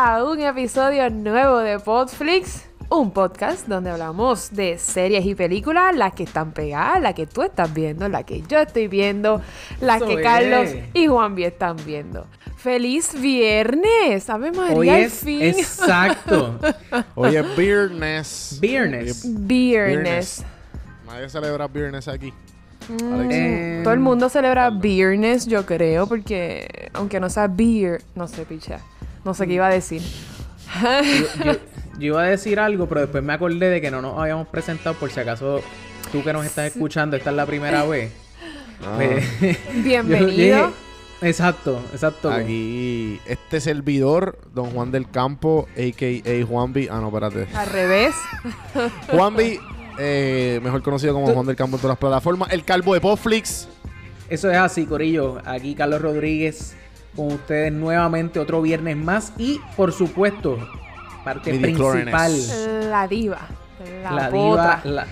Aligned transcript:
A 0.00 0.22
un 0.22 0.38
episodio 0.38 1.10
nuevo 1.10 1.58
de 1.58 1.80
Podflix, 1.80 2.66
un 2.88 3.10
podcast 3.10 3.66
donde 3.66 3.90
hablamos 3.90 4.52
de 4.52 4.78
series 4.78 5.26
y 5.26 5.34
películas, 5.34 5.92
las 5.96 6.12
que 6.12 6.22
están 6.22 6.52
pegadas, 6.52 7.02
las 7.02 7.14
que 7.14 7.26
tú 7.26 7.42
estás 7.42 7.74
viendo, 7.74 8.08
las 8.08 8.22
que 8.22 8.42
yo 8.42 8.60
estoy 8.60 8.86
viendo, 8.86 9.42
las 9.80 10.00
que 10.00 10.22
Carlos 10.22 10.68
y 10.94 11.08
Juanvi 11.08 11.42
están 11.42 11.76
viendo. 11.84 12.28
¡Feliz 12.58 13.20
viernes! 13.20 14.30
¡Ave 14.30 14.52
María, 14.52 14.76
Hoy 14.76 14.88
al 14.88 15.00
es 15.00 15.14
fin! 15.14 15.42
exacto. 15.42 16.60
Hoy 17.16 17.34
es 17.34 17.56
Beerness. 17.56 18.58
Viernes. 18.60 19.24
Viernes. 19.48 20.44
Nadie 21.08 21.28
celebra 21.28 21.66
Beerness 21.66 22.06
aquí. 22.06 22.32
Mm. 22.88 23.30
Eh, 23.32 23.80
Todo 23.82 23.94
el 23.94 24.00
mundo 24.00 24.28
celebra 24.28 24.70
Beernes, 24.70 25.44
yo 25.48 25.66
creo, 25.66 26.06
porque 26.06 26.88
aunque 26.92 27.18
no 27.18 27.28
sea 27.28 27.48
beer, 27.48 28.00
no 28.14 28.28
sé, 28.28 28.44
picha. 28.44 28.78
No 29.28 29.34
sé 29.34 29.46
qué 29.46 29.52
iba 29.52 29.66
a 29.66 29.70
decir. 29.70 30.00
Yo, 30.82 31.44
yo- 31.44 31.52
yo 31.98 32.06
iba 32.06 32.22
a 32.22 32.26
decir 32.28 32.58
algo, 32.58 32.88
pero 32.88 33.02
después 33.02 33.22
me 33.22 33.34
acordé 33.34 33.68
de 33.68 33.82
que 33.82 33.90
no 33.90 34.00
nos 34.00 34.18
habíamos 34.18 34.48
presentado 34.48 34.94
por 34.96 35.10
si 35.10 35.20
acaso 35.20 35.60
tú 36.10 36.24
que 36.24 36.32
nos 36.32 36.46
estás 36.46 36.72
escuchando, 36.74 37.14
esta 37.14 37.28
es 37.28 37.36
la 37.36 37.44
primera 37.44 37.84
vez. 37.84 38.10
Ah, 38.82 38.94
Pues, 38.96 39.22
yo 39.74 39.82
Bienvenido. 39.82 40.68
dije- 40.68 41.28
exacto, 41.28 41.78
exacto. 41.92 42.30
aquí, 42.32 43.20
este 43.26 43.60
servidor, 43.60 44.38
Don 44.54 44.70
Juan 44.70 44.90
del 44.92 45.10
Campo, 45.10 45.68
a.k.a. 45.76 46.46
Juanvi. 46.46 46.88
Ah, 46.90 47.00
no, 47.02 47.08
espérate. 47.08 47.46
Al 47.54 47.66
revés. 47.68 48.14
Juanvi, 49.10 49.60
eh, 49.98 50.58
mejor 50.62 50.82
conocido 50.82 51.12
como 51.12 51.26
Juan 51.34 51.44
del 51.44 51.56
Campo 51.56 51.76
en 51.76 51.82
todas 51.82 51.92
las 51.96 51.98
plataformas. 51.98 52.50
El 52.50 52.64
calvo 52.64 52.94
de 52.94 53.02
Popflix. 53.02 53.68
Eso 54.30 54.50
es 54.50 54.56
así, 54.56 54.86
Corillo. 54.86 55.38
Aquí 55.44 55.74
Carlos 55.74 56.00
Rodríguez 56.00 56.74
con 57.18 57.32
ustedes 57.32 57.72
nuevamente 57.72 58.38
otro 58.38 58.62
viernes 58.62 58.96
más. 58.96 59.32
Y 59.36 59.60
por 59.76 59.92
supuesto, 59.92 60.56
parte 61.24 61.52
Midi 61.52 61.74
principal. 61.74 62.32
La 62.90 63.06
diva. 63.08 63.38
La, 64.04 64.10
La 64.12 64.30
diva. 64.30 64.80
La, 64.84 65.06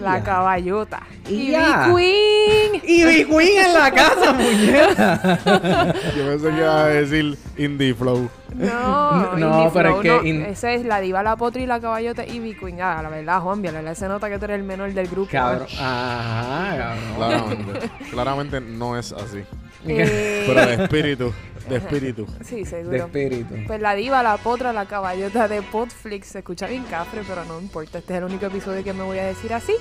La 0.00 0.22
caballota. 0.22 1.02
Y 1.28 1.50
ya. 1.52 1.86
Queen. 1.94 2.80
Y 2.84 3.04
Big 3.04 3.26
Queen 3.28 3.66
en 3.66 3.74
la 3.74 3.90
casa, 3.90 4.32
muñeca. 4.32 5.38
Yo 6.16 6.26
pensé 6.26 6.50
que 6.50 6.56
iba 6.58 6.84
a 6.84 6.86
decir 6.86 7.38
Indie 7.56 7.94
Flow. 7.94 8.30
No, 8.54 9.36
No, 9.36 9.48
Indie 9.58 9.70
pero 9.74 9.88
Flow, 9.90 9.96
es 10.00 10.02
que 10.02 10.08
no. 10.08 10.24
in- 10.24 10.42
Esa 10.46 10.72
es 10.72 10.84
la 10.86 11.00
diva, 11.00 11.22
la 11.22 11.36
potra 11.36 11.60
y 11.60 11.66
la 11.66 11.80
caballota 11.80 12.24
y 12.26 12.36
Ivy 12.36 12.54
Queen. 12.54 12.80
Ah, 12.80 13.00
la 13.02 13.08
verdad, 13.10 13.40
Juan, 13.40 13.62
la 13.62 13.72
verdad 13.72 13.94
se 13.94 14.08
nota 14.08 14.28
que 14.30 14.38
tú 14.38 14.44
eres 14.46 14.56
el 14.58 14.64
menor 14.64 14.92
del 14.94 15.06
grupo. 15.08 15.30
Cabrón. 15.32 15.66
Ajá, 15.78 16.76
cabrón. 16.76 17.14
Claramente. 17.16 17.90
Claramente 18.10 18.60
no 18.62 18.96
es 18.98 19.12
así. 19.12 19.44
Eh, 19.86 20.44
Pero 20.46 20.66
de 20.66 20.82
espíritu. 20.84 21.32
De 21.68 21.76
espíritu. 21.76 22.26
Sí, 22.44 22.64
seguro. 22.64 22.90
De 22.90 22.98
espíritu. 22.98 23.54
Pues 23.66 23.80
la 23.80 23.94
diva, 23.94 24.22
la 24.22 24.36
potra, 24.38 24.72
la 24.72 24.86
caballota 24.86 25.48
de 25.48 25.60
Podflix 25.62 26.28
se 26.28 26.38
escucha 26.38 26.66
bien 26.66 26.84
cafre, 26.84 27.22
pero 27.28 27.44
no 27.44 27.60
importa. 27.60 27.98
Este 27.98 28.14
es 28.14 28.18
el 28.18 28.24
único 28.24 28.46
episodio 28.46 28.82
que 28.82 28.92
me 28.92 29.02
voy 29.04 29.18
a 29.18 29.24
decir 29.24 29.52
así. 29.52 29.74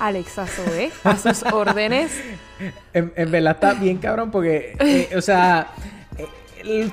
Alexa 0.00 0.46
Zoe, 0.46 0.90
a 1.04 1.16
sus 1.16 1.42
órdenes. 1.52 2.12
En, 2.92 3.12
en 3.16 3.30
verdad 3.30 3.54
está 3.54 3.74
bien 3.74 3.98
cabrón 3.98 4.30
porque, 4.30 4.76
eh, 4.80 5.10
o 5.16 5.20
sea, 5.20 5.68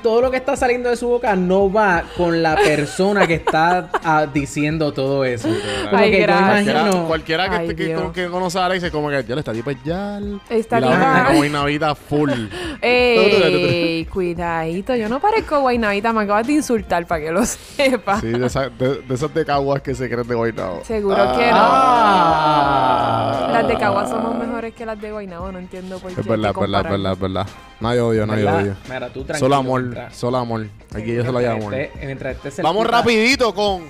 todo 0.01 0.21
lo 0.21 0.31
que 0.31 0.37
está 0.37 0.55
saliendo 0.55 0.89
de 0.89 0.95
su 0.95 1.07
boca 1.07 1.35
no 1.35 1.71
va 1.71 2.03
con 2.17 2.41
la 2.43 2.55
persona 2.55 3.27
que 3.27 3.35
está 3.35 3.89
ah, 4.03 4.27
diciendo 4.31 4.93
todo 4.93 5.25
eso. 5.25 5.47
Como 5.89 6.01
Ay, 6.01 6.11
que 6.11 6.17
yo 6.19 6.23
gracias. 6.23 6.49
Cualquiera, 6.49 6.81
imagino... 6.81 7.07
cualquiera 7.07 7.49
que, 7.49 7.55
Ay, 7.55 7.67
que, 7.75 8.11
que 8.13 8.27
conoce 8.27 8.59
a 8.59 8.65
Alex 8.65 8.83
es 8.83 8.91
como 8.91 9.09
que 9.09 9.23
ya 9.23 9.35
le 9.35 9.39
está 9.39 9.53
tipo 9.53 9.71
ya. 9.83 10.19
La 10.19 10.79
vaina 10.79 11.31
guaynabita 11.35 11.95
full. 11.95 12.31
Ey, 12.81 14.05
cuidadito, 14.13 14.95
yo 14.95 15.09
no 15.09 15.19
parezco 15.19 15.59
guaynavita, 15.61 16.13
me 16.13 16.21
acabas 16.21 16.47
de 16.47 16.53
insultar 16.53 17.05
para 17.07 17.21
que 17.25 17.31
lo 17.31 17.45
sepa. 17.45 18.19
Sí, 18.21 18.27
de, 18.27 18.45
esa- 18.45 18.69
de, 18.69 19.01
de 19.01 19.15
esas 19.15 19.33
de 19.33 19.45
caguas 19.45 19.81
que 19.81 19.95
se 19.95 20.09
creen 20.09 20.27
de 20.27 20.35
guaynabo. 20.35 20.83
Seguro 20.83 21.15
que 21.37 21.51
no. 21.51 21.57
Ah. 21.57 23.49
Las 23.51 23.67
de 23.67 23.77
Cagua 23.77 24.05
somos 24.07 24.35
mejores 24.35 24.73
que 24.73 24.85
las 24.85 24.99
de 24.99 25.11
Guaynabo, 25.11 25.51
no 25.51 25.59
entiendo 25.59 25.97
por 25.99 26.13
qué. 26.13 26.21
Es 26.21 26.27
verdad, 26.27 26.51
es 26.51 26.59
verdad, 26.59 26.81
es 26.85 26.91
verdad, 26.91 27.17
verdad. 27.17 27.47
Nadie 27.79 28.01
odio, 28.01 28.25
nadie 28.25 28.45
odio. 28.45 28.75
Mira, 28.85 29.09
tú 29.09 29.23
tranquilo. 29.23 29.39
Solo 29.39 29.54
amor, 29.55 29.81
mientras- 29.81 30.15
solo 30.15 30.37
amor. 30.37 30.67
Aquí 30.95 31.13
yo 31.13 31.23
se 31.23 31.31
lo 31.31 31.39
llamo 31.39 31.57
amor. 31.67 31.71
mientras 31.73 31.93
esté- 31.95 32.05
mientras 32.05 32.45
esté 32.45 32.61
Vamos 32.61 32.87
rapidito 32.87 33.53
con 33.53 33.83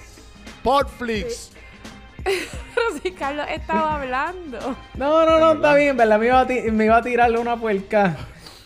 Podflix. 0.64 1.52
Pero 2.24 3.00
si 3.04 3.12
Carlos 3.12 3.46
estaba 3.50 4.02
hablando. 4.02 4.58
No, 4.96 5.26
no, 5.26 5.40
no, 5.40 5.54
está 5.54 5.76
bien, 5.76 5.90
en 5.90 5.98
verdad. 5.98 6.20
Me 6.20 6.26
iba 6.28 6.40
a, 6.40 6.48
ti- 6.48 6.72
me 6.72 6.86
iba 6.86 6.98
a 6.98 7.02
tirarle 7.02 7.38
una 7.38 7.56
puerca. 7.56 8.16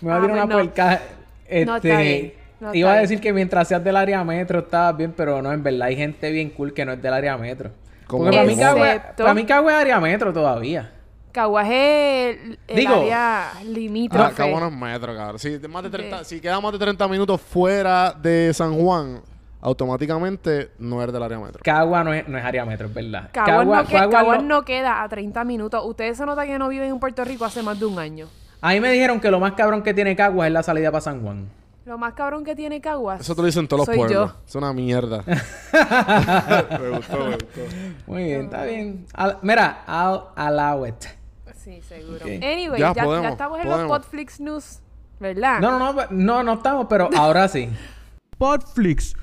Me 0.01 0.07
iba 0.07 0.15
a 0.15 0.17
Ah, 0.17 0.21
tirar 0.21 0.21
pues 0.21 0.31
una 0.31 0.45
no. 0.45 0.53
puerca. 0.53 1.01
Este, 1.45 1.65
No 1.65 1.75
está 1.75 1.97
bien, 1.99 2.33
no 2.61 2.71
te 2.71 2.77
iba 2.77 2.93
a 2.93 2.97
decir 2.97 3.19
que 3.19 3.33
mientras 3.33 3.67
seas 3.67 3.83
del 3.83 3.97
área 3.97 4.23
metro 4.23 4.59
estabas 4.59 4.95
bien, 4.95 5.13
pero 5.15 5.41
no, 5.41 5.51
en 5.51 5.61
verdad 5.63 5.83
hay 5.88 5.95
gente 5.97 6.29
bien 6.31 6.51
cool 6.51 6.73
que 6.73 6.85
no 6.85 6.93
es 6.93 7.01
del 7.01 7.13
área 7.13 7.35
metro. 7.38 7.71
¿Cómo 8.07 8.23
Porque 8.23 8.38
para 8.38 8.47
mí? 8.47 8.55
Cagua, 8.55 9.01
para 9.17 9.33
mí 9.33 9.45
Cagua 9.45 9.71
es 9.73 9.77
área 9.81 9.99
metro 9.99 10.31
todavía. 10.31 10.91
Cagua 11.31 11.63
es 11.63 11.69
el, 12.38 12.59
el 12.67 12.75
Digo- 12.75 12.95
área 12.95 13.51
limítrofe. 13.63 14.25
Ah, 14.25 14.34
Cabo 14.35 14.59
no 14.59 14.67
es 14.67 14.73
metro, 14.73 15.16
cabrón. 15.16 15.40
Si, 15.40 15.59
más 15.67 15.84
de 15.84 15.90
30 15.90 16.17
De- 16.19 16.25
si 16.25 16.41
queda 16.41 16.59
más 16.59 16.72
de 16.72 16.79
30 16.79 17.07
minutos 17.07 17.40
fuera 17.40 18.12
de 18.13 18.51
San 18.53 18.73
Juan, 18.73 19.22
automáticamente 19.62 20.72
no 20.79 21.01
eres 21.01 21.13
del 21.13 21.23
área 21.23 21.39
metro. 21.39 21.62
Cagua 21.63 22.03
no 22.03 22.13
es, 22.13 22.28
no 22.28 22.38
es 22.38 22.44
área 22.44 22.66
metro, 22.66 22.88
es 22.88 22.94
verdad. 22.94 23.29
Caguas, 23.31 23.66
no, 23.68 23.85
que- 23.85 23.94
Cagua 23.95 24.12
Caguas 24.19 24.44
no- 24.44 24.47
no 24.59 24.66
queda 24.66 25.03
a 25.03 25.09
30 25.09 25.44
minutos. 25.44 25.81
Ustedes 25.85 26.18
se 26.18 26.25
nota 26.25 26.45
que 26.45 26.57
no 26.57 26.68
viven 26.69 26.89
en 26.89 27.00
Puerto 27.00 27.23
Rico 27.23 27.45
hace 27.45 27.62
más 27.63 27.79
de 27.79 27.85
un 27.85 28.00
año. 28.00 28.28
A 28.62 28.72
mí 28.72 28.79
me 28.79 28.91
dijeron 28.91 29.19
que 29.19 29.31
lo 29.31 29.39
más 29.39 29.53
cabrón 29.53 29.84
que 29.84 29.94
tiene 29.94 30.16
Cagua 30.16 30.47
es 30.47 30.53
la 30.53 30.63
salida 30.63 30.91
para 30.91 31.01
San 31.01 31.22
Juan. 31.22 31.47
Lo 31.85 31.97
más 31.97 32.13
cabrón 32.13 32.44
que 32.44 32.56
tiene 32.56 32.81
Caguas. 32.81 33.22
Eso 33.22 33.34
te 33.35 33.41
lo 33.41 33.45
dicen 33.47 33.68
todos 33.68 33.85
Soy 33.85 33.97
los 33.97 34.06
pueblos. 34.07 34.31
yo. 34.34 34.39
Es 34.47 34.56
una 34.56 34.73
mierda. 34.73 35.23
me 35.25 36.89
gustó, 36.89 37.18
me 37.25 37.31
gustó. 37.35 37.62
Muy 38.07 38.23
bien, 38.25 38.41
está 38.45 38.63
bien. 38.63 39.06
Al- 39.13 39.38
mira, 39.41 39.84
I'll 39.88 40.22
allow 40.35 40.85
it. 40.85 41.06
Sí, 41.63 41.81
seguro. 41.81 42.25
Anyway, 42.25 42.79
Ya 42.79 42.87
ya, 42.89 42.93
ya 42.93 43.03
podemos, 43.03 43.31
estamos 43.31 43.59
en 43.59 43.69
los 43.69 43.81
Podflix 43.83 44.39
News, 44.39 44.79
¿verdad? 45.19 45.59
No, 45.59 45.77
no, 45.77 45.93
no, 45.93 46.05
no, 46.09 46.43
no 46.43 46.53
estamos, 46.53 46.87
pero 46.89 47.09
ahora 47.15 47.47
sí. 47.47 47.69
Podflix. 48.37 49.13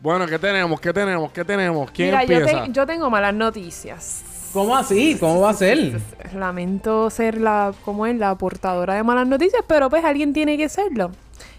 Bueno, 0.00 0.26
¿qué 0.26 0.38
tenemos? 0.38 0.80
¿Qué 0.80 0.92
tenemos? 0.92 1.30
¿Qué 1.30 1.44
tenemos? 1.44 1.90
¿Quién 1.92 2.08
Mira, 2.08 2.24
yo, 2.24 2.34
empieza? 2.38 2.64
te- 2.64 2.72
yo 2.72 2.86
tengo 2.86 3.08
malas 3.08 3.34
noticias. 3.34 4.24
¿Cómo 4.52 4.76
así? 4.76 5.16
¿Cómo 5.18 5.40
va 5.40 5.50
a 5.50 5.54
ser? 5.54 6.00
Lamento 6.34 7.08
ser 7.10 7.40
la, 7.40 7.72
como 7.84 8.06
es, 8.06 8.16
la 8.16 8.34
portadora 8.34 8.94
de 8.94 9.02
malas 9.02 9.26
noticias, 9.26 9.62
pero 9.66 9.88
pues 9.88 10.04
alguien 10.04 10.32
tiene 10.32 10.58
que 10.58 10.68
serlo. 10.68 11.10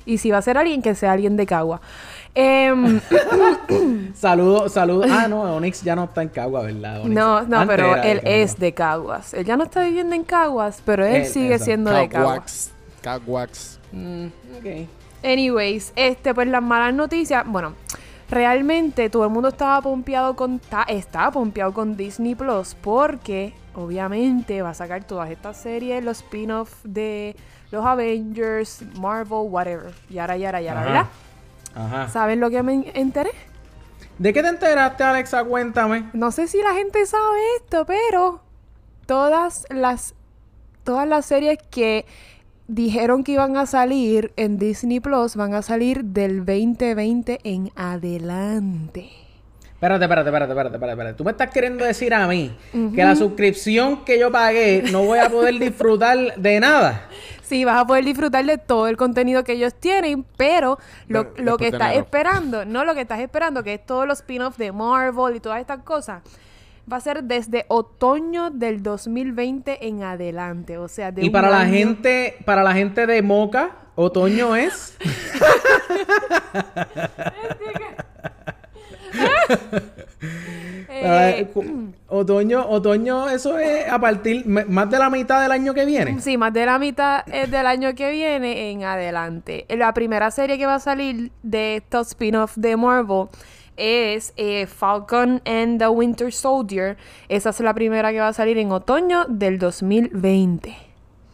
Y 0.06 0.18
si 0.20 0.31
va 0.31 0.38
a 0.40 0.42
ser 0.42 0.58
alguien, 0.58 0.81
que 0.81 0.94
sea 0.96 1.14
alguien 1.14 1.36
de 1.38 1.46
Cagua. 1.46 1.81
Em, 2.36 3.00
Saludos, 4.16 4.74
saludos. 4.74 5.07
Ah, 5.10 5.28
no, 5.28 5.56
Onyx 5.56 5.81
ya 5.84 5.95
no 5.95 6.06
está 6.06 6.22
en 6.22 6.30
Cagua, 6.30 6.63
¿verdad? 6.63 7.01
Onyx? 7.01 7.16
no, 7.16 7.42
no, 7.44 7.60
Antes 7.60 7.75
pero 7.75 7.95
él 7.95 8.19
Cagua. 8.19 8.36
es 8.36 8.60
de 8.60 8.74
Caguas. 8.74 9.34
Él 9.34 9.45
ya 9.45 9.57
no 9.57 9.63
está 9.63 9.84
viviendo 9.84 10.16
en 10.16 10.24
Caguas, 10.24 10.81
pero 10.86 11.06
él 11.06 11.18
Él, 11.18 11.25
sigue 11.25 11.57
siendo 11.60 11.92
de 11.92 12.10
Caguas. 12.10 12.72
Cagwax. 13.01 13.80
Mm, 13.92 14.25
ok. 14.57 14.88
Anyways, 15.24 15.94
este, 15.95 16.34
pues 16.34 16.48
las 16.48 16.62
malas 16.62 16.94
noticias, 16.94 17.44
bueno, 17.45 17.74
realmente 18.33 19.09
todo 19.09 19.24
el 19.25 19.30
mundo 19.30 19.50
estaba 19.50 19.81
pompeado 19.81 20.35
con, 20.35 20.59
ta- 20.59 20.83
estaba 20.88 21.31
pompeado 21.31 21.74
con 21.74 21.95
Disney 21.95 22.35
Plus 22.35 22.75
porque 22.75 23.53
obviamente 23.75 24.62
va 24.62 24.69
a 24.69 24.74
sacar 24.74 25.03
todas 25.03 25.30
estas 25.31 25.57
series, 25.57 26.03
los 26.03 26.18
spin-off 26.19 26.74
de 26.83 27.35
los 27.71 27.85
Avengers, 27.85 28.83
Marvel, 29.00 29.47
whatever, 29.50 29.94
yara, 30.09 30.38
yara, 30.38 30.62
yara, 30.62 30.81
Ajá. 30.81 30.89
¿verdad? 30.89 31.06
Ajá. 31.75 32.09
¿Saben 32.09 32.39
lo 32.39 32.50
que 32.50 32.62
me 32.63 32.91
enteré? 32.94 33.31
¿De 34.19 34.31
qué 34.31 34.44
te 34.44 34.50
enteraste, 34.50 35.03
Alexa? 35.03 35.44
Cuéntame. 35.44 36.09
No 36.13 36.31
sé 36.31 36.47
si 36.47 36.62
la 36.62 36.74
gente 36.74 37.03
sabe 37.07 37.39
esto, 37.57 37.85
pero 37.85 38.41
todas 39.07 39.65
las 39.69 40.13
todas 40.83 41.07
las 41.07 41.25
series 41.25 41.57
que 41.71 42.06
dijeron 42.68 43.24
que 43.24 43.33
iban 43.33 43.57
a 43.57 43.65
salir 43.65 44.31
en 44.36 44.57
Disney 44.57 45.00
Plus 45.00 45.36
van 45.36 45.54
a 45.54 45.62
salir 45.62 46.04
del 46.06 46.45
2020 46.45 47.39
en 47.44 47.71
adelante. 47.75 49.10
Espérate, 49.74 50.06
espérate, 50.06 50.30
espérate, 50.30 50.51
espérate, 50.54 50.75
espérate, 50.75 50.92
espérate. 50.94 51.18
Tú 51.18 51.24
me 51.25 51.31
estás 51.31 51.50
queriendo 51.50 51.83
decir 51.83 52.13
a 52.13 52.25
mí 52.25 52.56
que 52.95 53.04
la 53.04 53.18
suscripción 53.18 54.06
que 54.06 54.18
yo 54.18 54.31
pagué 54.31 54.83
no 54.94 55.04
voy 55.04 55.19
a 55.19 55.30
poder 55.30 55.60
disfrutar 55.60 56.18
de 56.38 56.60
nada. 56.62 57.10
Sí, 57.42 57.65
vas 57.65 57.81
a 57.81 57.86
poder 57.86 58.06
disfrutar 58.06 58.45
de 58.45 58.57
todo 58.57 58.88
el 58.88 58.95
contenido 58.95 59.44
que 59.44 59.51
ellos 59.54 59.74
tienen, 59.75 60.25
pero 60.38 60.80
lo, 61.09 61.25
De- 61.25 61.44
lo 61.44 61.57
que 61.57 61.68
estás 61.68 61.95
esperando, 61.98 62.63
no 62.63 62.86
lo 62.86 62.95
que 62.95 63.01
estás 63.01 63.19
esperando, 63.19 63.62
que 63.62 63.74
es 63.74 63.86
todos 63.86 64.07
los 64.07 64.19
spin-offs 64.19 64.57
de 64.57 64.71
Marvel 64.71 65.36
y 65.36 65.39
todas 65.42 65.59
estas 65.59 65.80
cosas, 65.83 66.24
va 66.91 66.97
a 66.97 67.01
ser 67.01 67.24
desde 67.24 67.65
otoño 67.68 68.50
del 68.50 68.83
2020 68.83 69.88
en 69.88 70.03
adelante, 70.03 70.77
o 70.77 70.88
sea, 70.88 71.13
Y 71.15 71.30
para 71.30 71.50
la 71.50 71.65
gente, 71.65 72.35
para 72.45 72.63
la 72.63 72.74
gente 72.74 73.06
de 73.07 73.21
Moca, 73.21 73.71
otoño 73.95 74.56
es 74.56 74.97
eh, 80.89 81.47
otoño, 82.07 82.65
otoño, 82.68 83.30
eso 83.30 83.57
es 83.57 83.88
a 83.89 84.00
partir 84.00 84.45
más 84.45 84.89
de 84.89 85.00
la 85.00 85.09
mitad 85.09 85.41
del 85.41 85.51
año 85.51 85.74
que 85.74 85.85
viene. 85.85 86.19
Sí, 86.21 86.38
más 86.38 86.53
de 86.53 86.65
la 86.65 86.80
mitad 86.80 87.24
eh, 87.27 87.47
del 87.47 87.65
año 87.65 87.94
que 87.95 88.12
viene 88.12 88.71
en 88.71 88.83
adelante. 88.83 89.65
La 89.69 89.94
primera 89.94 90.31
serie 90.31 90.57
que 90.57 90.65
va 90.65 90.75
a 90.75 90.80
salir 90.80 91.31
de 91.41 91.77
estos 91.77 92.09
spin-off 92.09 92.56
de 92.56 92.77
Marvel 92.77 93.27
es 93.78 94.34
eh, 94.38 94.66
Falcon 94.68 95.42
and 95.46 95.80
the 95.80 95.88
Winter 95.88 96.31
Soldier. 96.31 96.98
Esa 97.30 97.50
es 97.50 97.60
la 97.60 97.74
primera 97.74 98.12
que 98.12 98.20
va 98.20 98.30
a 98.30 98.34
salir 98.34 98.58
en 98.58 98.72
otoño 98.72 99.25
del 99.28 99.60
2020. 99.60 100.75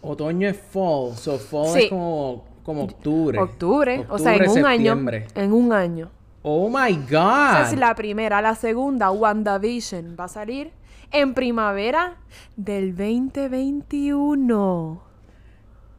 Otoño 0.02 0.48
es 0.48 0.58
fall, 0.58 1.16
so 1.16 1.38
fall 1.38 1.68
Sí. 1.74 1.84
es 1.84 1.90
como, 1.90 2.46
como 2.64 2.84
octubre. 2.84 3.40
Octubre, 3.40 4.06
o 4.10 4.18
sea, 4.18 4.36
en 4.36 4.50
un 4.50 4.66
año. 4.66 4.98
En 5.36 5.54
un 5.54 5.74
año. 5.74 6.10
Oh 6.42 6.70
my 6.70 6.92
Esa 6.94 7.64
es 7.64 7.72
god. 7.72 7.80
la 7.80 7.96
primera. 7.96 8.42
La 8.42 8.56
segunda, 8.56 9.12
WandaVision, 9.12 10.16
va 10.18 10.24
a 10.26 10.30
salir 10.30 10.72
en 11.12 11.34
primavera 11.34 12.16
del 12.56 12.96
2021. 12.96 15.02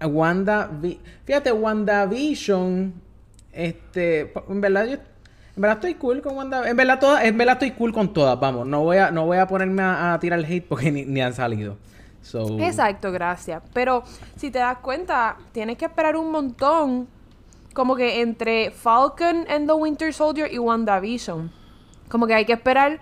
Wanda, 0.03 0.71
fíjate, 1.27 1.53
WandaVision, 1.53 2.95
este, 3.53 4.33
en 4.49 4.61
verdad 4.63 4.87
yo, 4.87 4.97
en 5.61 5.63
verdad 5.63 5.77
estoy 5.77 5.95
cool 5.97 6.23
con 6.23 6.39
Wanda, 6.39 6.67
en 6.67 6.75
verdad 6.75 6.99
todas, 6.99 7.23
en 7.23 7.37
verdad 7.37 7.53
estoy 7.53 7.73
cool 7.73 7.93
con 7.93 8.15
todas, 8.15 8.41
vamos, 8.41 8.67
no 8.67 8.81
voy 8.81 8.97
a, 8.97 9.11
no 9.11 9.27
voy 9.27 9.37
a 9.37 9.47
ponerme 9.47 9.83
a, 9.83 10.15
a 10.15 10.19
tirar 10.19 10.43
hate 10.43 10.67
porque 10.67 10.91
ni, 10.91 11.05
ni 11.05 11.21
han 11.21 11.35
salido. 11.35 11.77
So, 12.23 12.59
Exacto, 12.59 13.13
gracias. 13.13 13.63
Pero 13.75 14.03
si 14.37 14.51
te 14.51 14.59
das 14.59 14.79
cuenta, 14.79 15.37
tienes 15.53 15.77
que 15.77 15.85
esperar 15.85 16.17
un 16.17 16.31
montón. 16.31 17.09
Como 17.75 17.95
que 17.95 18.23
entre 18.23 18.71
Falcon 18.71 19.45
and 19.51 19.67
the 19.67 19.75
Winter 19.75 20.15
Soldier 20.15 20.51
y 20.51 20.59
WandaVision. 20.59 21.53
Como 22.09 22.27
que 22.27 22.33
hay 22.33 22.47
que 22.47 22.55
esperar 22.55 22.99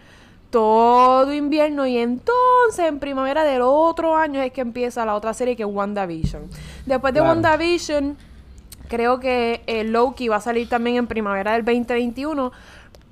todo 0.51 1.33
invierno 1.33 1.87
y 1.87 1.97
entonces 1.97 2.87
en 2.87 2.99
primavera 2.99 3.45
del 3.45 3.63
otro 3.63 4.17
año 4.17 4.43
es 4.43 4.51
que 4.51 4.63
empieza 4.63 5.05
la 5.05 5.15
otra 5.15 5.33
serie 5.33 5.55
que 5.55 5.63
es 5.63 5.69
WandaVision. 5.69 6.51
Después 6.87 7.15
de. 7.15 7.21
WandaVision, 7.21 8.17
creo 8.89 9.21
que 9.21 9.63
eh, 9.67 9.85
Loki 9.85 10.29
va 10.29 10.37
a 10.37 10.41
salir 10.41 10.69
también 10.69 10.97
en 10.97 11.07
primavera 11.07 11.53
del 11.53 11.65
2021. 11.65 12.53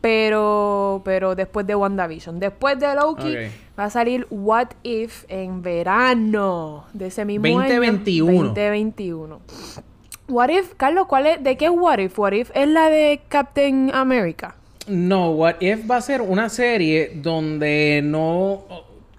Pero, 0.00 1.02
pero 1.04 1.34
después 1.34 1.66
de 1.66 1.74
WandaVision. 1.74 2.38
Después 2.38 2.78
de 2.78 2.94
Loki 2.94 3.28
Ok. 3.28 3.78
va 3.78 3.84
a 3.84 3.90
salir 3.90 4.26
What 4.30 4.68
If 4.84 5.24
en 5.28 5.62
verano 5.62 6.84
de 6.92 7.06
ese 7.08 7.24
mismo 7.24 7.48
2021. 7.48 8.30
año. 8.30 8.44
2021. 8.48 9.40
What 10.28 10.48
If, 10.50 10.74
Carlos, 10.76 11.06
¿cuál 11.08 11.26
es? 11.26 11.42
¿De 11.42 11.56
qué 11.56 11.64
es 11.66 11.70
What 11.72 11.98
If? 11.98 12.18
What 12.18 12.32
If 12.32 12.50
es 12.54 12.68
la 12.68 12.88
de 12.88 13.20
Captain 13.28 13.90
America. 13.94 14.54
No, 14.86 15.30
What 15.30 15.56
If 15.60 15.90
va 15.90 15.96
a 15.96 16.00
ser 16.02 16.20
una 16.20 16.48
serie 16.50 17.12
donde 17.16 18.00
no. 18.04 18.64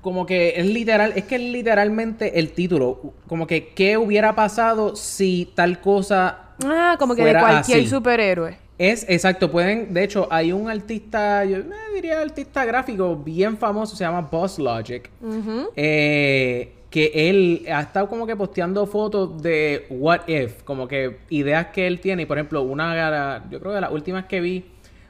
Como 0.01 0.25
que 0.25 0.53
es 0.56 0.65
literal, 0.65 1.13
es 1.18 1.25
que 1.25 1.36
es 1.36 1.42
literalmente 1.42 2.39
el 2.39 2.51
título. 2.53 3.13
Como 3.27 3.45
que, 3.45 3.69
¿qué 3.74 3.98
hubiera 3.98 4.36
pasado 4.36 4.95
si 4.95 5.51
tal 5.53 5.81
cosa. 5.81 6.44
Ah, 6.63 6.95
como 6.98 7.15
que 7.15 7.24
de 7.24 7.31
cualquier 7.33 7.80
así. 7.80 7.88
superhéroe. 7.88 8.57
Es 8.77 9.09
exacto, 9.09 9.50
pueden. 9.50 9.94
De 9.94 10.04
hecho, 10.04 10.27
hay 10.30 10.51
un 10.51 10.69
artista, 10.69 11.44
yo 11.45 11.57
me 11.57 11.95
diría 11.95 12.21
artista 12.21 12.63
gráfico 12.65 13.15
bien 13.15 13.57
famoso, 13.57 13.95
se 13.95 14.04
llama 14.04 14.21
Boss 14.21 14.59
Logic. 14.59 15.09
Ujú. 15.21 15.69
eh, 15.75 16.74
que 16.89 17.12
él 17.30 17.65
ha 17.71 17.81
estado 17.81 18.07
como 18.07 18.25
que 18.25 18.36
posteando 18.36 18.86
fotos 18.88 19.42
de 19.42 19.86
what 19.89 20.21
if, 20.27 20.63
como 20.63 20.88
que 20.88 21.18
ideas 21.30 21.68
que 21.68 21.86
él 21.86 22.00
tiene. 22.00 22.24
Y 22.24 22.25
por 22.25 22.38
ejemplo, 22.38 22.62
una, 22.62 23.44
yo 23.50 23.60
creo 23.60 23.74
que 23.74 23.81
las 23.81 23.92
últimas 23.92 24.25
que 24.25 24.39
vi 24.39 24.65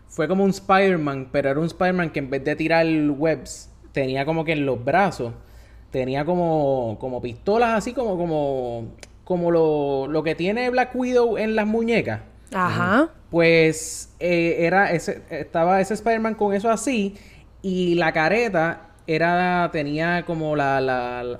fue 0.07 0.27
como 0.27 0.43
un 0.43 0.49
Spider-Man, 0.49 1.29
pero 1.31 1.49
era 1.49 1.59
un 1.59 1.67
Spider-Man 1.67 2.09
que 2.09 2.19
en 2.19 2.29
vez 2.29 2.43
de 2.43 2.55
tirar 2.55 2.85
webs, 2.87 3.69
tenía 3.91 4.25
como 4.25 4.43
que 4.43 4.53
en 4.53 4.65
los 4.65 4.83
brazos, 4.83 5.33
tenía 5.91 6.25
como, 6.25 6.97
como 6.99 7.21
pistolas 7.21 7.77
así 7.77 7.93
como, 7.93 8.17
como, 8.17 8.87
como 9.27 9.51
lo, 9.51 10.07
lo 10.07 10.23
que 10.23 10.35
tiene 10.35 10.69
Black 10.69 10.91
Widow 10.95 11.37
en 11.37 11.55
las 11.57 11.67
muñecas. 11.67 12.21
Ajá. 12.53 13.09
Pues 13.29 14.15
eh, 14.21 14.55
era 14.59 14.91
ese, 14.93 15.21
estaba 15.29 15.81
ese 15.81 15.95
Spider-Man 15.95 16.35
con 16.35 16.53
eso 16.53 16.69
así 16.69 17.15
y 17.61 17.95
la 17.95 18.13
careta 18.13 18.83
era 19.05 19.69
tenía 19.73 20.23
como 20.25 20.55
la, 20.55 20.79
la, 20.79 21.23
la- 21.23 21.39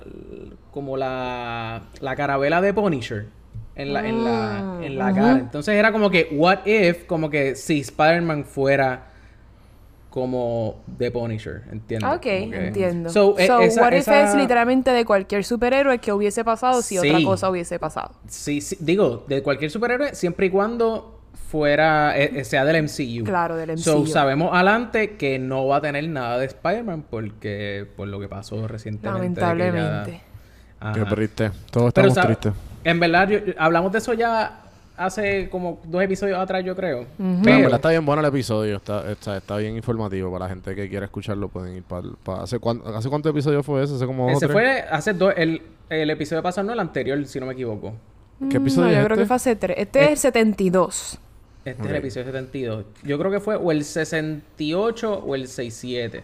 como 0.70 0.96
la 0.98 1.82
la 2.00 2.14
carabela 2.14 2.60
de 2.60 2.74
Punisher 2.74 3.26
en 3.74 3.94
la 3.94 4.06
en 4.06 4.22
la, 4.24 4.78
en 4.82 4.98
la 4.98 5.10
Mm, 5.10 5.14
cara. 5.14 5.38
Entonces 5.38 5.74
era 5.74 5.90
como 5.90 6.10
que 6.10 6.28
what 6.32 6.66
if 6.66 7.04
como 7.06 7.30
que 7.30 7.54
si 7.56 7.80
Spider-Man 7.80 8.44
fuera 8.44 9.06
como 10.18 10.76
The 10.98 11.10
Punisher, 11.10 11.62
¿entiendes? 11.70 12.10
Ok, 12.12 12.20
que- 12.22 12.66
entiendo. 12.68 13.08
So, 13.10 13.32
So, 13.34 13.38
eh, 13.38 13.44
esa- 13.66 13.82
What 13.82 13.92
If 13.92 13.98
esa- 14.00 14.22
es 14.30 14.34
literalmente 14.34 14.90
de 14.90 15.04
cualquier 15.04 15.44
superhéroe 15.44 15.98
que 15.98 16.12
hubiese 16.12 16.44
pasado 16.44 16.82
si 16.82 16.98
otra 16.98 17.18
cosa 17.24 17.50
hubiese 17.50 17.78
pasado. 17.78 18.12
Sí, 18.26 18.60
sí, 18.60 18.76
digo, 18.80 19.24
de 19.28 19.42
cualquier 19.42 19.70
superhéroe, 19.70 20.14
siempre 20.14 20.46
y 20.46 20.50
cuando 20.50 21.14
fuera, 21.50 22.18
eh, 22.18 22.30
eh, 22.40 22.44
sea 22.44 22.64
del 22.64 22.76
MCU. 22.84 23.24
Claro, 23.24 23.56
del 23.56 23.78
So, 23.78 24.00
MCU. 24.00 24.06
sabemos 24.06 24.50
adelante 24.52 25.16
que 25.16 25.38
no 25.38 25.66
va 25.66 25.76
a 25.76 25.80
tener 25.80 26.06
nada 26.08 26.38
de 26.38 26.46
Spider-Man 26.46 27.04
porque, 27.08 27.86
por 27.96 28.06
lo 28.08 28.20
que 28.20 28.28
pasó 28.28 28.68
recientemente. 28.68 29.34
que 29.34 29.40
ya- 29.40 29.46
Lamentablemente. 29.54 30.20
Ajá. 30.80 30.92
Qué 30.92 31.04
triste. 31.06 31.50
Todos 31.70 31.88
estamos 31.88 32.14
tristes. 32.14 32.52
En 32.84 33.00
verdad, 33.00 33.28
yo- 33.28 33.38
hablamos 33.58 33.90
de 33.92 33.98
eso 33.98 34.12
ya 34.12 34.60
hace 34.98 35.48
como 35.48 35.80
dos 35.84 36.02
episodios 36.02 36.38
atrás, 36.38 36.64
yo 36.64 36.74
creo. 36.76 37.06
Pero 37.16 37.56
verdad 37.60 37.76
está 37.76 37.90
bien 37.90 38.04
bueno 38.04 38.20
el 38.20 38.28
episodio. 38.28 38.76
Está, 38.76 39.10
está, 39.10 39.36
está 39.38 39.56
bien 39.56 39.76
informativo. 39.76 40.30
Para 40.32 40.44
la 40.46 40.48
gente 40.50 40.74
que 40.74 40.88
quiera 40.88 41.06
escucharlo, 41.06 41.48
pueden 41.48 41.76
ir 41.76 41.82
para. 41.82 42.08
¿hace, 42.42 42.58
cuán- 42.58 42.82
¿Hace 42.94 43.08
cuántos 43.08 43.30
episodios 43.30 43.64
fue 43.64 43.82
ese? 43.82 43.94
¿Hace 43.94 44.06
como 44.06 44.28
ese 44.30 44.40
tres? 44.46 44.52
fue 44.52 44.80
hace 44.90 45.12
dos, 45.14 45.32
el, 45.36 45.62
el 45.88 46.10
episodio 46.10 46.42
pasado, 46.42 46.66
no 46.66 46.72
el 46.72 46.80
anterior, 46.80 47.24
si 47.26 47.40
no 47.40 47.46
me 47.46 47.52
equivoco. 47.54 47.94
¿Qué 48.50 48.58
Mm, 48.58 48.62
episodio 48.62 48.86
no, 48.88 48.92
es 48.92 48.98
yo 48.98 49.04
creo 49.04 49.14
este? 49.14 49.22
que 49.22 49.26
fue 49.26 49.36
hace 49.36 49.56
tres. 49.56 49.76
Este 49.78 50.04
es 50.04 50.10
el 50.10 50.16
72. 50.18 51.18
Este 51.64 51.82
es 51.82 51.88
el 51.90 51.96
episodio 51.96 52.26
72. 52.26 52.84
Yo 53.02 53.18
creo 53.18 53.30
que 53.30 53.40
fue 53.40 53.56
o 53.56 53.72
el 53.72 53.84
68 53.84 55.22
o 55.26 55.34
el 55.34 55.48
67. 55.48 56.22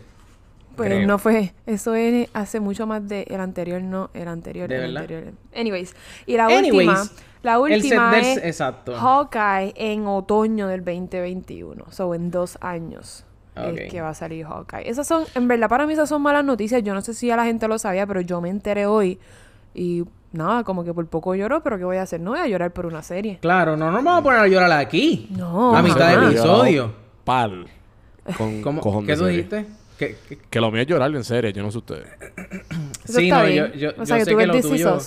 Pues 0.76 0.88
Creo. 0.90 1.06
no 1.06 1.18
fue. 1.18 1.52
Eso 1.66 1.94
es 1.94 2.28
hace 2.34 2.58
mucho 2.60 2.86
más 2.86 3.06
de 3.08 3.22
el 3.28 3.40
anterior, 3.40 3.80
no, 3.80 4.10
el 4.12 4.26
anterior, 4.26 4.68
¿De 4.68 4.74
el 4.76 4.80
verdad? 4.82 5.02
anterior. 5.02 5.32
Anyways. 5.54 5.94
Y 6.26 6.36
la 6.36 6.46
Anyways, 6.46 6.88
última. 6.88 7.02
La 7.44 7.54
el 7.54 7.82
set 7.82 7.84
última 7.92 8.10
del- 8.16 8.24
es 8.24 8.36
exacto. 8.38 8.96
Hawkeye 8.96 9.72
en 9.76 10.06
otoño 10.08 10.66
del 10.66 10.84
2021. 10.84 11.84
So, 11.90 12.12
en 12.14 12.30
dos 12.32 12.58
años. 12.60 13.24
Ok. 13.56 13.78
Es 13.78 13.92
que 13.92 14.00
va 14.00 14.08
a 14.08 14.14
salir 14.14 14.44
Hawkeye. 14.46 14.88
Esas 14.90 15.06
son, 15.06 15.24
en 15.36 15.46
verdad, 15.46 15.68
para 15.68 15.86
mí 15.86 15.92
esas 15.92 16.08
son 16.08 16.22
malas 16.22 16.44
noticias. 16.44 16.82
Yo 16.82 16.92
no 16.94 17.02
sé 17.02 17.14
si 17.14 17.28
ya 17.28 17.36
la 17.36 17.44
gente 17.44 17.68
lo 17.68 17.78
sabía, 17.78 18.04
pero 18.06 18.20
yo 18.20 18.40
me 18.40 18.48
enteré 18.48 18.86
hoy. 18.86 19.20
Y 19.74 20.02
nada, 20.32 20.64
como 20.64 20.82
que 20.84 20.92
por 20.92 21.06
poco 21.06 21.34
lloro, 21.36 21.62
pero 21.62 21.78
¿qué 21.78 21.84
voy 21.84 21.98
a 21.98 22.02
hacer? 22.02 22.20
No 22.20 22.30
voy 22.32 22.40
a 22.40 22.48
llorar 22.48 22.72
por 22.72 22.86
una 22.86 23.02
serie. 23.02 23.38
Claro, 23.40 23.76
no, 23.76 23.90
no 23.92 23.98
me 23.98 24.04
vamos 24.04 24.20
a 24.20 24.22
poner 24.24 24.40
a 24.40 24.48
llorar 24.48 24.72
aquí. 24.72 25.28
No, 25.30 25.76
a 25.76 25.82
mitad 25.82 26.08
del 26.10 26.20
yo 26.22 26.28
episodio. 26.30 26.94
Pal. 27.24 27.66
Con 28.36 28.62
¿Cómo? 28.62 28.80
cojón 28.80 29.06
¿Qué 29.06 29.12
tú 29.14 29.20
serie. 29.24 29.36
dijiste? 29.36 29.66
¿Qué- 29.98 30.16
qué- 30.28 30.38
Que 30.50 30.60
lo 30.60 30.70
mío 30.72 30.80
es 30.82 30.88
llorar 30.88 31.14
en 31.14 31.22
serio. 31.22 31.50
Yo 31.50 31.62
no 31.62 31.70
sé 31.70 31.78
ustedes. 31.78 32.08
Eso 33.04 33.18
Sí, 33.20 33.24
está 33.28 33.40
no, 33.42 33.46
bien. 33.46 33.66
yo, 33.66 33.74
yo, 33.74 33.90
o 33.90 33.94
yo 33.98 34.06
sea, 34.06 34.16
que 34.18 34.24
sé 34.24 34.30
tú 34.32 34.36
que 34.38 34.46
ves 34.46 34.64
lo 34.64 34.70
tuyo... 34.70 34.98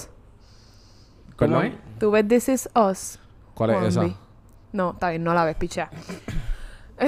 ¿Cómo 1.35 1.61
es? 1.61 1.73
Tú 1.99 2.11
ves 2.11 2.27
This 2.27 2.49
Is 2.49 2.69
Us. 2.75 3.19
¿Cuál 3.53 3.71
es 3.71 3.95
Juanvi. 3.95 4.11
esa? 4.11 4.19
No, 4.73 4.91
está 4.91 5.09
bien, 5.09 5.23
no 5.23 5.33
la 5.33 5.45
ves, 5.45 5.55
pichea. 5.55 5.89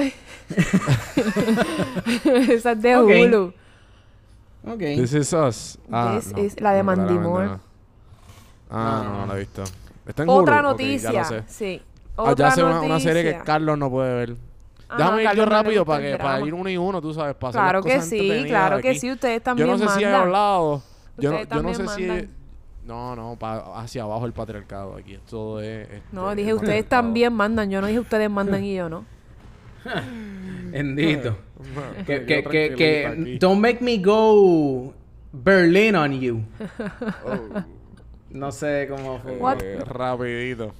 esa 2.24 2.72
es 2.72 2.82
de 2.82 2.96
Ok. 2.96 3.10
Hulu. 3.10 3.52
Ok. 4.66 4.78
This 4.78 5.12
is 5.14 5.32
us. 5.32 5.78
Ah, 5.90 6.16
This 6.16 6.32
no, 6.32 6.42
is 6.42 6.60
la 6.60 6.72
de 6.72 6.78
no, 6.78 6.84
Mandy 6.84 7.02
claramente 7.14 7.28
Moore. 7.28 7.46
no. 7.46 7.60
Ah, 8.70 9.02
no, 9.04 9.20
no 9.20 9.26
la 9.26 9.34
he 9.34 9.38
visto. 9.40 9.64
Está 10.06 10.22
en 10.22 10.28
Otra 10.28 10.56
Hulu? 10.60 10.68
Ok, 10.68 10.72
noticia. 10.72 11.12
ya 11.12 11.22
lo 11.22 11.28
sé. 11.28 11.42
Sí. 11.46 11.82
Ah, 12.16 12.22
Otra 12.22 12.48
ya 12.48 12.54
sé 12.54 12.64
una, 12.64 12.80
una 12.80 13.00
serie 13.00 13.22
que 13.22 13.30
noticia. 13.30 13.44
Carlos 13.44 13.78
no 13.78 13.90
puede 13.90 14.14
ver. 14.14 14.36
Ajá, 14.88 14.98
Déjame 14.98 15.22
ir 15.22 15.28
Carlos 15.28 15.36
yo 15.36 15.44
no 15.46 15.50
le 15.50 15.56
rápido 15.56 15.80
gusta 15.84 15.92
para, 15.92 16.04
el 16.06 16.12
que, 16.12 16.18
para 16.18 16.30
drama. 16.34 16.46
ir 16.48 16.54
uno 16.54 16.70
y 16.70 16.76
uno, 16.76 17.00
tú 17.00 17.14
sabes, 17.14 17.34
para 17.36 17.48
hacer 17.50 17.60
Claro 17.60 17.78
las 17.78 17.86
que 17.86 17.94
cosas 17.94 18.08
sí, 18.08 18.18
entretenidas 18.18 18.48
claro 18.50 18.80
que 18.80 18.88
aquí. 18.90 18.98
sí. 19.00 19.10
Ustedes 19.12 19.38
Yo 19.38 19.42
también 19.42 19.68
no 19.68 19.78
sé 19.78 19.88
si 19.88 20.00
he 20.00 20.04
mandan. 20.06 20.20
hablado. 20.22 20.82
Yo 21.16 21.30
no, 21.30 21.36
Ustedes 21.40 21.48
yo 21.56 21.62
no 21.62 21.74
sé 21.74 21.76
si... 21.88 22.06
mandan. 22.06 22.30
No, 22.90 23.14
no, 23.14 23.36
pa- 23.38 23.80
hacia 23.80 24.02
abajo 24.02 24.26
el 24.26 24.32
patriarcado 24.32 24.96
aquí. 24.96 25.16
Todo 25.30 25.60
es... 25.60 25.88
este, 25.88 26.02
No, 26.10 26.34
dije 26.34 26.52
ustedes 26.54 26.88
también 26.88 27.32
mandan. 27.32 27.70
Yo 27.70 27.80
no 27.80 27.86
dije 27.86 28.00
ustedes 28.00 28.28
mandan 28.28 28.64
y 28.64 28.74
yo 28.74 28.88
no. 28.88 29.04
Bendito. 30.72 31.36
Que, 32.06 32.24
que, 32.24 32.42
que, 32.42 32.74
que 32.74 33.36
don't 33.38 33.60
make 33.60 33.80
me 33.82 33.98
go 33.98 34.94
Berlin 35.32 35.94
on 35.94 36.20
you. 36.20 36.40
Oh. 37.24 37.62
No 38.30 38.52
sé 38.52 38.88
cómo 38.88 39.18
fue. 39.18 39.38
Eh, 39.60 39.80
rapidito. 39.84 40.72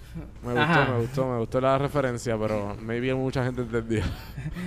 Me 0.43 0.53
gustó, 0.53 0.61
Ajá. 0.61 0.93
me 0.93 1.01
gustó, 1.01 1.27
me 1.29 1.39
gustó 1.39 1.61
la 1.61 1.79
referencia, 1.79 2.39
pero 2.39 2.77
maybe 2.81 3.13
mucha 3.13 3.45
gente 3.45 3.63
entendió. 3.63 4.03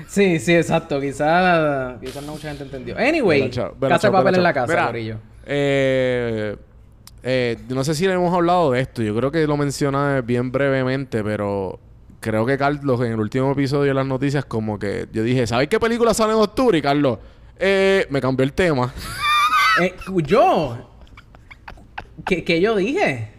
Sí, 0.08 0.38
sí, 0.40 0.54
exacto. 0.54 1.00
Quizás 1.00 1.98
quizás 2.02 2.24
no 2.24 2.34
mucha 2.34 2.50
gente 2.50 2.66
entendió. 2.66 2.98
Anyway, 2.98 3.40
Vela, 3.42 3.52
chao, 3.52 3.76
vela, 3.80 3.96
casa 3.96 4.08
de 4.08 4.12
papel 4.12 4.26
vela, 4.26 4.38
en 4.38 4.44
la 4.44 4.54
casa, 4.54 4.92
Mira. 4.92 5.18
Eh, 5.46 6.58
eh, 7.24 7.58
no 7.70 7.84
sé 7.84 7.96
si 7.96 8.06
le 8.08 8.14
hemos 8.14 8.34
hablado 8.34 8.72
de 8.72 8.82
esto. 8.82 9.02
Yo 9.02 9.16
creo 9.16 9.32
que 9.32 9.48
lo 9.48 9.58
mencioné 9.58 10.22
bien 10.22 10.52
brevemente, 10.52 11.24
pero 11.24 11.80
creo 12.20 12.46
que 12.46 12.58
Carlos 12.58 13.02
en 13.02 13.14
el 13.14 13.20
último 13.20 13.52
episodio 13.52 13.90
de 13.90 13.94
las 13.94 14.06
noticias 14.06 14.46
como 14.46 14.78
que 14.80 15.08
yo 15.12 15.24
dije, 15.24 15.46
¿sabes 15.48 15.68
qué 15.68 15.80
película 15.80 16.14
sale 16.14 16.34
en 16.34 16.40
octubre? 16.40 16.78
Y 16.78 16.82
Carlos, 16.82 17.20
Eh, 17.60 18.08
me 18.10 18.20
cambió 18.20 18.44
el 18.44 18.52
tema. 18.54 18.92
Eh, 19.82 19.94
yo. 20.26 20.90
¿Qué, 22.26 22.44
qué 22.44 22.60
yo 22.62 22.76
dije? 22.76 23.30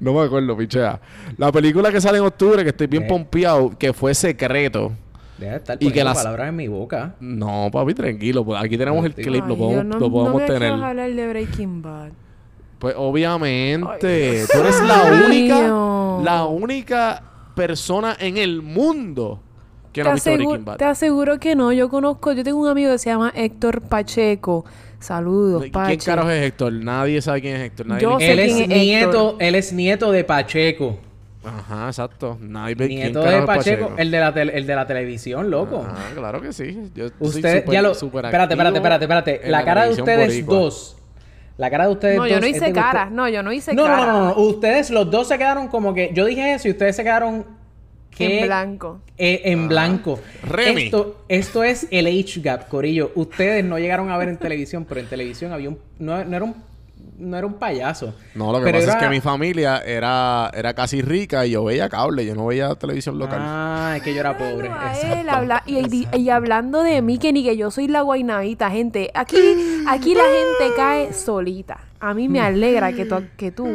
No 0.00 0.12
me 0.14 0.22
acuerdo, 0.22 0.56
pichea. 0.56 1.00
La 1.36 1.50
película 1.52 1.90
que 1.92 2.00
sale 2.00 2.18
en 2.18 2.24
octubre, 2.24 2.62
que 2.62 2.70
estoy 2.70 2.86
bien 2.86 3.04
Eh. 3.04 3.06
pompeado, 3.08 3.76
que 3.78 3.92
fue 3.92 4.14
Secreto. 4.14 4.92
Deja 5.38 5.52
de 5.52 5.58
estar 5.58 5.76
Y 5.80 5.90
que 5.92 6.02
las- 6.02 6.16
palabras 6.18 6.48
en 6.48 6.56
mi 6.56 6.68
boca. 6.68 7.14
No, 7.20 7.68
papi, 7.72 7.94
tranquilo. 7.94 8.44
pues 8.44 8.60
aquí 8.62 8.76
tenemos 8.78 9.04
el 9.04 9.14
Ay, 9.16 9.24
clip, 9.24 9.46
lo 9.46 9.56
podemos, 9.56 9.84
no, 9.84 9.98
lo 9.98 10.10
podemos 10.10 10.32
no 10.34 10.38
me 10.40 10.46
tener. 10.46 10.72
hablar 10.72 10.96
de 11.14 11.28
Breaking 11.28 11.82
Bad. 11.82 12.10
Pues 12.78 12.94
obviamente, 12.96 14.40
Ay, 14.40 14.46
tú 14.52 14.58
eres 14.58 14.80
la 14.82 15.04
mío. 15.10 15.26
única, 15.26 16.22
la 16.24 16.44
única 16.46 17.22
persona 17.54 18.16
en 18.20 18.36
el 18.36 18.62
mundo 18.62 19.40
que 19.92 20.04
no 20.04 20.10
ha 20.10 20.14
visto 20.14 20.30
Breaking 20.32 20.64
Bad. 20.64 20.76
te 20.76 20.84
aseguro 20.84 21.38
que 21.40 21.56
no. 21.56 21.72
Yo 21.72 21.88
conozco, 21.88 22.32
yo 22.32 22.44
tengo 22.44 22.60
un 22.60 22.68
amigo 22.68 22.92
que 22.92 22.98
se 22.98 23.10
llama 23.10 23.32
Héctor 23.34 23.80
Pacheco. 23.82 24.64
Saludos, 25.00 25.62
¿Quién 25.62 25.72
Pache. 25.72 25.98
carajo 25.98 26.30
es 26.30 26.44
Héctor? 26.44 26.72
Nadie 26.72 27.22
sabe 27.22 27.40
quién 27.40 27.56
es 27.56 27.62
Héctor. 27.62 27.86
Nadie 27.86 28.02
Yo 28.02 28.18
le- 28.18 28.26
sé 28.26 28.32
Él 28.32 28.38
es, 28.40 28.54
quién 28.54 28.72
es 28.72 28.78
nieto, 28.78 29.06
Héctor. 29.30 29.36
él 29.42 29.54
es 29.54 29.72
nieto 29.72 30.12
de 30.12 30.24
Pacheco. 30.24 30.98
Ajá, 31.44 31.86
exacto. 31.86 32.36
Nadie 32.40 32.74
ve 32.74 32.88
quién 32.88 33.00
Nieto 33.00 33.20
carajo 33.22 33.36
de 33.36 33.40
es 33.40 33.46
Pacheco, 33.58 33.92
El, 33.96 34.10
de 34.10 34.20
la 34.20 34.34
tele- 34.34 34.52
el 34.56 34.66
de 34.66 34.74
la 34.74 34.86
televisión, 34.86 35.50
loco. 35.50 35.84
Ah, 35.88 36.10
claro 36.14 36.40
que 36.42 36.52
sí. 36.52 36.90
Yo 36.94 37.08
soy 37.08 37.14
Usted, 37.20 37.60
súper- 37.62 37.72
ya 37.74 37.82
lo. 37.82 37.92
Espérate, 37.92 38.54
espérate, 38.54 38.76
espérate, 38.76 39.04
espérate. 39.04 39.40
La 39.46 39.64
cara 39.64 39.84
de 39.86 39.92
ustedes 39.92 40.28
boricua. 40.28 40.54
dos. 40.58 40.96
La 41.58 41.68
cara 41.70 41.84
de 41.86 41.92
ustedes 41.92 42.16
No, 42.16 42.22
dos. 42.22 42.30
yo 42.30 42.40
no 42.40 42.46
hice 42.46 42.72
cara. 42.72 43.02
usted- 43.04 43.14
No, 43.14 43.28
yo 43.28 43.42
no 43.42 43.52
hice 43.52 43.74
No, 43.74 43.82
no, 43.82 43.88
cara. 43.88 44.06
no, 44.06 44.12
no, 44.12 44.24
no. 44.34 44.40
Ustedes, 44.40 44.90
los 44.90 45.10
dos 45.10 45.28
se 45.28 45.36
quedaron 45.36 45.68
como 45.68 45.92
que. 45.92 46.10
Yo 46.14 46.24
dije 46.24 46.54
eso 46.54 46.68
y 46.68 46.70
ustedes 46.70 46.96
se 46.96 47.02
quedaron. 47.02 47.44
¿qué? 48.10 48.40
En 48.40 48.46
blanco. 48.46 49.00
Eh, 49.16 49.42
en 49.44 49.68
blanco. 49.68 50.18
Remy. 50.44 50.84
Esto, 50.84 51.24
esto 51.28 51.62
es 51.64 51.86
el 51.90 52.06
age 52.06 52.40
gap, 52.40 52.68
Corillo. 52.68 53.12
Ustedes 53.16 53.64
no 53.64 53.78
llegaron 53.78 54.10
a 54.10 54.16
ver 54.16 54.28
en 54.28 54.38
televisión, 54.38 54.86
pero 54.88 55.00
en 55.00 55.06
televisión 55.06 55.52
había 55.52 55.68
un. 55.68 55.78
No, 55.98 56.24
no 56.24 56.36
era 56.36 56.44
un. 56.44 56.54
No 57.18 57.36
era 57.36 57.46
un 57.48 57.54
payaso. 57.54 58.14
No, 58.36 58.52
lo 58.52 58.58
que 58.60 58.66
Pero 58.66 58.78
pasa 58.78 58.90
era- 58.92 59.00
es 59.00 59.04
que 59.04 59.10
mi 59.10 59.20
familia 59.20 59.78
era, 59.84 60.50
era 60.54 60.72
casi 60.74 61.02
rica 61.02 61.44
y 61.46 61.50
yo 61.50 61.64
veía 61.64 61.88
cable, 61.88 62.24
yo 62.24 62.34
no 62.36 62.46
veía 62.46 62.74
televisión 62.76 63.18
local. 63.18 63.40
Ah, 63.42 63.94
es 63.96 64.02
que 64.02 64.14
yo 64.14 64.20
era 64.20 64.38
pobre. 64.38 64.68
A 64.68 64.94
Exacto. 64.94 65.16
él, 65.20 65.28
habla- 65.28 65.62
y, 65.66 65.78
y- 65.96 66.08
y 66.16 66.30
hablando 66.30 66.82
de 66.82 67.02
mí, 67.02 67.18
que 67.18 67.32
ni 67.32 67.42
que 67.42 67.56
yo 67.56 67.72
soy 67.72 67.88
la 67.88 68.02
guainavita, 68.02 68.70
gente. 68.70 69.10
Aquí, 69.14 69.36
aquí 69.88 70.14
la 70.14 70.22
gente 70.22 70.74
cae 70.76 71.12
solita. 71.12 71.80
A 72.00 72.14
mí 72.14 72.28
me 72.28 72.40
alegra 72.40 72.92
que 72.92 73.04
tú, 73.04 73.16
que 73.36 73.50
tú 73.50 73.66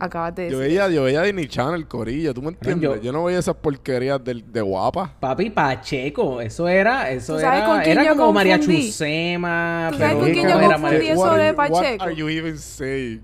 acabas 0.00 0.34
de 0.34 0.50
Yo 0.50 0.58
decir. 0.58 0.78
veía, 0.78 0.88
yo 0.94 1.04
veía 1.04 1.22
Disney 1.22 1.46
Channel, 1.48 1.86
Corillo, 1.86 2.32
¿tú 2.34 2.42
me 2.42 2.48
entiendes? 2.48 2.82
yo- 2.82 2.96
Yo, 3.02 3.12
no 3.12 3.24
veía 3.24 3.38
esas 3.38 3.54
porquerías 3.56 4.22
de, 4.24 4.42
de 4.46 4.60
guapa. 4.60 5.12
Papi 5.20 5.50
Pacheco, 5.50 6.40
eso 6.40 6.68
era, 6.68 7.10
eso 7.10 7.34
¿Tú 7.34 7.40
sabes 7.40 7.58
era, 7.60 7.66
con 7.68 7.80
quién 7.80 7.98
era 7.98 8.04
yo 8.04 8.16
como 8.16 8.32
María 8.32 8.56
confundí? 8.58 8.86
Chusema, 8.86 9.88
¿Tú 9.92 9.98
sabes 9.98 10.12
pero 10.14 10.20
con 10.24 10.32
quién 10.32 10.48
yo 10.48 10.58
era 10.58 10.68
confundí 10.74 10.82
María 10.96 11.12
eso 11.14 11.34
de 11.34 11.54
Pacheco? 11.54 11.80
What 11.82 12.00
are 12.02 12.14
you 12.16 12.28
even 12.28 12.58
saying? 12.58 13.22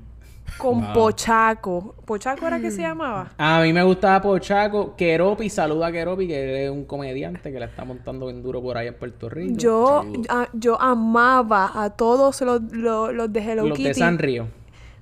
Con 0.58 0.82
Wow. 0.82 0.92
Pochaco. 0.92 1.94
¿Pochaco 2.04 2.46
era 2.46 2.60
que 2.60 2.70
se 2.70 2.82
llamaba? 2.82 3.32
A 3.38 3.62
mí 3.62 3.72
me 3.72 3.82
gustaba 3.82 4.20
Pochaco, 4.20 4.94
Keropi, 4.96 5.48
saluda 5.48 5.86
a 5.86 5.92
Keropi, 5.92 6.26
que 6.28 6.66
es 6.66 6.70
un 6.70 6.84
comediante 6.84 7.50
que 7.50 7.58
la 7.58 7.64
está 7.66 7.86
montando 7.86 8.26
bien 8.26 8.42
duro 8.42 8.60
por 8.60 8.76
ahí 8.76 8.86
en 8.88 8.94
Puerto 8.94 9.30
Rico. 9.30 9.54
Yo, 9.56 10.04
a- 10.28 10.48
yo 10.52 10.78
amaba 10.80 11.70
a 11.74 11.88
todos 11.90 12.42
los, 12.42 12.60
los, 12.70 13.14
los 13.14 13.32
de 13.32 13.40
Hello 13.40 13.66
Los 13.66 13.78
Kitty. 13.78 13.88
de 13.88 13.94
San 13.94 14.18
Río. 14.18 14.46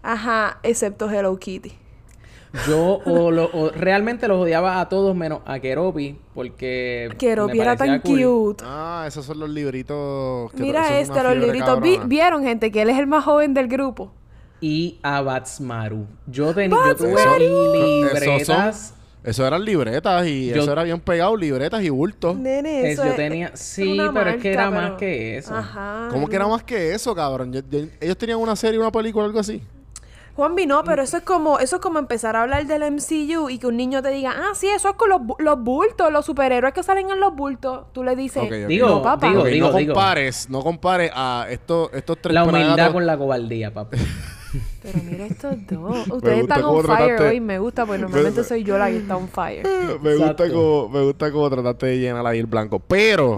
Ajá, 0.03 0.59
excepto 0.63 1.11
Hello 1.11 1.37
Kitty. 1.39 1.73
Yo 2.67 2.99
o 3.05 3.31
lo- 3.31 3.49
o 3.53 3.71
realmente 3.71 4.27
los 4.27 4.41
odiaba 4.43 4.81
a 4.81 4.89
todos 4.89 5.15
menos 5.15 5.41
a 5.47 5.61
Keropi, 5.61 6.19
porque 6.35 7.09
Keropi 7.17 7.57
me 7.59 7.63
era 7.63 7.77
tan 7.77 8.01
cool. 8.01 8.21
cute. 8.25 8.65
Ah, 8.67 9.05
esos 9.07 9.25
son 9.25 9.39
los 9.39 9.49
libritos. 9.51 10.51
que 10.53 10.61
Mira 10.63 10.99
este, 10.99 11.23
los 11.23 11.37
libritos. 11.37 11.81
Vi-. 11.81 12.01
¿Vieron, 12.07 12.43
gente? 12.43 12.73
Que 12.73 12.83
él 12.83 12.91
es 12.91 12.99
el 12.99 13.07
más 13.07 13.23
joven 13.25 13.55
del 13.55 13.69
grupo. 13.69 14.13
Y 14.61 14.99
a 15.05 15.23
Batsmaru. 15.23 16.07
Yo, 16.27 16.53
tenía 16.53 16.77
yo 16.89 16.97
tuve 16.97 17.39
libretas. 17.39 18.95
Eso 19.23 19.47
eran 19.47 19.65
libretas 19.65 20.27
y 20.27 20.49
Yo- 20.49 20.63
eso 20.63 20.73
era 20.73 20.83
bien 20.83 20.99
pegado, 20.99 21.37
libretas 21.37 21.83
y 21.83 21.91
bultos. 21.91 22.37
Nene, 22.37 22.91
Es- 22.91 22.99
eso 22.99 23.05
yo 23.07 23.15
tenía- 23.15 23.51
sí, 23.55 23.99
pero 24.15 24.31
es 24.31 24.43
que 24.43 24.53
era 24.53 24.71
más 24.71 24.93
que 24.93 25.37
eso. 25.37 25.55
Ajá. 25.55 26.09
¿Cómo 26.11 26.27
que 26.29 26.37
era 26.37 26.49
más 26.49 26.63
que 26.65 26.95
eso, 26.95 27.15
cabrón? 27.15 27.53
Yo- 27.53 27.61
yo- 27.71 27.87
ellos 28.01 28.17
tenían 28.17 28.39
una 28.39 28.57
serie, 28.57 28.79
una 28.81 28.91
película, 28.91 29.27
algo 29.27 29.39
así. 29.39 29.63
Juanvi, 30.41 30.65
no, 30.65 30.83
pero 30.85 31.03
eso 31.03 31.19
es 31.19 31.23
como 31.23 31.59
eso 31.59 31.77
es 31.77 31.83
como 31.83 31.99
empezar 31.99 32.35
a 32.35 32.41
hablar 32.41 32.65
del 32.67 32.83
MCU 32.91 33.51
y 33.51 33.59
que 33.59 33.67
un 33.67 33.77
niño 33.77 34.01
te 34.01 34.09
diga, 34.09 34.33
ah, 34.35 34.55
sí, 34.55 34.69
eso 34.69 34.89
es 34.89 34.95
con 34.95 35.11
los, 35.11 35.21
los 35.39 35.63
bultos, 35.63 36.11
los 36.11 36.25
superhéroes 36.25 36.73
que 36.73 36.83
salen 36.83 37.11
en 37.11 37.21
los 37.21 37.37
bultos. 37.37 37.93
Tú 37.93 38.03
le 38.03 38.17
dices. 38.17 38.49
Digo, 38.67 38.89
no, 38.89 39.03
papá. 39.03 39.29
digo, 39.29 39.45
digo, 39.45 39.71
no 39.71 39.77
digo. 39.77 39.93
compares, 39.93 40.49
no 40.49 40.63
compares 40.63 41.11
a 41.15 41.45
estos, 41.51 41.91
estos 41.93 42.17
tres 42.23 42.33
La 42.33 42.45
humildad 42.45 42.91
con 42.91 43.05
la 43.05 43.19
cobardía, 43.19 43.71
papá. 43.71 43.99
Pero 44.83 44.99
mira 45.05 45.27
estos 45.27 45.55
dos. 45.69 46.09
Ustedes 46.09 46.41
están 46.41 46.65
on 46.65 46.85
fire 46.87 47.17
trataste- 47.19 47.29
hoy. 47.29 47.41
Me 47.41 47.59
gusta, 47.59 47.85
porque 47.85 48.01
normalmente 48.01 48.41
Me- 48.41 48.47
soy 48.49 48.65
yo 48.65 48.79
la 48.79 48.89
que 48.89 48.97
está 48.97 49.19
on 49.19 49.29
fire. 49.29 49.63
me 50.03 50.17
gusta 50.17 50.49
como, 50.49 50.89
me 50.89 51.03
gusta 51.03 51.31
como 51.31 51.51
trataste 51.51 51.85
de 51.87 51.99
llenar 51.99 52.27
ahí 52.27 52.39
el 52.39 52.47
blanco. 52.47 52.79
Pero, 52.81 53.37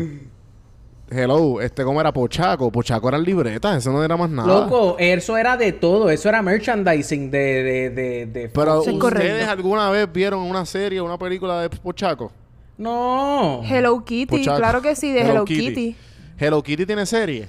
hello, 1.14 1.61
este 1.61 1.85
como 1.85 2.00
era 2.00 2.12
Pochaco. 2.12 2.71
Pochaco 2.71 3.09
eran 3.09 3.23
libretas, 3.23 3.78
eso 3.78 3.92
no 3.92 4.02
era 4.02 4.16
más 4.16 4.31
nada. 4.31 4.49
Loco, 4.49 4.97
eso 4.99 5.37
era 5.37 5.57
de 5.57 5.73
todo. 5.73 6.11
Eso 6.11 6.28
era 6.28 6.42
merchandising 6.42 7.31
de... 7.31 7.38
de, 7.38 7.90
de, 7.90 8.26
de 8.26 8.49
Pero 8.49 8.78
ustedes 8.81 8.99
correcto. 8.99 9.50
alguna 9.50 9.90
vez 9.90 10.11
vieron 10.12 10.40
una 10.40 10.64
serie, 10.66 11.00
una 11.00 11.19
película 11.19 11.61
de 11.62 11.71
Pochaco. 11.71 12.33
No. 12.78 13.62
Hello 13.64 14.04
Kitty, 14.04 14.38
Pochaco. 14.38 14.57
claro 14.59 14.83
que 14.83 14.97
sí, 14.97 15.12
de 15.12 15.21
Hello, 15.21 15.45
Kitty. 15.45 15.95
Hello 16.38 16.62
Kitty 16.62 16.87
tiene 16.87 17.07
serie. 17.07 17.49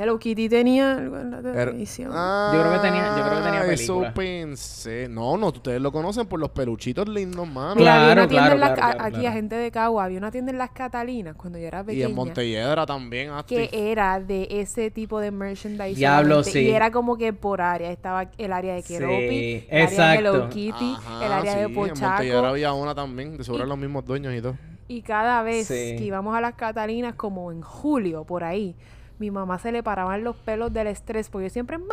Hello 0.00 0.18
Kitty 0.18 0.48
tenía 0.48 0.92
algo 0.96 1.18
en 1.18 1.30
la 1.30 1.38
Era- 1.38 1.64
televisión. 1.66 2.10
Ah, 2.14 2.52
Yo 2.54 2.60
creo 2.60 2.72
que 2.74 2.78
tenía- 2.88 3.16
yo 3.18 3.24
creo 3.24 3.38
que 3.38 3.44
tenía 3.44 3.60
Eso 3.72 3.94
película. 4.00 4.14
pensé. 4.14 5.08
No, 5.08 5.36
no, 5.36 5.48
ustedes 5.48 5.80
lo 5.80 5.90
conocen 5.90 6.26
por 6.26 6.38
los 6.38 6.50
peluchitos 6.50 7.08
lindos, 7.08 7.48
mano. 7.48 7.72
Había 7.72 7.82
Claro, 7.84 8.12
una 8.12 8.28
tienda 8.28 8.46
claro, 8.46 8.58
las, 8.60 8.72
claro, 8.78 8.98
aquí 9.02 9.10
claro. 9.14 9.28
a 9.28 9.32
gente 9.32 9.54
de 9.56 9.70
Cagua, 9.70 10.04
había 10.04 10.18
una 10.18 10.30
tienda 10.30 10.52
en 10.52 10.58
las 10.58 10.70
Catalinas 10.70 11.34
cuando 11.36 11.58
yo 11.58 11.66
era 11.66 11.80
y 11.80 11.84
pequeña. 11.84 12.06
en 12.06 12.14
Montelledra 12.14 12.86
también. 12.86 13.30
Que 13.46 13.68
era 13.72 14.20
de 14.20 14.46
ese 14.50 14.90
tipo 14.90 15.18
de 15.20 15.30
merchandising. 15.30 15.96
Diablo, 15.96 16.44
sí. 16.44 16.60
Y 16.60 16.70
era 16.70 16.90
como 16.92 17.16
que 17.16 17.32
por 17.32 17.60
área. 17.60 17.90
Estaba 17.90 18.30
el 18.38 18.52
área 18.52 18.74
de 18.74 18.82
Keropi, 18.82 19.28
Sí, 19.28 19.66
el 19.68 19.82
área 19.86 20.10
de 20.12 20.18
Hello 20.18 20.30
exacto. 20.36 20.54
Kitty, 20.54 20.94
Ajá, 20.96 21.26
el 21.26 21.32
área 21.32 21.52
sí, 21.54 21.58
de 21.58 21.64
En 21.64 21.74
Montelledra 21.74 22.18
Pochaco. 22.18 22.46
había 22.46 22.72
una 22.72 22.94
también, 22.94 23.36
de 23.36 23.44
seguro 23.44 23.62
eran 23.64 23.68
los 23.70 23.78
mismos 23.78 24.04
dueños 24.04 24.32
y 24.34 24.40
todo. 24.40 24.56
Y 24.86 25.02
cada 25.02 25.42
vez 25.42 25.66
Sí. 25.66 25.96
que 25.98 26.04
íbamos 26.04 26.36
a 26.36 26.40
las 26.40 26.54
Catalinas, 26.54 27.14
como 27.14 27.50
en 27.52 27.60
julio, 27.62 28.24
por 28.24 28.44
ahí, 28.44 28.74
mi 29.18 29.30
mamá 29.30 29.58
se 29.58 29.72
le 29.72 29.82
paraban 29.82 30.22
los 30.24 30.36
pelos 30.36 30.72
del 30.72 30.86
estrés, 30.86 31.28
porque 31.28 31.48
yo 31.48 31.50
siempre, 31.52 31.76
mami, 31.78 31.88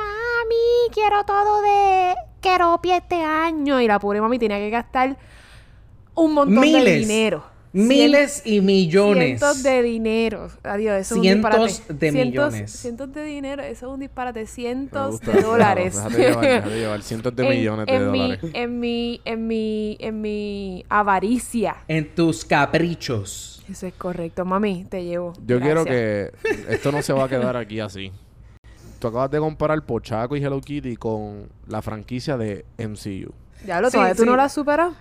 quiero 0.94 1.24
todo 1.25 1.62
de 1.62 2.13
Keropi 2.41 2.91
este 2.91 3.22
año. 3.24 3.82
Y 3.82 3.88
la 3.88 4.00
pobre 4.00 4.22
mami 4.22 4.38
tenía 4.39 4.58
que 4.58 4.70
gastar 4.70 5.17
un 6.13 6.34
montón 6.34 6.62
de 6.62 6.98
dinero. 7.00 7.55
Miles 7.74 8.41
y 8.46 8.62
millones. 8.62 9.39
Cientos 9.39 9.62
de 9.63 9.82
dinero. 9.82 10.48
Adiós, 10.63 10.94
eso 11.01 11.15
Cientos 11.20 11.51
es 11.51 11.60
un 11.60 11.67
disparate. 11.67 11.94
de 12.05 12.12
cientos, 12.12 12.25
millones. 12.53 12.72
Cientos 12.72 13.13
de 13.13 13.24
dinero, 13.25 13.63
eso 13.63 13.88
es 13.88 13.94
un 13.94 14.00
disparate. 14.00 14.48
Cientos 14.48 15.12
gusta, 15.12 15.32
de 15.34 15.41
dólares. 15.41 15.96
Déjate 15.96 16.17
llevar, 16.17 16.41
déjate 16.46 16.75
llevar. 16.79 17.01
Cientos 17.01 17.36
de 17.36 17.44
En- 17.44 17.50
millones 17.50 17.86
de 17.88 17.94
en 17.96 18.12
mi- 18.12 18.20
dólares. 18.20 18.51
en 18.53 18.79
mi, 18.79 19.22
en 19.25 19.48
mi, 19.48 19.98
en 20.00 20.22
mi 20.22 20.86
avaricia. 20.88 21.75
En 21.89 22.15
tus 22.15 22.46
caprichos. 22.46 23.54
Eso 23.69 23.88
es 23.88 23.93
correcto, 23.93 24.45
mami, 24.45 24.86
te 24.86 25.03
llevo. 25.03 25.34
Yo 25.45 25.60
quiero 25.60 25.86
que 25.86 26.31
esto 26.69 26.91
no 26.91 27.01
se 27.01 27.13
va 27.13 27.25
a 27.25 27.29
quedar 27.29 27.55
aquí 27.57 27.79
así. 27.79 28.12
Tú 29.00 29.07
acabas 29.07 29.29
de 29.31 29.39
comparar 29.39 29.81
Pochaco 29.86 30.36
y 30.36 30.43
Hello 30.43 30.62
Kitty 30.62 30.95
con 30.95 31.50
la 31.67 31.81
franquicia 31.81 32.38
de 32.38 32.65
MCU. 32.77 33.34
Ya 33.65 33.81
lo 33.81 33.89
Sí, 33.89 33.93
todavía 33.93 34.15
tú 34.15 34.24
sí. 34.24 34.29
no 34.29 34.36
lo 34.36 34.41
has 34.41 34.53
superado. 34.53 34.93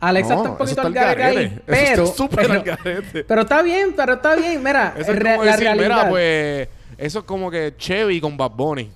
Alex 0.00 0.28
No, 0.28 0.36
está 0.36 0.50
un 0.50 0.56
poquito 0.56 0.80
al 0.82 0.92
garete 0.92 1.38
ahí, 1.38 1.60
pero... 1.64 2.04
está 2.04 2.28
pero, 2.28 2.62
garete. 2.64 3.24
pero 3.24 3.42
está 3.42 3.62
bien, 3.62 3.92
pero 3.96 4.14
está 4.14 4.34
bien. 4.34 4.62
Mira, 4.62 4.94
Eso 4.96 5.12
es 5.12 5.18
re- 5.18 5.30
como 5.32 5.44
la 5.44 5.52
decir, 5.52 5.64
realidad... 5.66 5.96
mira, 5.96 6.08
pues, 6.08 6.68
eso 6.98 7.18
es 7.20 7.24
como 7.24 7.50
que 7.50 7.74
Chevy 7.76 8.20
con 8.20 8.36
Bad 8.36 8.50
Bunny. 8.52 8.90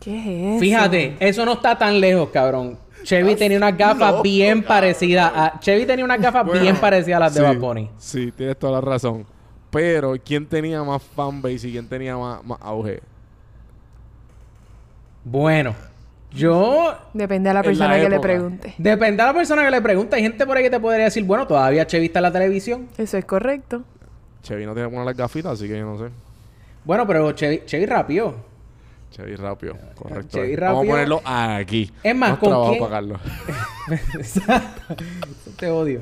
¿Qué 0.00 0.18
es 0.18 0.52
eso? 0.54 0.60
Fíjate, 0.60 1.16
eso 1.20 1.44
no 1.44 1.54
está 1.54 1.76
tan 1.76 2.00
lejos, 2.00 2.30
cabrón. 2.30 2.78
Chevy 3.06 3.36
tenía 3.36 3.56
unas 3.56 3.78
gafas 3.78 4.10
loco, 4.10 4.22
bien 4.24 4.62
cabrón. 4.62 4.68
parecidas 4.68 5.32
a... 5.32 5.60
Chevy 5.60 5.86
tenía 5.86 6.04
unas 6.04 6.20
gafas 6.20 6.44
Bueno, 6.44 6.60
bien 6.60 6.76
parecidas 6.76 7.16
a 7.18 7.20
las 7.20 7.34
de 7.34 7.40
sí, 7.40 7.46
Bad 7.46 7.56
Bunny. 7.56 7.90
Sí, 7.98 8.32
tienes 8.32 8.58
toda 8.58 8.72
la 8.72 8.80
razón. 8.80 9.24
Pero, 9.70 10.14
¿quién 10.24 10.44
tenía 10.44 10.82
más 10.82 11.00
fanbase 11.02 11.68
y 11.68 11.72
quién 11.72 11.88
tenía 11.88 12.16
más, 12.16 12.44
más 12.44 12.58
auge? 12.60 13.00
Bueno, 15.22 15.74
yo... 16.32 16.96
Depende 17.14 17.48
de 17.50 17.54
la 17.54 17.62
persona 17.62 17.96
que 17.96 18.08
le 18.08 18.18
pregunte. 18.18 18.74
Depende 18.76 19.22
de 19.22 19.28
la 19.28 19.34
persona 19.34 19.64
que 19.64 19.70
le 19.70 19.80
pregunta. 19.80 20.16
Hay 20.16 20.22
gente 20.22 20.44
por 20.44 20.56
ahí 20.56 20.64
que 20.64 20.70
te 20.70 20.80
podría 20.80 21.04
decir, 21.04 21.22
bueno, 21.22 21.46
todavía 21.46 21.86
Chevy 21.86 22.06
está 22.06 22.18
en 22.18 22.24
la 22.24 22.32
televisión. 22.32 22.88
Eso 22.98 23.16
es 23.16 23.24
correcto. 23.24 23.84
Chevy 24.42 24.66
no 24.66 24.74
tiene 24.74 24.88
que 24.88 24.92
poner 24.92 25.06
las 25.06 25.16
gafitas, 25.16 25.52
así 25.52 25.68
que 25.68 25.78
yo 25.78 25.86
no 25.86 25.96
sé. 25.96 26.12
Bueno, 26.84 27.06
pero 27.06 27.30
Chevy, 27.32 27.62
Chevy 27.66 27.86
rápido. 27.86 28.34
Chevy 29.10 29.36
rápido, 29.36 29.76
correcto. 29.94 30.38
Chevy 30.38 30.56
Vamos 30.56 30.68
a 30.68 30.74
rápido. 30.74 30.92
ponerlo 30.92 31.22
aquí. 31.24 31.90
Es 32.02 32.14
más, 32.14 32.30
Más 32.30 32.38
¿con 32.38 32.68
quién? 32.68 32.80
para 32.80 32.90
Carlos. 32.90 33.20
Exacto. 34.14 34.96
Te 35.56 35.70
odio. 35.70 36.00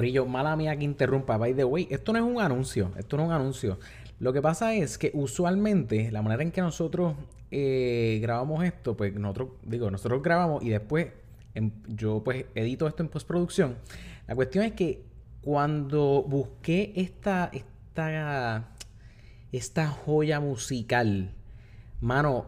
Corillo, 0.00 0.24
mala 0.24 0.56
mía 0.56 0.74
que 0.78 0.84
interrumpa. 0.84 1.36
By 1.36 1.52
the 1.52 1.64
way, 1.64 1.86
esto 1.90 2.14
no 2.14 2.18
es 2.18 2.24
un 2.24 2.40
anuncio. 2.40 2.90
Esto 2.96 3.18
no 3.18 3.24
es 3.24 3.28
un 3.28 3.34
anuncio. 3.34 3.78
Lo 4.18 4.32
que 4.32 4.40
pasa 4.40 4.72
es 4.72 4.96
que 4.96 5.10
usualmente 5.12 6.10
la 6.10 6.22
manera 6.22 6.42
en 6.42 6.52
que 6.52 6.62
nosotros 6.62 7.16
eh, 7.50 8.18
grabamos 8.22 8.64
esto, 8.64 8.96
pues 8.96 9.14
nosotros, 9.14 9.50
digo, 9.62 9.90
nosotros 9.90 10.22
grabamos 10.22 10.64
y 10.64 10.70
después 10.70 11.08
em, 11.54 11.70
yo 11.86 12.22
pues 12.24 12.46
edito 12.54 12.88
esto 12.88 13.02
en 13.02 13.10
postproducción. 13.10 13.76
La 14.26 14.34
cuestión 14.34 14.64
es 14.64 14.72
que 14.72 15.04
cuando 15.42 16.24
busqué 16.26 16.94
esta, 16.96 17.50
esta, 17.52 18.70
esta 19.52 19.86
joya 19.86 20.40
musical, 20.40 21.34
mano, 22.00 22.46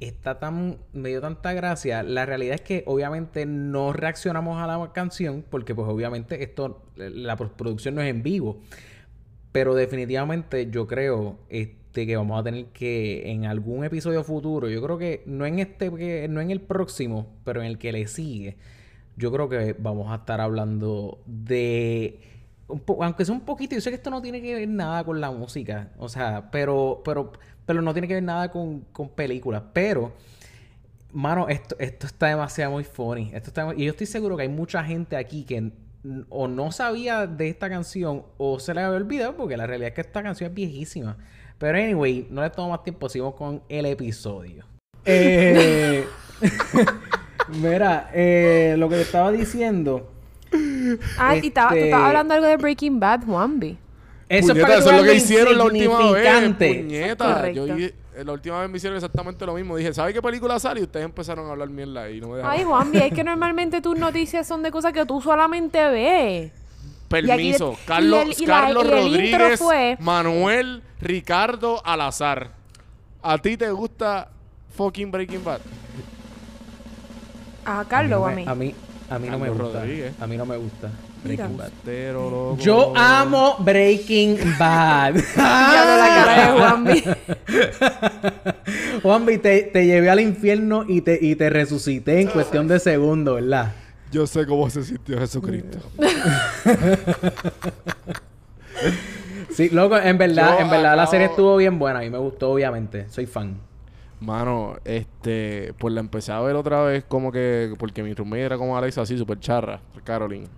está 0.00 0.38
tan, 0.38 0.78
me 0.92 1.08
dio 1.10 1.20
tanta 1.20 1.52
gracia. 1.52 2.02
La 2.02 2.26
realidad 2.26 2.56
es 2.56 2.60
que 2.60 2.84
obviamente 2.86 3.46
no 3.46 3.92
reaccionamos 3.92 4.60
a 4.60 4.66
la 4.66 4.92
canción 4.92 5.44
porque 5.48 5.74
pues 5.74 5.88
obviamente 5.88 6.42
esto, 6.42 6.82
la 6.96 7.36
postproducción 7.36 7.94
no 7.94 8.02
es 8.02 8.10
en 8.10 8.22
vivo. 8.22 8.60
Pero 9.52 9.74
definitivamente 9.74 10.70
yo 10.70 10.86
creo 10.86 11.38
este, 11.48 12.06
que 12.06 12.16
vamos 12.16 12.38
a 12.40 12.44
tener 12.44 12.66
que 12.66 13.30
en 13.30 13.46
algún 13.46 13.84
episodio 13.84 14.22
futuro, 14.22 14.68
yo 14.68 14.82
creo 14.82 14.98
que 14.98 15.22
no 15.26 15.46
en 15.46 15.58
este, 15.58 16.28
no 16.28 16.40
en 16.40 16.50
el 16.50 16.60
próximo, 16.60 17.34
pero 17.44 17.62
en 17.62 17.66
el 17.66 17.78
que 17.78 17.92
le 17.92 18.06
sigue, 18.06 18.56
yo 19.16 19.32
creo 19.32 19.48
que 19.48 19.74
vamos 19.78 20.12
a 20.12 20.16
estar 20.16 20.40
hablando 20.40 21.18
de 21.26 22.20
aunque 22.68 23.24
sea 23.24 23.34
un 23.34 23.40
poquito, 23.40 23.74
yo 23.74 23.80
sé 23.80 23.90
que 23.90 23.96
esto 23.96 24.10
no 24.10 24.20
tiene 24.20 24.42
que 24.42 24.54
ver 24.54 24.68
nada 24.68 25.04
con 25.04 25.20
la 25.20 25.30
música, 25.30 25.90
o 25.98 26.08
sea, 26.08 26.50
pero 26.50 27.02
pero 27.04 27.32
pero 27.66 27.82
no 27.82 27.92
tiene 27.92 28.08
que 28.08 28.14
ver 28.14 28.22
nada 28.22 28.50
con, 28.50 28.80
con 28.92 29.08
películas, 29.10 29.62
pero 29.72 30.12
Mano, 31.12 31.48
esto, 31.48 31.74
esto 31.78 32.06
está 32.06 32.26
demasiado 32.26 32.72
muy 32.72 32.84
funny. 32.84 33.30
Esto 33.32 33.48
está, 33.48 33.74
y 33.74 33.84
yo 33.86 33.92
estoy 33.92 34.06
seguro 34.06 34.36
que 34.36 34.42
hay 34.42 34.48
mucha 34.48 34.84
gente 34.84 35.16
aquí 35.16 35.44
que 35.44 35.72
o 36.28 36.48
no 36.48 36.70
sabía 36.70 37.26
de 37.26 37.48
esta 37.48 37.68
canción 37.68 38.24
o 38.36 38.60
se 38.60 38.72
le 38.74 38.82
había 38.82 38.96
olvidado 38.96 39.36
porque 39.36 39.56
la 39.56 39.66
realidad 39.66 39.88
es 39.88 39.94
que 39.94 40.00
esta 40.02 40.22
canción 40.22 40.50
es 40.50 40.54
viejísima. 40.54 41.16
Pero 41.58 41.78
anyway, 41.78 42.26
no 42.30 42.42
le 42.42 42.50
tomo 42.50 42.70
más 42.70 42.84
tiempo, 42.84 43.08
seguimos 43.08 43.34
con 43.34 43.62
el 43.68 43.86
episodio. 43.86 44.64
Eh, 45.04 46.06
Mira, 47.48 48.10
eh, 48.12 48.76
lo 48.78 48.88
que 48.88 48.96
te 48.96 49.02
estaba 49.02 49.32
diciendo. 49.32 50.12
Ah, 51.18 51.36
y 51.36 51.46
estaba- 51.48 51.68
tú 51.70 51.74
Este- 51.76 51.84
estabas 51.86 52.06
hablando 52.08 52.34
algo 52.34 52.46
de 52.46 52.56
Breaking 52.56 52.98
Bad, 53.00 53.24
Juanbi. 53.24 53.78
Eso 54.28 54.48
Puñeta, 54.48 54.78
eso 54.78 54.90
es 54.90 54.96
lo 54.98 55.02
que 55.04 55.14
hicieron 55.14 55.56
la 55.58 55.64
última 55.64 56.12
vez. 56.12 56.54
Puñeta. 56.56 57.50
Yo, 57.50 57.66
y- 57.78 57.94
la 58.24 58.32
última 58.32 58.60
vez 58.60 58.68
me 58.70 58.76
hicieron 58.76 58.96
exactamente 58.96 59.46
lo 59.46 59.54
mismo. 59.54 59.76
Dije, 59.76 59.94
¿sabe 59.94 60.12
qué 60.12 60.20
película 60.20 60.58
sale? 60.58 60.80
Y 60.80 60.82
ustedes 60.82 61.04
empezaron 61.04 61.46
a 61.48 61.52
hablar 61.52 61.68
mierda 61.70 62.10
y 62.10 62.20
no 62.20 62.28
me 62.28 62.36
dejaron. 62.38 62.58
Ay, 62.58 62.64
Juanbi, 62.64 62.98
es 62.98 63.12
que 63.12 63.22
normalmente 63.24 63.80
tus 63.80 63.96
noticias 63.98 64.46
son 64.46 64.62
de 64.62 64.70
cosas 64.70 64.92
que 64.92 65.06
tú 65.06 65.20
solamente 65.20 65.78
ves. 65.88 66.52
Permiso. 67.08 67.70
y 67.70 67.74
aquí- 67.74 67.82
Carlos, 67.86 68.24
y 68.26 68.28
el- 68.28 68.42
y 68.42 68.46
la- 68.46 68.60
Carlos 68.60 68.90
Rodríguez, 68.90 69.58
fue- 69.58 69.96
Manuel 70.00 70.82
Ricardo 71.00 71.80
Alazar. 71.82 72.50
¿A 73.22 73.38
ti 73.38 73.56
te 73.56 73.70
gusta 73.70 74.28
fucking 74.76 75.10
Breaking 75.10 75.42
Bad? 75.42 75.60
A 77.64 77.80
A 77.80 77.82
mí 77.82 77.86
Carlos 77.88 78.20
o 78.20 78.26
a 78.26 78.30
mí. 78.32 78.44
A 78.46 78.54
mí, 78.54 78.74
a 79.10 79.18
mí 79.18 79.28
no 79.28 79.38
me 79.38 79.48
gusta. 79.48 79.80
Rodríguez. 79.80 80.14
A 80.20 80.26
mí 80.26 80.36
no 80.36 80.46
me 80.46 80.56
gusta 80.56 80.90
Breaking 81.24 81.52
Mira. 81.52 81.70
Bad. 81.84 82.12
Loco. 82.12 82.58
Yo 82.60 82.92
amo 82.96 83.56
Breaking 83.60 84.38
Bad. 84.58 85.14
Ya 85.36 85.84
no 85.84 85.96
la 85.96 86.08
cara 86.08 86.52
de 86.52 86.58
Juanbi. 86.58 87.04
Juanvi, 89.02 89.38
te, 89.38 89.62
te 89.62 89.86
llevé 89.86 90.10
al 90.10 90.20
infierno 90.20 90.84
y 90.86 91.00
te, 91.00 91.18
y 91.20 91.34
te 91.36 91.50
resucité 91.50 92.20
en 92.20 92.28
cuestión 92.28 92.68
de 92.68 92.78
segundos, 92.78 93.36
¿verdad? 93.36 93.72
Yo 94.10 94.26
sé 94.26 94.46
cómo 94.46 94.70
se 94.70 94.84
sintió 94.84 95.18
Jesucristo. 95.18 95.78
Sí, 99.50 99.70
loco, 99.70 99.98
en 99.98 100.16
verdad, 100.18 100.56
Yo 100.58 100.64
en 100.64 100.70
verdad 100.70 100.96
la 100.96 101.06
serie 101.06 101.26
estuvo 101.26 101.56
bien 101.56 101.78
buena. 101.78 101.98
A 101.98 102.02
mí 102.02 102.10
me 102.10 102.18
gustó, 102.18 102.50
obviamente. 102.50 103.08
Soy 103.10 103.26
fan. 103.26 103.58
Mano, 104.20 104.76
este, 104.84 105.74
pues 105.78 105.94
la 105.94 106.00
empecé 106.00 106.32
a 106.32 106.40
ver 106.40 106.56
otra 106.56 106.82
vez 106.82 107.04
como 107.06 107.30
que, 107.30 107.72
porque 107.78 108.02
mi 108.02 108.14
roommate 108.14 108.42
era 108.42 108.56
como 108.58 108.76
Alexa 108.76 109.02
así, 109.02 109.16
súper 109.16 109.38
charra, 109.40 109.80
Caroline. 110.04 110.48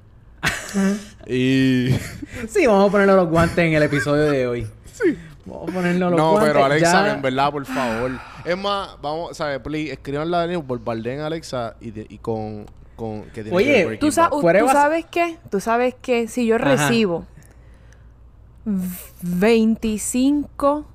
y... 1.27 1.91
Sí, 2.49 2.67
vamos 2.67 2.89
a 2.89 2.93
ponerle 2.93 3.15
los 3.15 3.29
guantes 3.29 3.59
en 3.59 3.75
el 3.75 3.83
episodio 3.83 4.31
de 4.31 4.47
hoy. 4.47 4.67
Sí. 4.93 5.17
Vamos 5.45 5.69
a 5.69 5.73
ponerle 5.75 5.99
los 6.01 6.13
no, 6.13 6.31
guantes. 6.33 6.53
pero 6.53 6.65
Alexa, 6.65 7.07
ya. 7.07 7.13
en 7.15 7.23
verdad, 7.23 7.51
por 7.51 7.67
favor. 7.67 8.13
Es 8.45 8.57
más, 8.57 8.97
vamos, 9.03 9.37
¿sabes? 9.37 9.59
Please, 9.61 9.93
escriban 9.93 10.31
la 10.31 10.47
de 10.47 10.57
bombardeen 10.57 11.21
a 11.21 11.27
Alexa 11.27 11.75
y, 11.81 11.91
de- 11.91 12.07
y 12.09 12.19
con, 12.19 12.65
con... 12.97 13.25
que 13.25 13.43
tiene 13.43 13.57
Oye, 13.57 13.89
que 13.91 13.97
¿Tú, 13.99 14.11
sa- 14.13 14.31
tú 14.31 14.41
sabes 14.71 15.05
qué? 15.11 15.37
Tú 15.51 15.61
sabes 15.61 15.95
que 16.01 16.29
si 16.29 16.47
yo 16.47 16.57
Ajá. 16.57 16.65
recibo 16.77 17.27
25 19.23 20.87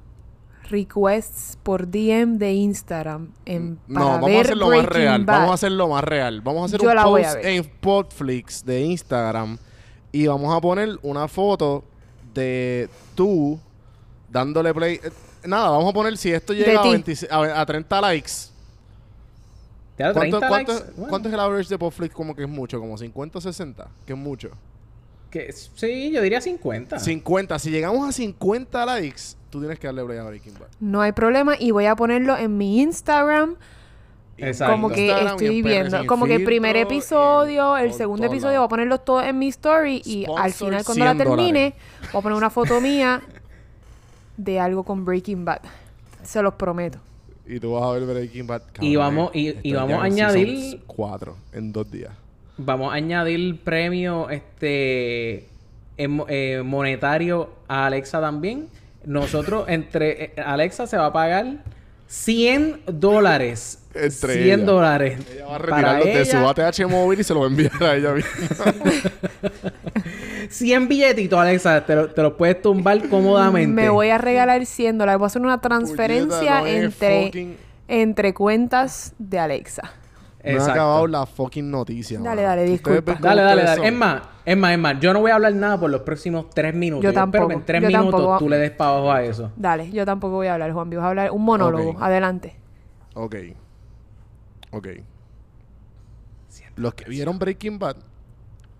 requests 0.69 1.57
por 1.63 1.87
DM 1.89 2.37
de 2.37 2.53
Instagram 2.53 3.29
en, 3.45 3.77
para 3.77 3.99
No, 3.99 4.05
vamos 4.11 4.23
a 4.29 4.31
ver 4.31 4.41
hacerlo 4.45 4.67
Breaking 4.67 4.85
más 4.85 4.95
real. 4.95 5.25
Bad, 5.25 5.35
Vamos 5.35 5.51
a 5.51 5.53
hacerlo 5.53 5.87
más 5.89 6.03
real. 6.03 6.41
Vamos 6.41 6.61
a 6.61 6.65
hacer 6.65 6.81
Yo 6.81 6.91
un 6.91 6.97
a 6.97 7.03
post 7.03 7.35
en 7.41 7.63
Podflix 7.81 8.65
de 8.65 8.81
Instagram 8.81 9.57
y 10.11 10.27
vamos 10.27 10.55
a 10.55 10.61
poner 10.61 10.97
una 11.03 11.27
foto 11.27 11.83
de 12.33 12.89
tú 13.15 13.59
dándole 14.29 14.73
play. 14.73 14.99
eh, 15.03 15.11
Nada, 15.45 15.69
vamos 15.69 15.89
a 15.89 15.93
poner 15.93 16.17
si 16.17 16.31
esto 16.31 16.53
llega 16.53 16.79
a, 16.79 16.83
ti. 16.83 16.89
26 16.89 17.31
a, 17.31 17.61
a 17.61 17.65
30 17.65 18.01
likes. 18.01 18.31
¿Cuánto, 19.97 20.19
30 20.19 20.47
cuánto- 20.47 20.73
likes. 20.73 20.91
Bueno, 20.95 21.09
cuánto 21.09 21.27
es 21.29 21.33
el 21.33 21.39
average 21.39 21.69
de 21.69 21.77
Podflix? 21.77 22.13
Como 22.13 22.35
que 22.35 22.43
es 22.43 22.49
mucho, 22.49 22.79
como 22.79 22.97
50 22.97 23.37
o 23.37 23.41
60, 23.41 23.87
que 24.05 24.13
es 24.13 24.19
mucho. 24.19 24.49
que- 25.29 25.51
sí, 25.53 26.11
yo 26.11 26.21
diría 26.21 26.39
50. 26.41 26.97
50. 26.99 27.59
Si 27.59 27.69
llegamos 27.69 28.07
a 28.07 28.11
50 28.11 28.85
likes, 28.85 29.21
tú 29.55 29.59
tienes 29.61 29.79
que 29.79 29.87
darle 29.87 30.03
play 30.05 30.17
a 30.17 30.23
Breaking 30.23 30.53
Bad. 30.53 30.67
No 30.79 31.01
hay 31.01 31.11
problema 31.11 31.55
y 31.59 31.71
voy 31.71 31.85
a 31.85 31.95
ponerlo 31.95 32.37
en 32.37 32.57
mi 32.57 32.81
Instagram 32.81 33.55
Exacto. 34.37 34.73
como 34.73 34.89
que 34.89 35.05
Instagram 35.07 35.31
estoy 35.37 35.61
viendo. 35.61 36.05
Como 36.05 36.25
que 36.25 36.35
el 36.35 36.43
primer 36.43 36.75
episodio, 36.77 37.77
el 37.77 37.93
segundo 37.93 38.25
episodio 38.27 38.59
voy 38.59 38.65
a 38.65 38.69
ponerlos 38.69 39.05
todos 39.05 39.23
en 39.25 39.39
mi 39.39 39.47
story 39.49 40.01
y 40.05 40.25
al 40.37 40.51
final 40.53 40.83
cuando 40.85 41.05
la 41.05 41.13
100 41.13 41.17
termine 41.17 41.73
voy 42.11 42.19
a 42.19 42.21
poner 42.23 42.37
una 42.37 42.49
foto 42.49 42.81
mía 42.81 43.21
de 44.37 44.59
algo 44.59 44.83
con 44.83 45.05
Breaking 45.05 45.45
Bad. 45.45 45.59
Se 46.23 46.41
los 46.41 46.53
prometo. 46.55 46.97
Y 47.47 47.59
tú 47.59 47.73
vas 47.73 47.83
a 47.83 47.91
ver 47.91 48.05
Breaking 48.05 48.47
Bad. 48.47 48.61
Y 48.81 48.95
vamos- 48.95 49.31
y- 49.33 49.55
y 49.63 49.73
vamos 49.73 49.99
a 50.01 50.03
añadir- 50.05 50.81
4 50.87 51.35
en 51.53 51.71
dos 51.71 51.89
días. 51.89 52.11
Vamos 52.57 52.91
a 52.91 52.95
añadir 52.95 53.61
premio 53.63 54.29
este 54.29 55.47
em- 55.97 56.23
eh, 56.27 56.61
monetario 56.65 57.49
a 57.67 57.85
Alexa 57.85 58.19
también. 58.19 58.67
Nosotros, 59.05 59.65
entre 59.67 60.25
eh, 60.25 60.33
Alexa 60.45 60.87
se 60.87 60.97
va 60.97 61.07
a 61.07 61.13
pagar 61.13 61.57
100 62.07 62.81
dólares. 62.87 63.79
Entre 63.93 64.33
100 64.33 64.43
ella. 64.43 64.57
dólares. 64.65 65.19
Ella 65.33 65.45
va 65.45 65.55
a 65.55 65.59
para 65.59 65.93
retirarlos 65.97 66.05
de 66.05 66.25
su. 66.25 66.83
ATH 66.85 66.89
móvil 66.91 67.19
y 67.19 67.23
se 67.23 67.33
lo 67.33 67.39
va 67.41 67.45
a 67.45 67.49
enviar 67.49 67.83
a 67.83 67.95
ella 67.95 68.13
misma. 68.13 68.65
100 70.49 70.87
billetitos, 70.87 71.39
Alexa. 71.39 71.85
Te, 71.85 71.95
lo- 71.95 72.09
te 72.09 72.21
los 72.21 72.33
puedes 72.33 72.61
tumbar 72.61 73.07
cómodamente. 73.09 73.67
Me 73.81 73.89
voy 73.89 74.09
a 74.09 74.17
regalar 74.17 74.65
100 74.65 74.97
dólares. 74.97 75.19
Voy 75.19 75.25
a 75.25 75.27
hacer 75.27 75.41
una 75.41 75.61
transferencia 75.61 76.59
Puñeta, 76.59 76.61
no 76.61 76.67
entre, 76.67 77.31
fucking- 77.31 77.55
entre 77.87 78.33
cuentas 78.33 79.13
de 79.17 79.39
Alexa. 79.39 79.93
No 80.45 80.51
he 80.51 80.53
Exacto. 80.53 80.71
acabado 80.73 81.07
la 81.07 81.25
fucking 81.25 81.71
noticia. 81.71 82.19
Dale, 82.19 82.43
dale, 82.43 82.63
disculpa. 82.65 83.15
Dale, 83.19 83.41
dale, 83.41 83.63
dale. 83.63 83.87
Es 83.87 83.93
más, 83.93 84.21
es 84.45 84.55
más, 84.55 84.71
es 84.73 84.77
más. 84.77 84.99
Yo 84.99 85.11
no 85.11 85.21
voy 85.21 85.31
a 85.31 85.35
hablar 85.35 85.53
nada 85.55 85.79
por 85.79 85.89
los 85.89 86.01
próximos 86.01 86.49
3 86.53 86.75
minutos. 86.75 87.03
Yo 87.03 87.09
espero 87.09 87.23
tampoco, 87.23 87.47
que 87.47 87.53
en 87.55 87.65
3 87.65 87.81
yo 87.81 87.87
minutos 87.87 88.11
tampoco. 88.11 88.37
tú 88.37 88.49
le 88.49 88.57
des 88.57 88.71
para 88.71 88.91
abajo 88.91 89.11
a 89.11 89.23
eso. 89.23 89.51
Dale, 89.55 89.89
yo 89.91 90.05
tampoco 90.05 90.35
voy 90.35 90.47
a 90.47 90.53
hablar, 90.53 90.71
Juan. 90.71 90.89
Vas 90.91 90.99
a 90.99 91.09
hablar 91.09 91.31
un 91.31 91.43
monólogo. 91.43 91.95
Adelante. 91.99 92.55
Ok. 93.15 93.35
Ok. 94.71 94.87
Los 96.75 96.93
que 96.93 97.09
vieron 97.09 97.39
Breaking 97.39 97.79
Bad 97.79 97.95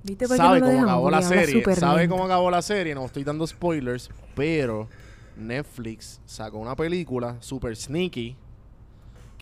¿Viste 0.03 0.27
sabe 0.27 0.59
no 0.59 0.67
cómo 0.67 0.83
acabó 0.83 1.09
la 1.09 1.21
serie. 1.23 1.63
Sabe 1.75 2.01
lento. 2.01 2.13
cómo 2.15 2.25
acabó 2.25 2.51
la 2.51 2.61
serie. 2.61 2.93
No 2.93 3.05
estoy 3.05 3.23
dando 3.23 3.47
spoilers. 3.47 4.11
Pero 4.35 4.87
Netflix 5.35 6.21
sacó 6.25 6.59
una 6.59 6.75
película 6.75 7.37
super 7.39 7.75
sneaky. 7.75 8.35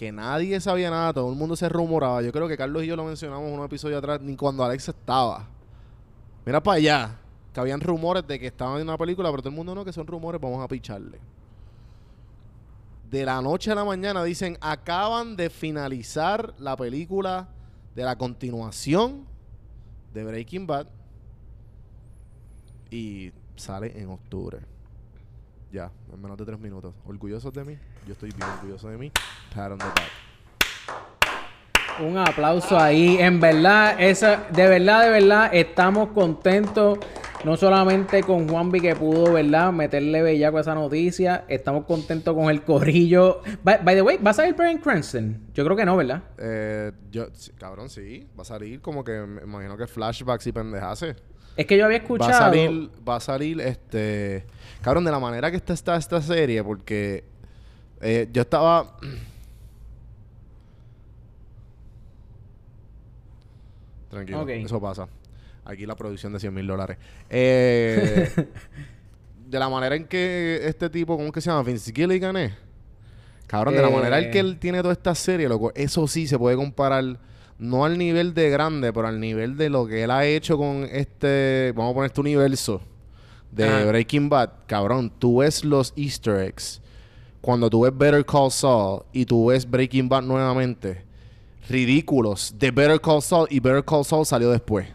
Que 0.04 0.12
nadie 0.12 0.60
sabía 0.60 0.90
nada. 0.90 1.14
Todo 1.14 1.30
el 1.30 1.38
mundo 1.38 1.56
se 1.56 1.70
rumoraba. 1.70 2.22
Yo 2.22 2.34
creo 2.34 2.46
que 2.50 2.58
Carlos 2.58 2.84
y 2.84 2.88
yo 2.88 2.98
lo 2.98 3.06
mencionamos 3.06 3.48
en 3.48 3.58
un 3.58 3.64
episodio 3.64 3.98
atrás. 3.98 4.20
Ni 4.20 4.36
cuando 4.36 4.62
Alex 4.62 4.90
estaba. 4.90 5.48
Mira 6.46 6.62
para 6.62 6.76
allá. 6.76 7.20
Que 7.54 7.62
habían 7.62 7.80
rumores 7.80 8.28
de 8.28 8.38
que 8.38 8.48
estaban 8.48 8.82
en 8.82 8.90
una 8.90 8.98
película. 8.98 9.30
Pero 9.30 9.44
todo 9.44 9.52
el 9.52 9.56
mundo 9.56 9.74
no, 9.74 9.86
que 9.86 9.94
son 9.94 10.06
rumores. 10.06 10.42
Vamos 10.42 10.62
a 10.62 10.68
picharle. 10.68 11.22
De 13.10 13.24
la 13.24 13.42
noche 13.42 13.72
a 13.72 13.76
la 13.76 13.86
mañana 13.86 14.26
dicen. 14.26 14.58
Acaban 14.60 15.38
de 15.38 15.50
finalizar 15.50 16.54
la 16.60 16.76
película 16.76 17.48
de 17.96 18.04
la 18.04 18.18
continuación 18.18 19.26
de 20.14 20.26
Breaking 20.26 20.68
Bad 20.68 20.88
y 22.92 23.32
sale 23.56 23.98
en 24.02 24.10
octubre. 24.10 24.73
Ya, 25.74 25.92
en 26.14 26.22
menos 26.22 26.38
de 26.38 26.46
tres 26.46 26.60
minutos. 26.60 26.94
¿Orgullosos 27.04 27.52
de 27.52 27.66
mí? 27.66 27.76
Yo 28.06 28.14
estoy 28.14 28.30
bien 28.30 28.48
orgulloso 28.48 28.90
de 28.90 28.98
mí. 29.00 29.12
Pat 29.56 29.72
on 29.72 29.80
the 29.80 29.86
back. 29.86 30.12
Un 32.00 32.16
aplauso 32.16 32.78
ahí. 32.78 33.18
En 33.20 33.40
verdad, 33.40 34.00
esa, 34.00 34.46
de 34.52 34.68
verdad, 34.68 35.04
de 35.06 35.10
verdad, 35.10 35.50
estamos 35.52 36.10
contentos. 36.10 37.00
No 37.44 37.58
solamente 37.58 38.22
con 38.22 38.48
Juanvi 38.48 38.82
que 38.82 38.96
pudo, 38.96 39.34
¿verdad? 39.34 39.74
Meterle 39.74 40.22
bellaco 40.22 40.60
a 40.60 40.62
esa 40.62 40.76
noticia. 40.76 41.46
Estamos 41.48 41.86
contentos 41.86 42.36
con 42.36 42.52
el 42.52 42.62
corrillo. 42.62 43.42
By, 43.64 43.80
by 43.84 43.96
the 43.96 44.04
way, 44.04 44.18
¿va 44.18 44.30
a 44.30 44.34
salir 44.36 44.54
Brian 44.54 44.78
Cranston? 44.78 45.48
Yo 45.56 45.66
creo 45.66 45.76
que 45.76 45.86
no, 45.86 45.98
¿verdad? 45.98 46.22
Eh, 46.38 46.92
yo, 47.10 47.30
sí, 47.34 47.52
cabrón, 47.54 47.90
sí. 47.90 48.30
Va 48.38 48.44
a 48.44 48.46
salir 48.46 48.80
como 48.80 49.04
que 49.04 49.20
me 49.22 49.42
imagino 49.42 49.76
que 49.76 49.88
flashbacks 49.88 50.46
y 50.46 50.52
pendejase. 50.52 51.33
Es 51.56 51.66
que 51.68 51.78
yo 51.78 51.86
había 51.86 51.98
escuchado. 51.98 52.32
Va 52.32 52.38
a 52.38 52.42
salir, 52.50 52.90
va 53.08 53.16
a 53.16 53.20
salir 53.20 53.62
este. 53.62 54.46
Cabrón, 54.82 55.06
de 55.06 55.12
la 55.12 55.20
manera 55.20 55.50
que 55.52 55.58
está, 55.58 55.74
está 55.74 55.96
esta 55.98 56.22
serie, 56.22 56.64
porque 56.64 57.24
eh, 58.02 58.28
yo 58.32 58.42
estaba. 58.42 58.98
Tranquilo, 64.10 64.48
eso 64.48 64.80
pasa. 64.82 65.08
Aquí 65.66 65.86
la 65.86 65.96
producción 65.96 66.34
de 66.34 66.40
100 66.40 66.54
mil 66.54 66.68
dólares. 66.68 66.98
Eh, 67.30 68.30
de 69.48 69.60
la 69.60 69.70
manera 69.70 69.96
en 69.96 70.06
que 70.06 70.60
este 70.64 70.90
tipo, 70.90 71.16
¿cómo 71.16 71.28
es 71.28 71.34
que 71.34 71.42
se 71.42 71.50
llama? 71.50 71.64
Vince 71.64 71.92
Gilligan 71.94 72.36
es. 72.38 72.54
Cabrón, 73.48 73.76
de 73.76 73.82
la 73.82 73.90
Eh. 73.90 73.94
manera 73.96 74.20
en 74.20 74.32
que 74.32 74.40
él 74.40 74.58
tiene 74.60 74.82
toda 74.82 74.94
esta 74.94 75.16
serie, 75.16 75.48
loco, 75.48 75.72
eso 75.76 76.08
sí 76.08 76.28
se 76.28 76.38
puede 76.38 76.56
comparar, 76.56 77.18
no 77.64 77.86
al 77.86 77.98
nivel 77.98 78.34
de 78.34 78.50
grande, 78.50 78.92
pero 78.92 79.08
al 79.08 79.20
nivel 79.20 79.56
de 79.56 79.70
lo 79.70 79.88
que 79.88 80.04
él 80.04 80.12
ha 80.12 80.26
hecho 80.26 80.58
con 80.58 80.84
este, 80.92 81.74
vamos 81.76 81.92
a 81.92 81.94
poner 81.96 82.08
este 82.08 82.22
universo 82.22 82.82
de 83.52 83.66
Ajá. 83.66 83.86
Breaking 83.86 84.28
Bad. 84.28 84.50
Cabrón, 84.68 85.12
tú 85.18 85.38
ves 85.38 85.64
los 85.64 85.94
easter 85.96 86.42
eggs. 86.42 86.82
Cuando 87.40 87.70
tú 87.70 87.82
ves 87.82 87.98
Better 87.98 88.26
Call 88.26 88.52
Saul 88.52 89.04
y 89.14 89.26
tú 89.26 89.48
ves 89.48 89.70
Breaking 89.70 90.10
Bad 90.10 90.24
nuevamente, 90.24 91.06
ridículos 91.70 92.54
de 92.58 92.72
Better 92.72 93.00
Call 93.00 93.22
Saul 93.22 93.48
y 93.50 93.60
Better 93.62 93.84
Call 93.84 94.04
Saul 94.04 94.26
salió 94.26 94.52
después. 94.52 94.88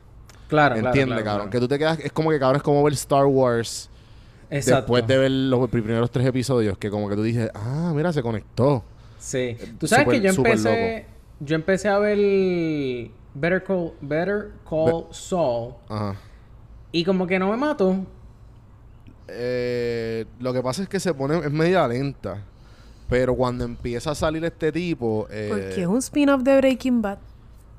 Claro, 0.48 0.74
claro, 0.74 0.88
Entiende, 0.88 1.14
claro, 1.14 1.24
cabrón. 1.24 1.48
claro. 1.48 1.50
Que 1.50 1.60
tú 1.60 1.68
te 1.68 1.78
quedas, 1.78 1.98
es 2.00 2.12
como 2.12 2.30
que 2.30 2.38
cabrón, 2.38 2.56
es 2.56 2.62
como 2.62 2.82
ver 2.82 2.92
Star 2.92 3.24
Wars 3.26 3.88
Exacto. 4.50 4.76
después 4.76 5.06
de 5.06 5.18
ver 5.18 5.30
los 5.30 5.68
primeros 5.70 6.10
tres 6.10 6.26
episodios, 6.26 6.76
que 6.76 6.90
como 6.90 7.08
que 7.08 7.16
tú 7.16 7.22
dices, 7.22 7.50
ah, 7.54 7.92
mira, 7.94 8.12
se 8.12 8.22
conectó. 8.22 8.84
Sí. 9.18 9.56
Tú 9.78 9.86
sabes 9.86 10.06
que 10.08 10.20
yo 10.20 10.30
empecé. 10.30 11.06
Yo 11.40 11.54
empecé 11.56 11.88
a 11.88 11.98
ver 11.98 12.18
Better 13.34 13.62
Call, 13.64 13.92
Better 14.00 14.50
Call 14.68 15.06
Saul. 15.12 15.74
Ajá. 15.88 16.16
Y 16.90 17.04
como 17.04 17.26
que 17.26 17.38
no 17.38 17.50
me 17.50 17.56
mató. 17.56 17.96
Eh, 19.28 20.24
lo 20.40 20.52
que 20.52 20.62
pasa 20.62 20.82
es 20.82 20.88
que 20.88 20.98
se 21.00 21.12
pone, 21.14 21.38
es 21.38 21.50
media 21.50 21.86
lenta. 21.86 22.42
Pero 23.08 23.34
cuando 23.34 23.64
empieza 23.64 24.10
a 24.10 24.14
salir 24.14 24.44
este 24.44 24.70
tipo, 24.72 25.26
eh, 25.30 25.48
Porque 25.50 25.80
es 25.82 25.86
un 25.86 25.98
spin-off 25.98 26.42
de 26.42 26.56
Breaking 26.58 27.00
Bad. 27.00 27.18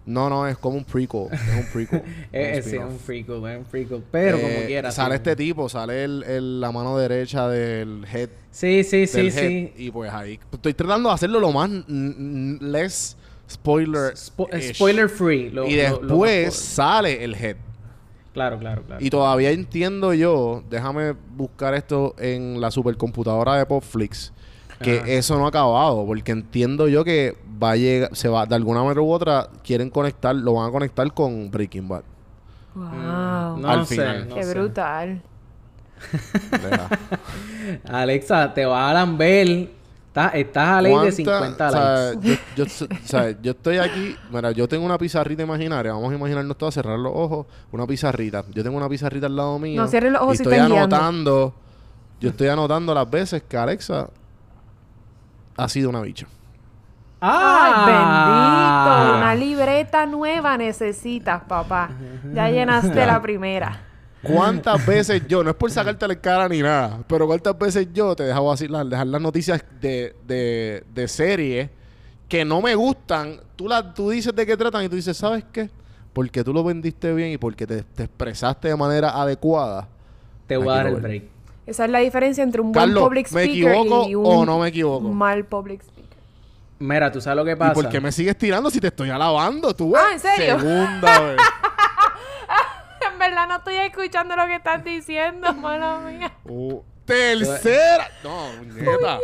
no, 0.06 0.28
no, 0.30 0.48
es 0.48 0.58
como 0.58 0.78
un 0.78 0.84
prequel. 0.84 1.28
Es 1.32 1.40
un 1.66 1.72
prequel. 1.72 2.02
Eh, 2.32 2.48
un 2.48 2.54
sí, 2.54 2.60
es 2.60 2.66
spin-off. 2.66 2.92
un 2.92 2.98
prequel, 3.00 3.46
es 3.46 3.58
un 3.60 3.64
prequel. 3.66 4.04
Pero 4.12 4.38
Eh, 4.38 4.42
como 4.42 4.66
quiera. 4.68 4.92
Sale 4.92 5.16
sí. 5.16 5.18
este 5.18 5.36
tipo, 5.36 5.70
sale 5.70 6.04
el, 6.04 6.24
el- 6.24 6.62
la 6.62 6.72
mano 6.72 6.98
derecha 6.98 7.48
del 7.48 8.06
head. 8.12 8.30
Sí, 8.52 8.84
sí, 8.84 9.06
sí, 9.06 9.18
del 9.24 9.32
sí. 9.32 9.40
head, 9.40 9.70
Y 9.78 9.92
pues 9.92 10.12
ahí. 10.12 10.40
Estoy 10.52 10.74
tratando 10.74 11.10
de 11.10 11.16
hacerlo 11.16 11.40
lo 11.40 11.52
más. 11.52 11.70
less 11.88 13.16
spoiler. 13.50 14.14
Spo- 14.16 14.74
spoiler 14.74 15.10
free. 15.10 15.50
lo- 15.50 15.66
y 15.68 15.76
lo- 15.78 16.02
lo 16.02 16.08
después 16.08 16.56
sale 16.56 17.24
el 17.24 17.36
head. 17.36 17.56
Claro, 18.34 18.60
claro, 18.60 18.84
claro. 18.84 19.04
Y 19.04 19.10
todavía 19.10 19.52
entiendo 19.52 20.14
yo, 20.14 20.64
déjame 20.70 21.14
buscar 21.36 21.74
esto 21.74 22.16
en 22.20 22.62
la 22.62 22.70
supercomputadora 22.72 23.56
de 23.56 23.66
Popflix, 23.66 24.32
que 24.82 25.00
Ajá. 25.00 25.08
eso 25.10 25.38
no 25.38 25.46
ha 25.46 25.50
acabado, 25.50 26.06
porque 26.06 26.32
entiendo 26.32 26.88
yo 26.88 27.04
que 27.04 27.36
va 27.62 27.72
a 27.72 27.76
llegar, 27.76 28.16
se 28.16 28.30
va, 28.30 28.46
de 28.46 28.56
alguna 28.56 28.82
manera 28.84 29.02
u 29.02 29.12
otra, 29.12 29.50
quieren 29.64 29.90
conectar, 29.90 30.34
lo 30.36 30.54
van 30.54 30.70
a 30.70 30.72
conectar 30.72 31.12
con 31.14 31.50
Breaking 31.52 31.88
Bad. 31.88 32.04
Wow. 32.76 32.86
Mm, 32.86 33.62
no 33.62 33.68
Al 33.70 33.86
sé, 33.88 33.96
final. 33.96 34.30
no 34.30 34.36
Qué 34.36 34.44
sé. 34.44 34.54
brutal. 34.54 35.22
Alexa, 37.86 38.54
te 38.54 38.66
va 38.66 38.90
a 38.90 38.94
lamber. 38.94 39.70
Estás, 40.10 40.34
estás 40.36 40.68
a 40.68 40.82
ley 40.82 40.92
de 40.92 40.98
¿Cuánta- 40.98 41.16
50 41.16 41.68
o 41.68 41.72
sea, 41.72 41.96
likes. 42.14 42.40
yo, 42.56 42.66
yo- 42.66 42.86
o 42.86 43.08
sea, 43.08 43.42
yo 43.42 43.52
estoy 43.52 43.78
aquí, 43.78 44.16
mira, 44.32 44.52
yo 44.52 44.68
tengo 44.68 44.84
una 44.86 44.98
pizarrita 44.98 45.44
imaginaria, 45.44 45.94
vamos 45.94 46.12
a 46.12 46.16
imaginarnos 46.16 46.58
todos, 46.58 46.74
cerrar 46.74 46.98
los 46.98 47.12
ojos, 47.16 47.46
una 47.72 47.86
pizarrita. 47.86 48.44
Yo 48.52 48.64
tengo 48.64 48.76
una 48.76 48.90
pizarrita 48.90 49.28
al 49.28 49.36
lado 49.36 49.60
mío. 49.60 49.80
No 49.82 49.88
cierres 49.88 50.12
los 50.12 50.22
ojos 50.22 50.34
y 50.34 50.38
si 50.38 50.44
estoy 50.44 50.56
estás 50.58 50.68
guiando. 50.70 50.96
anotando, 50.96 51.54
yo 52.20 52.30
estoy 52.30 52.48
anotando 52.48 52.94
las 52.94 53.10
veces 53.10 53.44
que 53.48 53.56
Alexa 53.56 54.10
ha 55.58 55.70
sido 55.70 55.90
una 55.90 56.02
bicha. 56.02 56.26
¡Ah! 57.22 57.66
Ay, 57.86 59.06
bendito. 59.06 59.18
Una 59.18 59.36
libreta 59.36 60.06
nueva 60.06 60.58
necesitas, 60.58 61.44
papá. 61.44 61.92
Ya 62.34 62.50
llenaste 62.50 63.06
la 63.06 63.22
primera. 63.22 63.84
¿Cuántas 64.24 64.86
veces 64.86 65.22
yo, 65.28 65.44
no 65.44 65.50
es 65.52 65.56
por 65.56 65.72
sacarte 65.72 66.08
la 66.08 66.16
cara 66.16 66.48
ni 66.50 66.62
nada, 66.62 67.00
pero 67.08 67.26
cuántas 67.26 67.58
veces 67.58 67.88
yo 67.94 68.16
te 68.16 68.30
así, 68.32 68.68
las- 68.68 68.90
dejar 68.90 69.08
las 69.08 69.22
noticias 69.22 69.64
de, 69.82 70.16
de, 70.28 70.84
de 70.94 71.08
series 71.08 71.70
que 72.28 72.44
no 72.46 72.62
me 72.62 72.76
gustan, 72.76 73.40
tú, 73.56 73.68
las 73.68 73.94
tú 73.94 74.10
dices 74.10 74.36
de 74.36 74.46
qué 74.46 74.56
tratan 74.56 74.86
y 74.86 74.90
tú 74.90 74.96
dices, 74.96 75.18
¿sabes 75.18 75.44
qué? 75.52 75.70
Porque 76.14 76.44
tú 76.44 76.54
lo 76.54 76.64
vendiste 76.64 77.14
bien 77.14 77.32
y 77.32 77.38
porque 77.38 77.66
te, 77.66 77.84
te 77.84 78.04
expresaste 78.04 78.68
de 78.68 78.76
manera 78.76 79.10
adecuada. 79.22 79.88
Te 80.48 80.58
voy 80.58 80.68
a 80.68 80.72
dar 80.78 80.88
el 80.88 80.96
break. 80.96 81.24
Esa 81.66 81.86
es 81.86 81.92
la 81.92 82.00
diferencia 82.00 82.44
entre 82.44 82.62
un 82.62 82.72
buen 82.72 82.86
Carlos, 82.88 83.04
public 83.10 83.32
¿me 83.32 83.44
speaker 83.44 83.76
equivoco 83.76 84.08
y 84.10 84.16
un 84.16 84.26
o 84.26 84.46
no 84.46 84.60
me 84.60 84.68
equivoco? 84.70 85.10
mal 85.10 85.46
public 85.46 85.82
speaker. 85.82 86.18
Mira, 86.80 87.12
¿tú 87.12 87.20
sabes 87.22 87.38
lo 87.38 87.46
que 87.46 87.52
¿Y 87.52 87.56
pasa? 87.56 87.74
por 87.74 87.90
qué 87.90 88.00
me 88.02 88.12
sigues 88.12 88.38
tirando 88.38 88.70
si 88.70 88.80
te 88.80 88.88
estoy 88.88 89.10
alabando? 89.10 89.74
¿Tú 89.76 89.92
ves? 89.92 90.02
Ah, 90.04 90.14
¿en 90.14 90.20
serio? 90.20 90.58
Segunda 90.60 91.22
vez. 91.22 91.38
En 93.22 93.32
verdad 93.32 93.48
no 93.50 93.58
estoy 93.58 93.76
escuchando 93.76 94.36
lo 94.38 94.46
que 94.48 94.56
estás 94.56 94.82
diciendo, 94.84 95.54
mala 95.56 96.00
mía. 96.00 96.32
Uh, 96.46 96.82
tercera. 97.04 98.08
No, 98.24 98.54
nieta. 98.64 99.20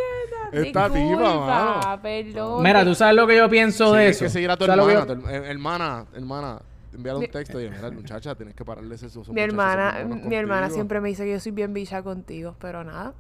Esta 0.52 0.90
tipa, 0.90 1.18
mano. 1.40 2.02
perdón. 2.02 2.64
Mira, 2.64 2.84
¿tú 2.84 2.94
sabes 2.94 3.16
lo 3.16 3.26
que 3.26 3.38
yo 3.38 3.50
pienso 3.50 3.94
de 3.94 4.00
Tienes 4.00 4.16
eso? 4.18 4.26
que 4.26 4.30
seguir 4.30 4.52
a 4.52 4.58
tu 4.58 4.66
¿Sabes 4.66 4.78
lo 4.78 4.86
que 4.88 4.94
hermana. 4.94 5.14
yo- 5.14 5.22
tu 5.22 5.28
her- 5.28 5.46
hermana, 5.46 6.06
hermana, 6.14 6.62
envíale 6.94 7.20
un 7.20 7.28
texto 7.28 7.60
y 7.62 7.70
mira, 7.70 7.90
muchacha, 7.92 8.36
tienes 8.36 8.54
que 8.56 8.64
pararle 8.66 8.96
ese 8.96 9.08
esos 9.08 9.30
Mi 9.30 9.42
hermana, 9.42 10.06
mi 10.06 10.36
hermana 10.36 10.70
siempre 10.70 11.00
me 11.02 11.10
dice 11.10 11.24
que 11.26 11.32
yo 11.32 11.40
soy 11.40 11.52
bien 11.54 11.74
bicha 11.74 12.04
contigo, 12.04 12.56
pero 12.60 12.84
nada. 12.84 13.14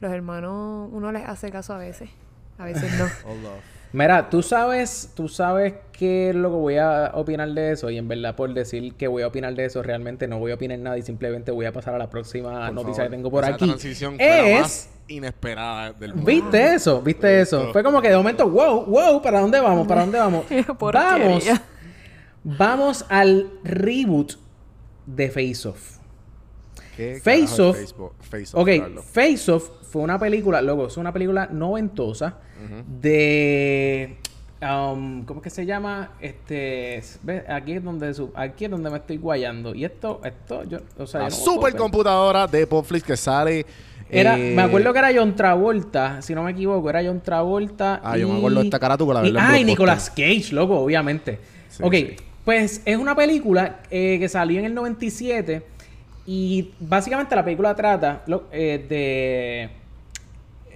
Los 0.00 0.12
hermanos, 0.12 0.88
uno 0.92 1.12
les 1.12 1.26
hace 1.28 1.50
caso 1.52 1.74
a 1.74 1.78
veces. 1.78 2.10
A 2.58 2.64
veces 2.64 2.92
no. 2.98 3.06
Mira, 3.92 4.30
tú 4.30 4.42
sabes, 4.42 5.10
tú 5.14 5.28
sabes 5.28 5.74
qué 5.92 6.30
es 6.30 6.34
lo 6.34 6.48
que 6.50 6.56
voy 6.56 6.76
a 6.78 7.12
opinar 7.14 7.48
de 7.50 7.72
eso 7.72 7.90
y 7.90 7.98
en 7.98 8.08
verdad 8.08 8.34
por 8.34 8.52
decir 8.54 8.94
que 8.94 9.06
voy 9.06 9.22
a 9.22 9.26
opinar 9.26 9.54
de 9.54 9.66
eso 9.66 9.82
realmente 9.82 10.26
no 10.26 10.38
voy 10.38 10.50
a 10.52 10.54
opinar 10.54 10.78
nada 10.78 10.96
y 10.98 11.02
simplemente 11.02 11.50
voy 11.50 11.66
a 11.66 11.72
pasar 11.72 11.94
a 11.94 11.98
la 11.98 12.08
próxima 12.08 12.66
Por 12.66 12.74
noticia 12.74 12.94
favor, 12.94 13.10
que 13.10 13.16
tengo 13.16 13.30
por 13.30 13.44
esa 13.44 13.54
aquí. 13.54 13.66
transición 13.66 14.16
fue 14.16 14.26
la 14.26 14.48
Es 14.48 14.60
más 14.60 14.90
inesperada 15.08 15.92
del 15.92 16.14
mundo. 16.14 16.26
¿Viste 16.26 16.74
eso? 16.74 17.02
¿Viste 17.02 17.40
eso? 17.40 17.70
Fue 17.72 17.82
como 17.82 18.00
que 18.00 18.08
de 18.08 18.16
momento, 18.16 18.48
wow, 18.48 18.86
wow, 18.86 19.20
¿para 19.22 19.40
dónde 19.40 19.60
vamos? 19.60 19.86
¿Para 19.86 20.00
dónde 20.02 20.18
vamos? 20.18 20.46
Vamos. 20.80 21.44
Vamos 22.44 23.04
al 23.08 23.50
reboot 23.62 24.32
de 25.06 25.28
Face 25.28 25.68
Off. 25.68 26.01
¿Qué 26.96 27.20
Face 27.22 27.60
Off. 27.62 27.76
Facebook? 27.76 28.12
Face 28.20 28.44
Off, 28.54 28.62
Ok, 28.62 28.68
Carlos? 28.80 29.04
Face 29.04 29.50
Off 29.52 29.70
fue 29.90 30.02
una 30.02 30.18
película, 30.18 30.60
luego, 30.62 30.86
es 30.86 30.96
una 30.96 31.12
película 31.12 31.46
noventosa 31.50 32.36
de. 33.00 34.16
um, 34.62 35.24
¿Cómo 35.24 35.40
es 35.40 35.44
que 35.44 35.50
se 35.50 35.66
llama? 35.66 36.12
Este. 36.20 37.02
¿ves? 37.22 37.42
Aquí 37.48 37.72
es 37.72 37.84
donde 37.84 38.12
su- 38.14 38.30
aquí 38.34 38.64
es 38.66 38.70
donde 38.70 38.90
me 38.90 38.98
estoy 38.98 39.16
guayando. 39.18 39.74
Y 39.74 39.84
esto, 39.84 40.20
esto, 40.24 40.64
yo. 40.64 40.78
O 40.98 41.06
sea, 41.06 41.20
La 41.22 41.28
no 41.28 41.34
supercomputadora 41.34 42.46
de 42.46 42.66
Popflix 42.66 43.04
que 43.04 43.16
sale. 43.16 43.66
Era, 44.10 44.38
eh, 44.38 44.52
me 44.54 44.60
acuerdo 44.62 44.92
que 44.92 44.98
era 44.98 45.10
John 45.14 45.34
Travolta, 45.34 46.20
si 46.20 46.34
no 46.34 46.42
me 46.42 46.50
equivoco, 46.50 46.90
era 46.90 47.02
John 47.02 47.22
Travolta. 47.22 48.00
Ah, 48.04 48.18
yo 48.18 48.28
me 48.28 48.36
acuerdo 48.38 48.58
de 48.60 48.66
esta 48.66 48.78
carátula, 48.78 49.26
y, 49.26 49.34
Ah, 49.38 49.58
y. 49.58 49.64
Nicolas 49.64 50.10
Cage, 50.10 50.48
loco, 50.52 50.78
obviamente. 50.80 51.38
Sí, 51.70 51.82
ok, 51.82 51.94
sí. 51.94 52.16
pues 52.44 52.82
es 52.84 52.96
una 52.98 53.14
película 53.16 53.80
eh, 53.90 54.18
que 54.20 54.28
salió 54.28 54.58
en 54.58 54.66
el 54.66 54.74
97 54.74 55.62
y 56.26 56.72
básicamente 56.80 57.34
la 57.34 57.44
película 57.44 57.74
trata 57.74 58.22
lo- 58.26 58.44
eh, 58.52 58.84
de 58.88 59.70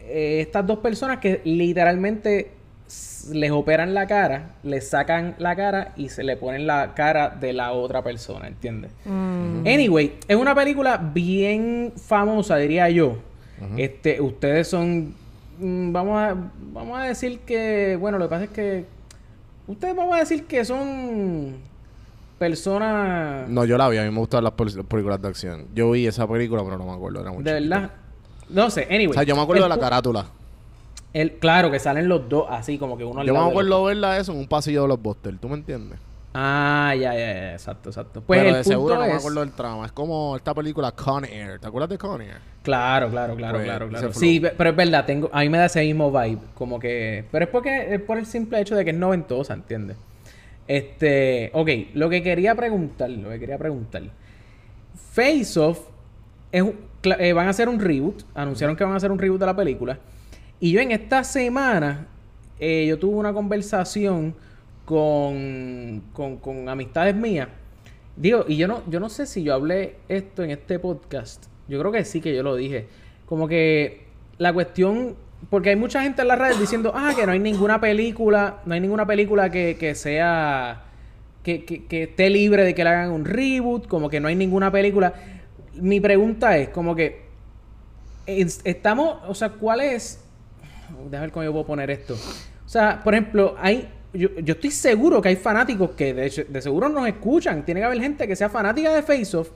eh, 0.08 0.40
estas 0.40 0.66
dos 0.66 0.78
personas 0.78 1.18
que 1.18 1.40
literalmente 1.44 2.50
les 3.32 3.50
operan 3.50 3.92
la 3.94 4.06
cara, 4.06 4.54
les 4.62 4.88
sacan 4.88 5.34
la 5.38 5.56
cara 5.56 5.92
y 5.96 6.08
se 6.10 6.22
le 6.22 6.36
ponen 6.36 6.66
la 6.66 6.94
cara 6.94 7.28
de 7.30 7.52
la 7.52 7.72
otra 7.72 8.02
persona, 8.02 8.46
¿entiendes? 8.46 8.92
Mm. 9.04 9.66
Anyway, 9.66 10.12
es 10.28 10.36
una 10.36 10.54
película 10.54 10.96
bien 10.96 11.92
famosa, 11.96 12.56
diría 12.56 12.88
yo. 12.90 13.16
Este, 13.78 14.20
ustedes 14.20 14.68
son, 14.68 15.14
mm, 15.58 15.90
vamos 15.92 16.20
a, 16.20 16.36
vamos 16.72 16.98
a 16.98 17.02
decir 17.04 17.40
que, 17.40 17.96
bueno, 17.98 18.18
lo 18.18 18.26
que 18.26 18.30
pasa 18.30 18.44
es 18.44 18.50
que 18.50 18.84
ustedes 19.66 19.96
vamos 19.96 20.14
a 20.14 20.20
decir 20.20 20.44
que 20.44 20.64
son 20.64 21.56
personas 22.38 23.48
No, 23.48 23.64
yo 23.64 23.76
la 23.78 23.88
vi, 23.88 23.98
a 23.98 24.02
mí 24.04 24.10
me 24.10 24.18
gustan 24.18 24.44
las 24.44 24.52
pel- 24.52 24.84
películas 24.84 25.20
de 25.20 25.28
acción. 25.28 25.66
Yo 25.74 25.90
vi 25.90 26.06
esa 26.06 26.26
película, 26.28 26.62
pero 26.64 26.78
no 26.78 26.84
me 26.86 26.92
acuerdo, 26.92 27.20
era 27.20 27.32
muy 27.32 27.42
de 27.42 27.52
verdad, 27.52 27.90
no 28.48 28.70
sé. 28.70 28.84
Anyway, 28.90 29.08
O 29.08 29.12
sea, 29.14 29.22
yo 29.22 29.36
me 29.36 29.42
acuerdo 29.42 29.64
el 29.64 29.70
de 29.70 29.76
la 29.76 29.80
carátula. 29.80 30.26
El, 31.12 31.32
claro, 31.38 31.70
que 31.70 31.78
salen 31.78 32.08
los 32.08 32.28
dos 32.28 32.46
así, 32.50 32.76
como 32.78 32.98
que 32.98 33.04
uno 33.04 33.24
Yo 33.24 33.32
me 33.32 33.40
acuerdo 33.40 33.84
verla 33.84 34.18
eso 34.18 34.32
en 34.32 34.38
un 34.38 34.46
pasillo 34.46 34.82
de 34.82 34.88
los 34.88 35.00
Buster, 35.00 35.38
¿tú 35.38 35.48
me 35.48 35.54
entiendes? 35.54 35.98
Ah, 36.38 36.94
ya, 36.94 37.14
ya, 37.14 37.18
ya, 37.18 37.52
exacto, 37.54 37.88
exacto. 37.88 38.20
Pues 38.20 38.38
Pero 38.38 38.50
el 38.50 38.56
de 38.56 38.62
punto 38.62 38.76
seguro 38.76 38.98
no 38.98 39.06
me 39.06 39.12
acuerdo 39.14 39.40
del 39.40 39.52
trama. 39.52 39.86
Es 39.86 39.92
como 39.92 40.36
esta 40.36 40.52
película 40.52 40.92
Con 40.92 41.24
Air. 41.24 41.58
¿Te 41.58 41.66
acuerdas 41.66 41.88
de 41.88 41.96
Con 41.96 42.20
Air? 42.20 42.36
Claro, 42.62 43.08
claro, 43.08 43.34
claro, 43.36 43.54
Pues, 43.54 43.64
claro, 43.64 43.88
claro. 43.88 44.12
Sí, 44.12 44.42
pero 44.58 44.68
es 44.70 44.76
verdad, 44.76 45.06
tengo, 45.06 45.30
a 45.32 45.40
mí 45.40 45.48
me 45.48 45.56
da 45.56 45.64
ese 45.64 45.80
mismo 45.80 46.10
vibe, 46.12 46.40
como 46.54 46.78
que, 46.78 47.24
pero 47.32 47.46
es 47.46 47.50
porque 47.50 47.94
es 47.94 48.00
por 48.02 48.18
el 48.18 48.26
simple 48.26 48.60
hecho 48.60 48.76
de 48.76 48.84
que 48.84 48.90
es 48.90 48.96
noventosa, 48.96 49.54
¿entiendes? 49.54 49.96
Este, 50.68 51.50
ok, 51.52 51.68
lo 51.94 52.08
que 52.08 52.22
quería 52.22 52.54
preguntar, 52.54 53.10
lo 53.10 53.30
que 53.30 53.38
quería 53.38 53.58
preguntar. 53.58 54.02
Face 54.94 55.58
Off 55.58 55.80
es 56.52 56.64
eh, 57.18 57.32
van 57.32 57.46
a 57.46 57.50
hacer 57.50 57.68
un 57.68 57.78
reboot, 57.78 58.22
anunciaron 58.34 58.76
que 58.76 58.84
van 58.84 58.94
a 58.94 58.96
hacer 58.96 59.12
un 59.12 59.18
reboot 59.18 59.40
de 59.40 59.46
la 59.46 59.56
película. 59.56 59.98
Y 60.58 60.72
yo 60.72 60.80
en 60.80 60.90
esta 60.90 61.22
semana 61.22 62.08
eh, 62.58 62.86
yo 62.88 62.98
tuve 62.98 63.16
una 63.16 63.32
conversación 63.32 64.34
con, 64.84 66.02
con, 66.12 66.38
con 66.38 66.68
amistades 66.68 67.14
mías. 67.14 67.48
Digo, 68.16 68.44
y 68.48 68.56
yo 68.56 68.66
no, 68.66 68.82
yo 68.88 68.98
no 68.98 69.08
sé 69.08 69.26
si 69.26 69.42
yo 69.42 69.54
hablé 69.54 69.96
esto 70.08 70.42
en 70.42 70.50
este 70.50 70.78
podcast. 70.78 71.46
Yo 71.68 71.78
creo 71.78 71.92
que 71.92 72.04
sí 72.04 72.20
que 72.20 72.34
yo 72.34 72.42
lo 72.42 72.56
dije. 72.56 72.86
Como 73.26 73.46
que 73.46 74.04
la 74.38 74.52
cuestión. 74.52 75.16
Porque 75.50 75.70
hay 75.70 75.76
mucha 75.76 76.02
gente 76.02 76.22
en 76.22 76.28
las 76.28 76.38
redes 76.38 76.58
diciendo, 76.58 76.92
ah, 76.94 77.12
que 77.14 77.24
no 77.24 77.32
hay 77.32 77.38
ninguna 77.38 77.80
película, 77.80 78.60
no 78.66 78.74
hay 78.74 78.80
ninguna 78.80 79.06
película 79.06 79.50
que, 79.50 79.76
que 79.78 79.94
sea. 79.94 80.82
Que, 81.44 81.64
que, 81.64 82.02
esté 82.02 82.28
libre 82.28 82.64
de 82.64 82.74
que 82.74 82.82
le 82.82 82.90
hagan 82.90 83.12
un 83.12 83.24
reboot, 83.24 83.86
como 83.86 84.10
que 84.10 84.18
no 84.18 84.26
hay 84.26 84.34
ninguna 84.34 84.72
película. 84.72 85.14
Mi 85.74 86.00
pregunta 86.00 86.56
es, 86.58 86.70
como 86.70 86.96
que. 86.96 87.26
es- 88.26 88.60
Estamos. 88.64 89.18
O 89.28 89.34
sea, 89.34 89.50
¿cuál 89.50 89.80
es. 89.80 90.20
Déjame 91.04 91.20
ver 91.26 91.30
cómo 91.32 91.44
yo 91.44 91.52
puedo 91.52 91.66
poner 91.66 91.90
esto. 91.90 92.14
O 92.14 92.68
sea, 92.68 93.00
por 93.04 93.14
ejemplo, 93.14 93.54
hay. 93.60 93.88
Yo, 94.12 94.30
yo 94.40 94.54
estoy 94.54 94.70
seguro 94.72 95.20
que 95.20 95.28
hay 95.28 95.36
fanáticos 95.36 95.90
que 95.90 96.14
de, 96.14 96.30
seguro 96.60 96.88
nos 96.88 97.06
escuchan. 97.06 97.64
Tiene 97.64 97.80
que 97.80 97.84
haber 97.86 98.00
gente 98.00 98.26
que 98.26 98.34
sea 98.34 98.48
fanática 98.48 98.92
de 98.92 99.02
Face 99.02 99.36
Off. 99.36 99.50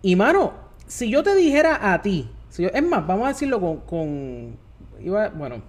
Y 0.00 0.16
mano, 0.16 0.52
si 0.86 1.10
yo 1.10 1.22
te 1.22 1.34
dijera 1.34 1.92
a 1.92 2.00
ti, 2.00 2.30
si 2.48 2.62
yo- 2.62 2.70
es 2.72 2.82
más, 2.82 3.06
vamos 3.06 3.26
a 3.26 3.28
decirlo 3.28 3.60
con 3.60 4.56
bueno, 5.08 5.62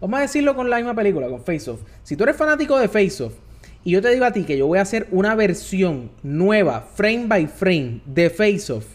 vamos 0.00 0.18
a 0.18 0.22
decirlo 0.22 0.54
con 0.54 0.68
la 0.68 0.76
misma 0.76 0.94
película, 0.94 1.28
con 1.28 1.42
Face 1.42 1.70
Off. 1.70 1.80
Si 2.02 2.16
tú 2.16 2.24
eres 2.24 2.36
fanático 2.36 2.78
de 2.78 2.88
Face 2.88 3.22
Off 3.22 3.34
y 3.84 3.92
yo 3.92 4.02
te 4.02 4.10
digo 4.10 4.24
a 4.24 4.32
ti 4.32 4.44
que 4.44 4.58
yo 4.58 4.66
voy 4.66 4.78
a 4.78 4.82
hacer 4.82 5.08
una 5.10 5.34
versión 5.34 6.10
nueva, 6.22 6.82
frame 6.94 7.26
by 7.26 7.46
frame, 7.46 8.00
de 8.04 8.30
Face 8.30 8.72
Off. 8.72 8.86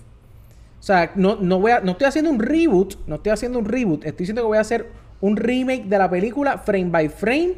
O 0.79 0.83
sea, 0.83 1.11
no, 1.15 1.37
no, 1.37 1.59
voy 1.59 1.71
a, 1.71 1.79
no 1.79 1.93
estoy 1.93 2.07
haciendo 2.07 2.29
un 2.29 2.39
reboot, 2.39 2.95
no 3.07 3.15
estoy 3.15 3.31
haciendo 3.31 3.57
un 3.57 3.65
reboot, 3.65 4.05
estoy 4.05 4.19
diciendo 4.19 4.43
que 4.43 4.47
voy 4.47 4.57
a 4.59 4.61
hacer 4.61 4.87
un 5.21 5.35
remake 5.35 5.85
de 5.85 5.97
la 5.97 6.09
película 6.09 6.59
frame 6.59 6.91
by 6.91 7.09
frame 7.09 7.53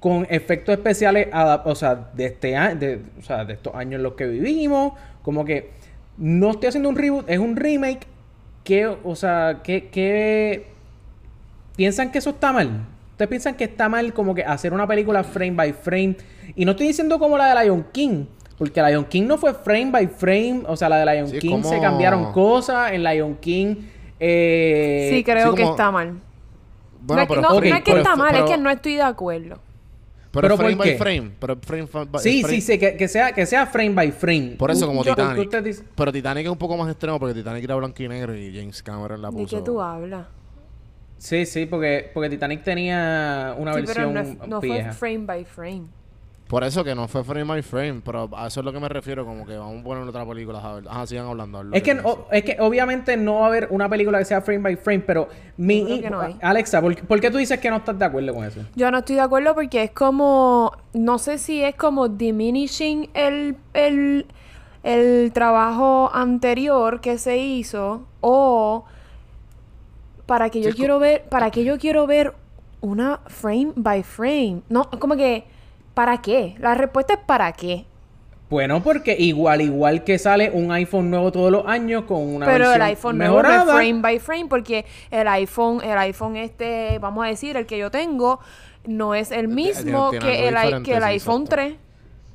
con 0.00 0.26
efectos 0.30 0.74
especiales, 0.74 1.28
o 1.64 1.74
sea, 1.74 2.10
de 2.14 2.26
este 2.26 2.48
de, 2.48 3.00
o 3.18 3.22
sea, 3.22 3.44
de 3.44 3.54
estos 3.54 3.74
años 3.74 3.94
en 3.94 4.02
los 4.02 4.14
que 4.14 4.26
vivimos, 4.26 4.92
como 5.22 5.44
que 5.44 5.70
no 6.16 6.52
estoy 6.52 6.68
haciendo 6.68 6.88
un 6.88 6.96
reboot, 6.96 7.28
es 7.28 7.38
un 7.38 7.56
remake 7.56 8.06
que, 8.64 8.86
o 8.86 9.16
sea, 9.16 9.60
que, 9.62 9.88
que 9.88 10.66
piensan 11.76 12.10
que 12.10 12.18
eso 12.18 12.30
está 12.30 12.52
mal. 12.52 12.86
Ustedes 13.12 13.28
piensan 13.28 13.54
que 13.54 13.64
está 13.64 13.88
mal 13.88 14.12
como 14.12 14.34
que 14.34 14.42
hacer 14.44 14.72
una 14.72 14.86
película 14.86 15.22
frame 15.24 15.52
by 15.52 15.72
frame. 15.72 16.16
Y 16.56 16.64
no 16.64 16.72
estoy 16.72 16.88
diciendo 16.88 17.18
como 17.18 17.38
la 17.38 17.54
de 17.54 17.64
Lion 17.64 17.86
King. 17.92 18.24
Porque 18.58 18.82
Lion 18.82 19.04
King 19.04 19.24
no 19.26 19.38
fue 19.38 19.54
frame 19.54 19.90
by 19.90 20.06
frame. 20.08 20.62
O 20.66 20.76
sea, 20.76 20.88
la 20.88 20.98
de 21.04 21.14
Lion 21.14 21.28
Sí, 21.28 21.38
King 21.38 21.50
como- 21.50 21.68
se 21.68 21.80
cambiaron 21.80 22.32
cosas. 22.32 22.92
En 22.92 23.02
Lion 23.04 23.36
King. 23.36 23.76
eh, 24.20 25.08
sí, 25.12 25.24
creo 25.24 25.50
sí, 25.50 25.56
que 25.56 25.62
está 25.64 25.90
mal. 25.90 26.14
Bueno, 27.00 27.16
no, 27.16 27.22
es 27.22 27.28
que- 27.28 27.34
pero 27.34 27.40
no, 27.42 27.62
es 27.62 27.74
que 27.74 27.82
pero- 27.84 27.96
está 27.98 28.16
mal, 28.16 28.28
pero- 28.32 28.44
es 28.44 28.50
que 28.50 28.56
no 28.58 28.70
estoy 28.70 28.94
de 28.94 29.02
acuerdo. 29.02 29.58
Pero, 30.30 30.48
¿Pero 30.48 30.56
frame 30.56 30.76
por 30.76 30.86
by 30.86 30.96
frame. 30.96 31.30
Pero 31.38 31.56
frame, 31.60 31.86
by- 32.10 32.22
Sí, 32.22 32.40
frame- 32.42 32.54
sí, 32.56 32.60
sí, 32.60 32.78
que, 32.78 32.96
que 32.96 33.06
sea, 33.08 33.32
que 33.32 33.46
sea 33.46 33.66
frame 33.66 33.90
by 33.90 34.10
frame. 34.12 34.54
Por 34.58 34.70
eso, 34.70 34.86
como 34.86 35.04
yo- 35.04 35.14
Titanic. 35.14 35.38
usted 35.44 35.62
dice- 35.62 35.84
Pero 35.94 36.10
Titanic 36.12 36.46
es 36.46 36.50
un 36.50 36.58
poco 36.58 36.76
más 36.76 36.88
extremo 36.90 37.20
porque 37.20 37.34
Titanic 37.34 37.62
era 37.62 37.76
blanco 37.76 38.02
y 38.02 38.08
negro 38.08 38.34
y 38.34 38.52
James 38.56 38.82
Cameron 38.82 39.20
la 39.22 39.30
¿De 39.30 39.36
puso. 39.36 39.56
qué 39.58 39.62
tú 39.62 39.80
hablas? 39.80 40.26
Sí, 41.24 41.46
sí, 41.46 41.64
porque, 41.64 42.10
porque 42.12 42.28
Titanic 42.28 42.62
tenía 42.62 43.54
una 43.56 43.72
Sí, 43.72 43.80
pero 43.86 44.12
versión 44.12 44.14
no, 44.14 44.20
es- 44.20 44.48
no 44.48 44.60
fue 44.60 44.92
frame 44.92 45.18
by 45.24 45.44
frame. 45.46 45.82
Por 46.48 46.62
eso 46.62 46.84
que 46.84 46.94
no 46.94 47.08
fue 47.08 47.24
frame 47.24 47.44
by 47.44 47.62
frame, 47.62 48.02
pero 48.04 48.28
a 48.36 48.48
eso 48.48 48.60
es 48.60 48.66
lo 48.66 48.74
que 48.74 48.78
me 48.78 48.90
refiero, 48.90 49.24
como 49.24 49.46
que 49.46 49.56
vamos 49.56 49.80
a 49.80 49.84
poner 49.84 50.06
otra 50.06 50.26
película, 50.26 50.58
a 50.58 50.74
ver. 50.74 50.84
Ajá, 50.86 51.06
sigan 51.06 51.24
hablando. 51.24 51.64
Es 51.72 51.82
que, 51.82 51.98
o- 52.04 52.28
es 52.30 52.44
que 52.44 52.58
obviamente 52.60 53.16
no 53.16 53.36
va 53.36 53.44
a 53.46 53.48
haber 53.48 53.68
una 53.70 53.88
película 53.88 54.18
que 54.18 54.26
sea 54.26 54.42
frame 54.42 54.58
by 54.60 54.76
frame, 54.76 55.00
pero 55.00 55.26
mi... 55.56 56.02
Que 56.02 56.10
no. 56.10 56.20
Alexa, 56.42 56.82
¿por, 56.82 56.94
por 57.06 57.18
qué 57.22 57.30
tú 57.30 57.38
dices 57.38 57.58
que 57.58 57.70
no 57.70 57.76
estás 57.76 57.98
de 57.98 58.04
acuerdo 58.04 58.34
con 58.34 58.44
eso? 58.44 58.60
Yo 58.76 58.90
no 58.90 58.98
estoy 58.98 59.16
de 59.16 59.22
acuerdo 59.22 59.54
porque 59.54 59.84
es 59.84 59.90
como, 59.92 60.72
no 60.92 61.18
sé 61.18 61.38
si 61.38 61.62
es 61.64 61.74
como 61.74 62.08
diminishing 62.08 63.08
el, 63.14 63.56
el, 63.72 64.26
el 64.82 65.32
trabajo 65.32 66.10
anterior 66.12 67.00
que 67.00 67.16
se 67.16 67.38
hizo 67.38 68.06
o 68.20 68.84
para 70.26 70.50
que 70.50 70.60
yo 70.60 70.70
Sí, 70.70 70.76
quiero 70.76 70.98
ver, 70.98 71.22
para 71.28 71.50
que 71.50 71.64
yo 71.64 71.78
quiero 71.78 72.06
ver 72.06 72.34
una 72.80 73.20
frame 73.26 73.72
by 73.76 74.02
frame. 74.02 74.62
No, 74.68 74.90
como 74.90 75.16
que, 75.16 75.44
¿para 75.94 76.20
qué? 76.20 76.54
La 76.58 76.74
respuesta 76.74 77.14
es 77.14 77.20
¿para 77.20 77.52
qué? 77.52 77.86
Bueno, 78.50 78.82
porque 78.82 79.16
igual, 79.18 79.62
igual 79.62 80.04
que 80.04 80.18
sale 80.18 80.50
un 80.52 80.70
iPhone 80.70 81.10
nuevo 81.10 81.32
todos 81.32 81.50
los 81.50 81.66
años 81.66 82.04
con 82.04 82.20
una 82.22 82.46
Pero 82.46 82.64
el 82.72 82.78
versión 82.78 82.82
iPhone 82.82 83.18
nuevo 83.18 83.42
no 83.42 83.48
es 83.48 83.48
mejorada. 83.48 83.74
frame 83.74 84.00
by 84.00 84.18
frame 84.18 84.46
porque 84.48 84.84
el 85.10 85.26
iPhone, 85.28 85.80
el 85.82 85.98
iPhone 85.98 86.36
este, 86.36 86.98
vamos 87.00 87.24
a 87.24 87.28
decir, 87.28 87.56
el 87.56 87.66
que 87.66 87.78
yo 87.78 87.90
tengo, 87.90 88.40
no 88.86 89.14
es 89.14 89.30
el 89.30 89.48
mismo 89.48 90.10
tiene 90.10 90.24
que, 90.26 90.48
el, 90.48 90.82
que 90.82 90.94
el 90.96 91.04
iPhone 91.04 91.42
exacto. 91.42 91.56
3. 91.56 91.74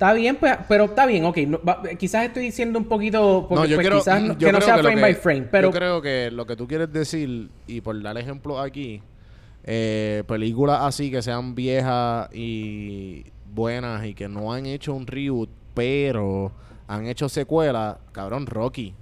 Está 0.00 0.14
bien, 0.14 0.36
pues, 0.36 0.56
pero 0.66 0.84
está 0.86 1.04
bien, 1.04 1.26
ok. 1.26 1.36
no- 1.46 1.60
va- 1.62 1.82
quizás 1.98 2.24
estoy 2.24 2.44
diciendo 2.44 2.78
un 2.78 2.86
poquito, 2.86 3.44
porque 3.46 3.64
no, 3.64 3.66
yo 3.66 3.76
pues, 3.76 3.86
creo, 3.86 3.98
quizás 3.98 4.22
yo 4.38 4.46
que 4.46 4.52
no 4.52 4.60
sea 4.62 4.78
frame 4.78 4.94
que- 4.94 5.00
by 5.02 5.14
frame, 5.14 5.42
pero 5.42 5.68
Yo 5.68 5.74
creo 5.78 6.00
que 6.00 6.30
lo 6.30 6.46
que 6.46 6.56
tú 6.56 6.66
quieres 6.66 6.90
decir, 6.90 7.50
y 7.66 7.82
por 7.82 8.02
dar 8.02 8.16
ejemplo 8.16 8.58
aquí, 8.58 9.02
eh, 9.62 10.24
películas 10.26 10.78
así 10.80 11.10
que 11.10 11.20
sean 11.20 11.54
viejas 11.54 12.30
y 12.32 13.26
buenas 13.52 14.06
y 14.06 14.14
que 14.14 14.26
no 14.26 14.54
han 14.54 14.64
hecho 14.64 14.94
un 14.94 15.06
reboot, 15.06 15.50
pero 15.74 16.50
han 16.88 17.06
hecho 17.06 17.28
secuelas, 17.28 17.98
cabrón, 18.12 18.46
Rocky. 18.46 18.94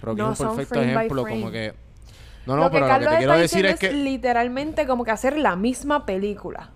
Rocky 0.00 0.18
No 0.18 0.32
es 0.32 0.40
un 0.40 0.46
perfecto 0.46 0.80
ejemplo, 0.80 1.26
como 1.26 1.50
que... 1.50 1.74
No, 2.46 2.56
no, 2.56 2.62
lo 2.64 2.70
que 2.70 2.78
pero 2.78 2.88
lo 2.88 2.98
que 3.00 3.06
te 3.06 3.16
quiero 3.18 3.36
decir 3.36 3.66
es 3.66 3.78
que... 3.78 3.92
literalmente 3.92 4.86
como 4.86 5.04
que 5.04 5.10
hacer 5.10 5.36
la 5.36 5.56
misma 5.56 6.06
película. 6.06 6.70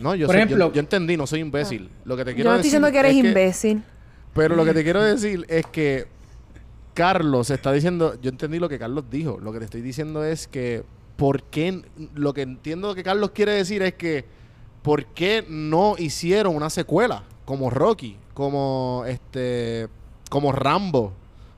No, 0.00 0.14
yo, 0.14 0.26
Por 0.26 0.34
sé- 0.34 0.40
yo- 0.40 0.44
ejemplo- 0.46 0.72
yo, 0.72 0.80
entendí, 0.80 1.16
no 1.16 1.26
soy 1.26 1.40
imbécil. 1.40 1.90
Lo 2.04 2.16
que 2.16 2.24
te 2.24 2.30
Yo 2.30 2.34
quiero 2.36 2.50
no 2.50 2.56
estoy 2.56 2.70
decir 2.70 2.80
diciendo 2.80 2.90
que 2.92 2.98
eres 2.98 3.12
es 3.12 3.24
imbécil. 3.24 3.82
Pero 4.34 4.56
lo 4.56 4.64
que 4.64 4.72
te 4.74 4.82
quiero 4.84 5.02
decir 5.02 5.44
es 5.48 5.66
que 5.66 6.06
Carlos 6.94 7.50
está 7.50 7.72
diciendo, 7.72 8.16
yo 8.20 8.30
entendí 8.30 8.58
lo 8.58 8.68
que 8.68 8.78
Carlos 8.78 9.04
dijo, 9.10 9.38
lo 9.40 9.52
que 9.52 9.58
te 9.60 9.64
estoy 9.66 9.80
diciendo 9.80 10.24
es 10.24 10.48
que, 10.48 10.82
¿por 11.16 11.42
qué? 11.44 11.82
Lo 12.14 12.34
que 12.34 12.42
entiendo 12.42 12.94
que 12.94 13.02
Carlos 13.02 13.30
quiere 13.30 13.52
decir 13.52 13.82
es 13.82 13.94
que, 13.94 14.24
¿por 14.82 15.04
qué 15.06 15.44
no 15.48 15.94
hicieron 15.98 16.54
una 16.56 16.70
secuela? 16.70 17.24
Como 17.44 17.70
Rocky, 17.70 18.16
como 18.34 19.04
este, 19.06 19.88
como 20.30 20.52
Rambo, 20.52 21.12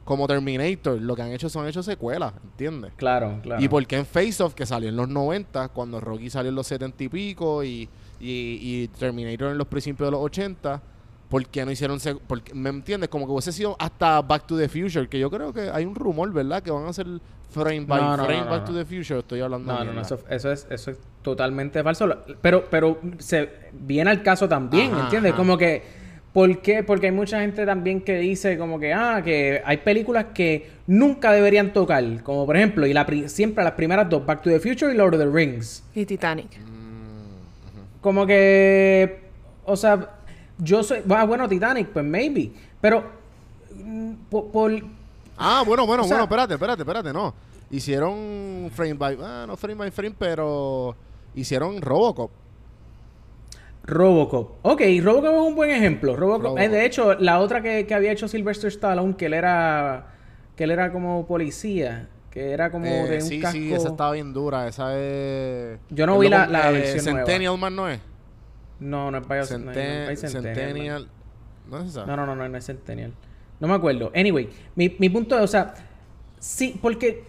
como 0.04 0.26
Terminator, 0.26 1.00
lo 1.00 1.14
que 1.16 1.22
han 1.22 1.32
hecho 1.32 1.48
son 1.48 1.66
hecho 1.66 1.82
secuelas, 1.82 2.34
¿entiendes? 2.44 2.92
claro, 2.96 3.38
claro. 3.42 3.62
¿Y 3.62 3.68
por 3.68 3.86
qué 3.86 3.96
en 3.96 4.06
Face 4.06 4.42
Off, 4.42 4.54
que 4.54 4.66
salió 4.66 4.88
en 4.88 4.96
los 4.96 5.08
90, 5.08 5.68
cuando 5.68 6.00
Rocky 6.00 6.28
salió 6.30 6.48
en 6.50 6.56
los 6.56 6.66
70 6.66 7.04
y 7.04 7.08
pico 7.08 7.62
y, 7.64 7.88
y, 8.22 8.58
y 8.84 8.88
Terminator 8.88 9.50
en 9.52 9.58
los 9.58 9.66
principios 9.66 10.06
de 10.06 10.12
los 10.12 10.20
80, 10.20 10.80
¿por 11.28 11.44
qué 11.46 11.64
no 11.64 11.70
hicieron... 11.72 11.98
sec- 11.98 12.20
por 12.20 12.42
qué- 12.42 12.54
¿Me 12.54 12.70
entiendes? 12.70 13.08
Como 13.08 13.26
que 13.26 13.32
hubiese 13.32 13.52
sido 13.52 13.76
hasta 13.78 14.22
Back 14.22 14.46
to 14.46 14.56
the 14.56 14.68
Future, 14.68 15.08
que 15.08 15.18
yo 15.18 15.30
creo 15.30 15.52
que 15.52 15.70
hay 15.70 15.84
un 15.84 15.94
rumor, 15.94 16.32
¿verdad? 16.32 16.62
Que 16.62 16.70
van 16.70 16.84
a 16.86 16.90
hacer 16.90 17.06
frame 17.50 17.84
by 17.86 18.00
No, 18.00 18.16
no, 18.16 18.24
frame 18.24 18.40
no, 18.44 18.50
Back 18.50 18.60
no, 18.62 18.66
to 18.68 18.74
the 18.74 18.84
Future. 18.84 19.18
Estoy 19.20 19.40
hablando 19.40 19.72
No, 19.72 19.78
de 19.80 19.84
no, 19.86 19.92
no, 19.92 20.00
eso, 20.00 20.18
eso 20.30 20.52
es, 20.52 20.66
eso 20.70 20.90
es 20.92 20.98
totalmente 21.22 21.82
falso. 21.82 22.08
Pero, 22.40 22.64
pero 22.70 22.98
se 23.18 23.48
viene 23.72 24.10
al 24.10 24.22
caso 24.22 24.48
también, 24.48 24.92
Ajá, 24.92 25.04
¿entiendes? 25.04 25.32
ajá. 25.32 25.38
Como 25.38 25.58
que, 25.58 25.82
¿por 26.32 26.62
qué? 26.62 26.82
Porque 26.82 27.06
hay 27.06 27.12
mucha 27.12 27.40
gente 27.40 27.66
también 27.66 28.00
que 28.02 28.18
dice 28.18 28.56
como 28.56 28.78
que, 28.78 28.92
ah, 28.94 29.20
que 29.24 29.60
hay 29.64 29.78
películas 29.78 30.26
que 30.34 30.70
nunca 30.86 31.32
deberían 31.32 31.72
tocar. 31.72 32.22
Como 32.22 32.46
por 32.46 32.56
ejemplo, 32.56 32.86
y 32.86 32.92
la 32.92 33.04
pri- 33.04 33.28
siempre 33.28 33.64
las 33.64 33.72
primeras 33.74 34.08
dos, 34.08 34.24
Back 34.24 34.42
to 34.42 34.50
the 34.50 34.60
Future 34.60 34.92
y 34.92 34.96
Lord 34.96 35.14
of 35.14 35.20
the 35.20 35.26
Rings. 35.30 35.84
Y 35.94 36.04
Titanic. 36.06 36.48
Como 38.02 38.26
que, 38.26 39.22
o 39.64 39.76
sea, 39.76 40.10
yo 40.58 40.82
soy, 40.82 40.98
ah, 41.08 41.24
bueno, 41.24 41.48
Titanic, 41.48 41.88
pues 41.88 42.04
maybe. 42.04 42.50
Pero, 42.80 43.04
mm, 43.74 44.12
por, 44.28 44.50
por- 44.50 44.82
Ah, 45.38 45.62
bueno, 45.66 45.86
bueno, 45.86 46.02
O 46.02 46.06
sea- 46.06 46.16
bueno, 46.18 46.24
espérate, 46.24 46.54
espérate, 46.54 46.82
espérate, 46.82 47.12
no. 47.14 47.32
Hicieron 47.70 48.70
frame 48.74 48.94
by... 48.94 49.16
Ah, 49.22 49.44
no 49.46 49.56
frame 49.56 49.76
by 49.76 49.90
frame, 49.90 50.14
pero... 50.18 50.94
Hicieron 51.34 51.80
Robocop. 51.80 52.30
Robocop. 53.84 54.50
Ok, 54.62 54.80
Robocop 55.02 55.32
es 55.32 55.40
un 55.40 55.54
buen 55.54 55.70
ejemplo. 55.70 56.14
Robocop, 56.14 56.42
Robocop. 56.44 56.62
eh, 56.62 56.68
de 56.68 56.84
hecho, 56.84 57.14
la 57.14 57.40
otra 57.40 57.62
que, 57.62 57.86
que 57.86 57.94
había 57.94 58.12
hecho 58.12 58.28
Sylvester 58.28 58.68
Stallone, 58.68 59.16
que 59.16 59.26
él 59.26 59.34
era 59.34 60.06
que 60.56 60.64
él 60.64 60.70
era 60.70 60.92
como 60.92 61.26
policía. 61.26 62.08
Que 62.32 62.50
era 62.50 62.70
como 62.70 62.86
Eh, 62.86 63.06
de 63.08 63.16
un 63.16 63.20
sí, 63.22 63.40
casco. 63.40 63.58
sí, 63.58 63.72
esa 63.72 63.88
estaba 63.90 64.12
bien 64.12 64.32
dura. 64.32 64.66
Esa 64.66 64.98
es. 64.98 65.78
Yo 65.90 66.06
no 66.06 66.18
vi 66.18 66.28
la- 66.28 66.46
la 66.46 66.70
eh, 66.70 66.72
versión 66.72 67.04
nueva. 67.04 67.18
Centennial 67.26 67.58
Man 67.58 67.76
no 67.76 67.88
es. 67.88 68.00
No, 68.80 69.10
no 69.10 69.18
es 69.18 69.24
Bio- 69.28 69.34
no, 69.34 69.36
no 69.36 69.40
es 69.40 69.48
Centennial. 69.48 70.16
Centennial. 70.16 71.08
¿No 71.70 71.78
es 71.78 71.88
esa? 71.90 72.06
No, 72.06 72.16
no, 72.16 72.26
no, 72.26 72.34
no, 72.34 72.48
no 72.48 72.56
es 72.58 72.64
Centennial. 72.66 73.12
No 73.60 73.68
me 73.68 73.74
acuerdo. 73.74 74.10
Anyway, 74.14 74.48
mi, 74.74 74.96
mi 74.98 75.08
punto 75.08 75.36
es, 75.36 75.42
o 75.44 75.46
sea, 75.46 75.74
sí, 76.40 76.78
porque, 76.82 77.22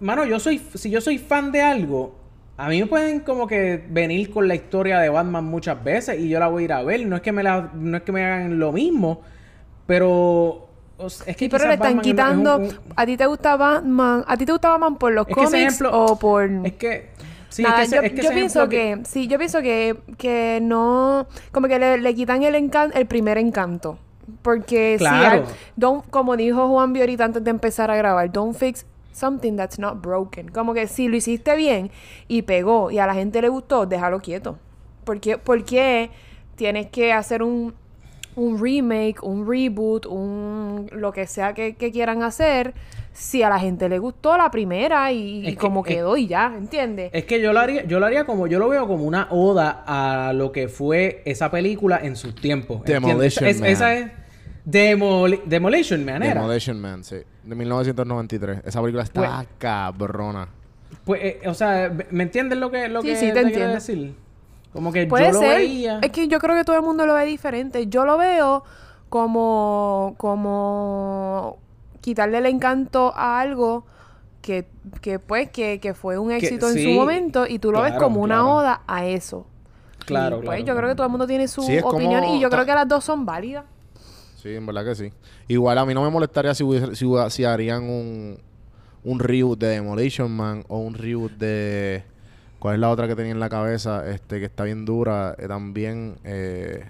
mano, 0.00 0.24
yo 0.26 0.38
soy, 0.40 0.58
si 0.74 0.90
yo 0.90 1.00
soy 1.00 1.18
fan 1.18 1.50
de 1.52 1.62
algo, 1.62 2.18
a 2.58 2.68
mí 2.68 2.80
me 2.80 2.86
pueden 2.86 3.20
como 3.20 3.46
que 3.46 3.82
venir 3.88 4.28
con 4.30 4.48
la 4.48 4.54
historia 4.56 4.98
de 4.98 5.08
Batman 5.08 5.44
muchas 5.44 5.82
veces 5.82 6.18
y 6.20 6.28
yo 6.28 6.40
la 6.40 6.48
voy 6.48 6.62
a 6.62 6.64
ir 6.64 6.72
a 6.72 6.82
ver. 6.82 7.06
No 7.06 7.14
es 7.16 7.22
que 7.22 7.30
me 7.32 7.42
la, 7.44 7.70
no 7.74 7.96
es 7.96 8.02
que 8.02 8.12
me 8.12 8.24
hagan 8.24 8.58
lo 8.58 8.72
mismo, 8.72 9.22
pero 9.86 10.67
o 10.98 11.08
sea, 11.10 11.26
es 11.28 11.36
que 11.36 11.44
Sí, 11.46 11.48
pero 11.48 11.66
le 11.66 11.74
están 11.74 11.96
Batman 11.96 12.04
es 12.04 12.06
un- 12.06 12.12
quitando. 12.12 12.56
un- 12.58 12.78
¿A 12.96 13.06
ti 13.06 13.16
te 13.16 13.26
gusta 13.26 13.56
Batman? 13.56 14.24
¿A 14.26 14.36
ti 14.36 14.44
te 14.46 14.52
gusta 14.52 14.70
Batman 14.70 14.96
por 14.96 15.12
los 15.12 15.26
Es 15.28 15.34
cómics 15.34 15.54
ejemplo- 15.54 15.90
o 15.92 16.18
por.? 16.18 16.50
es 16.64 16.72
que 16.74 17.08
sí, 17.48 17.62
Nada, 17.62 17.82
es 17.82 17.88
que 17.90 17.96
ese- 17.96 17.96
yo, 17.96 18.02
es 18.02 18.10
que 18.12 18.16
yo 18.22 18.22
ese 18.28 18.34
pienso 18.34 18.68
que, 18.68 19.00
sí, 19.04 19.26
yo 19.28 19.38
pienso 19.38 19.62
que, 19.62 19.96
que 20.18 20.58
no, 20.62 21.26
como 21.52 21.68
que 21.68 21.78
le, 21.78 21.98
le 21.98 22.14
quitan 22.14 22.42
el 22.42 22.54
encan- 22.54 22.90
el 22.94 23.06
primer 23.06 23.38
encanto. 23.38 23.98
Porque 24.42 24.96
Claro. 24.98 25.44
don't, 25.76 26.04
como 26.10 26.36
dijo 26.36 26.68
Juan 26.68 26.92
B 26.92 27.00
ahorita 27.00 27.24
antes 27.24 27.42
de 27.42 27.50
empezar 27.50 27.90
a 27.90 27.96
grabar, 27.96 28.30
don't 28.30 28.54
fix 28.54 28.84
something 29.12 29.56
that's 29.56 29.78
not 29.78 30.02
broken. 30.02 30.48
Como 30.50 30.74
que 30.74 30.86
si 30.86 31.08
lo 31.08 31.16
hiciste 31.16 31.56
bien 31.56 31.90
y 32.28 32.42
pegó 32.42 32.90
y 32.90 32.98
a 32.98 33.06
la 33.06 33.14
gente 33.14 33.40
le 33.40 33.48
gustó, 33.48 33.86
déjalo 33.86 34.20
quieto. 34.20 34.58
Porque, 35.04 35.38
¿Por 35.38 35.64
qué 35.64 36.10
tienes 36.56 36.88
que 36.88 37.12
hacer 37.14 37.42
un, 37.42 37.72
un 38.38 38.58
remake, 38.62 39.22
un 39.22 39.46
reboot, 39.48 40.06
un 40.06 40.88
lo 40.92 41.12
que 41.12 41.26
sea 41.26 41.52
que, 41.54 41.74
que 41.74 41.90
quieran 41.92 42.22
hacer? 42.22 42.72
Si 43.12 43.42
a 43.42 43.48
la 43.48 43.58
gente 43.58 43.88
le 43.88 43.98
gustó 43.98 44.36
la 44.36 44.50
primera 44.50 45.10
y, 45.10 45.40
y 45.40 45.50
que- 45.50 45.56
como 45.56 45.84
es- 45.84 45.94
quedó 45.94 46.16
y 46.16 46.28
ya, 46.28 46.54
¿entiendes? 46.56 47.10
Es 47.12 47.24
que 47.24 47.40
yo 47.40 47.52
lo 47.52 47.58
haría, 47.60 47.84
yo 47.84 47.98
lo 47.98 48.06
haría 48.06 48.24
como, 48.24 48.46
yo 48.46 48.58
lo 48.60 48.68
veo 48.68 48.86
como 48.86 49.04
una 49.04 49.26
oda 49.30 49.82
a 49.86 50.32
lo 50.32 50.52
que 50.52 50.68
fue 50.68 51.22
esa 51.24 51.50
película 51.50 51.98
en 52.02 52.14
sus 52.16 52.34
tiempos. 52.36 52.84
Demolition 52.84 53.48
Es- 53.48 53.60
Man. 53.60 53.68
Esa 53.70 53.94
es 53.94 54.10
Demoli- 54.64 55.42
Demolition 55.44 56.04
Man, 56.04 56.22
era. 56.22 56.34
Demolition 56.34 56.80
Man, 56.80 57.02
sí. 57.02 57.16
De 57.42 57.54
1993. 57.54 58.60
Esa 58.64 58.80
película 58.80 59.02
está 59.02 59.46
cabrona. 59.58 60.48
Pues, 61.04 61.20
eh, 61.24 61.40
o 61.46 61.54
sea, 61.54 61.90
¿me 62.10 62.22
entiendes 62.22 62.58
lo 62.58 62.70
que, 62.70 62.88
lo 62.88 63.00
Sí, 63.02 63.08
que 63.08 63.16
sí, 63.16 63.26
te 63.26 63.32
quiero 63.32 63.48
entiendo. 63.48 63.74
decir? 63.74 64.14
Como 64.72 64.92
que 64.92 65.06
Puede 65.06 65.26
yo 65.26 65.32
lo 65.32 65.38
ser. 65.40 65.56
veía. 65.58 65.98
Es 66.02 66.10
que 66.10 66.28
yo 66.28 66.38
creo 66.38 66.54
que 66.56 66.64
todo 66.64 66.76
el 66.76 66.82
mundo 66.82 67.06
lo 67.06 67.14
ve 67.14 67.24
diferente. 67.24 67.86
Yo 67.88 68.04
lo 68.04 68.18
veo 68.18 68.64
como, 69.08 70.14
como 70.18 71.56
quitarle 72.00 72.38
el 72.38 72.46
encanto 72.46 73.12
a 73.16 73.40
algo 73.40 73.84
que, 74.42 74.66
que 75.00 75.18
pues, 75.18 75.50
que, 75.50 75.80
que 75.80 75.94
fue 75.94 76.18
un 76.18 76.30
éxito 76.30 76.68
en 76.68 76.74
sí, 76.74 76.84
su 76.84 76.90
momento 76.90 77.46
y 77.46 77.58
tú 77.58 77.72
lo 77.72 77.82
ves 77.82 77.94
como 77.94 78.20
una 78.20 78.36
claro. 78.36 78.52
oda 78.54 78.82
a 78.86 79.06
eso. 79.06 79.46
Claro, 80.06 80.36
Y, 80.36 80.46
pues, 80.46 80.56
claro, 80.60 80.64
yo 80.64 80.76
creo 80.76 80.88
que 80.90 80.94
todo 80.94 81.06
el 81.06 81.10
mundo 81.10 81.26
tiene 81.26 81.48
su 81.48 81.62
Sí, 81.62 81.76
es 81.76 81.82
como- 81.82 81.96
opinión 81.98 82.24
y 82.24 82.40
yo 82.40 82.48
creo 82.48 82.64
que 82.64 82.74
las 82.74 82.88
dos 82.88 83.04
son 83.04 83.26
válidas. 83.26 83.64
Sí, 84.36 84.54
en 84.54 84.64
verdad 84.66 84.84
que 84.84 84.94
sí. 84.94 85.12
Igual 85.48 85.76
a 85.78 85.84
mí 85.84 85.92
no 85.94 86.02
me 86.02 86.10
molestaría 86.10 86.54
si, 86.54 86.64
si, 86.94 87.06
si 87.30 87.44
harían 87.44 87.82
un, 87.84 88.38
un 89.04 89.18
reboot 89.18 89.58
de 89.58 89.66
Demolition 89.68 90.30
Man 90.30 90.64
o 90.68 90.78
un 90.78 90.94
reboot 90.94 91.32
de... 91.32 92.04
¿Cuál 92.58 92.74
es 92.74 92.80
la 92.80 92.90
otra 92.90 93.06
que 93.06 93.14
tenía 93.14 93.32
en 93.32 93.40
la 93.40 93.48
cabeza? 93.48 94.08
Este, 94.10 94.38
que 94.40 94.46
está 94.46 94.64
bien 94.64 94.84
dura. 94.84 95.34
eh, 95.38 95.46
también... 95.48 96.16
Eh, 96.24 96.84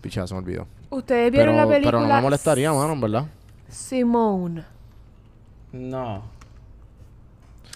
pichada, 0.00 0.26
se 0.26 0.34
me 0.34 0.40
olvidó. 0.40 0.66
Ustedes 0.90 1.32
vieron 1.32 1.54
Pero, 1.54 1.66
la 1.66 1.72
película 1.72 1.98
pero 1.98 2.06
no 2.08 2.14
me 2.14 2.20
molestaría, 2.22 2.72
mano, 2.72 2.92
en 2.92 3.00
verdad. 3.00 3.26
Simone. 3.68 4.64
No. 5.72 6.22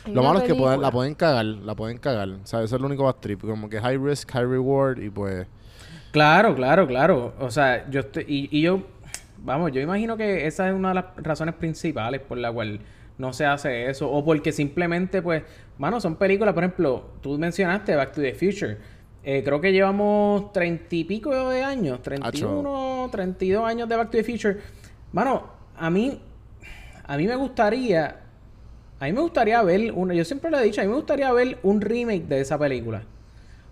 Hay 0.05 0.15
Lo 0.15 0.23
malo 0.23 0.39
es 0.41 0.45
que 0.47 0.55
pueden- 0.55 0.81
la 0.81 0.91
pueden 0.91 1.15
cagar, 1.15 1.45
la 1.45 1.75
pueden 1.75 1.99
cagar. 1.99 2.29
O 2.29 2.47
sea, 2.47 2.63
eso 2.63 2.77
es 2.77 2.81
lo 2.81 2.87
único 2.87 3.05
más 3.05 3.21
trip. 3.21 3.41
Como 3.41 3.69
que 3.69 3.81
high 3.81 3.99
risk, 3.99 4.31
high 4.33 4.45
reward 4.47 4.99
y 5.03 5.11
pues... 5.11 5.47
Claro, 6.13 6.55
claro, 6.55 6.87
claro. 6.87 7.35
O 7.41 7.51
sea, 7.51 7.89
yo 7.91 8.01
estoy... 8.01 8.25
Y, 8.29 8.49
y 8.59 8.63
yo... 8.63 8.83
Vamos, 9.43 9.73
yo 9.73 9.81
imagino 9.81 10.17
que 10.19 10.47
esa 10.47 10.69
es 10.69 10.75
una 10.75 10.89
de 10.91 10.95
las 10.97 11.05
razones 11.17 11.55
principales 11.55 12.21
por 12.21 12.37
la 12.39 12.53
cual 12.53 12.81
no 13.21 13.33
se 13.33 13.45
hace 13.45 13.89
eso. 13.91 14.11
O 14.11 14.25
porque 14.25 14.51
simplemente, 14.51 15.23
pues... 15.23 15.43
Mano, 15.79 16.01
son 16.01 16.17
películas, 16.17 16.53
por 16.53 16.65
ejemplo, 16.65 17.05
tú 17.21 17.39
mencionaste 17.39 17.95
Back 17.95 18.13
to 18.13 18.21
the 18.21 18.35
Future. 18.35 18.79
Eh, 19.23 19.43
creo 19.45 19.61
que 19.61 19.73
llevamos 19.73 20.53
treinta 20.53 20.95
y 20.97 21.05
pico 21.05 21.31
de 21.51 21.63
años. 21.63 22.03
31, 22.03 23.09
32 23.13 23.65
años 23.65 23.89
de 23.89 23.97
Back 23.97 24.11
to 24.11 24.19
the 24.19 24.25
Future. 24.25 24.59
Mano, 25.13 25.51
a 25.77 25.91
mí... 25.91 26.21
A 27.05 27.17
mí 27.17 27.27
me 27.27 27.37
gustaría... 27.37 28.21
A 28.99 29.05
mí 29.05 29.13
me 29.13 29.21
gustaría 29.21 29.63
ver... 29.63 29.93
Una, 29.93 30.15
yo 30.15 30.25
siempre 30.25 30.51
lo 30.51 30.59
he 30.59 30.65
dicho. 30.65 30.81
A 30.81 30.85
mí 30.85 30.91
me 30.91 30.97
gustaría 30.97 31.33
ver 31.33 31.59
un 31.63 31.81
remake 31.81 32.27
de 32.27 32.41
esa 32.41 32.59
película. 32.59 33.03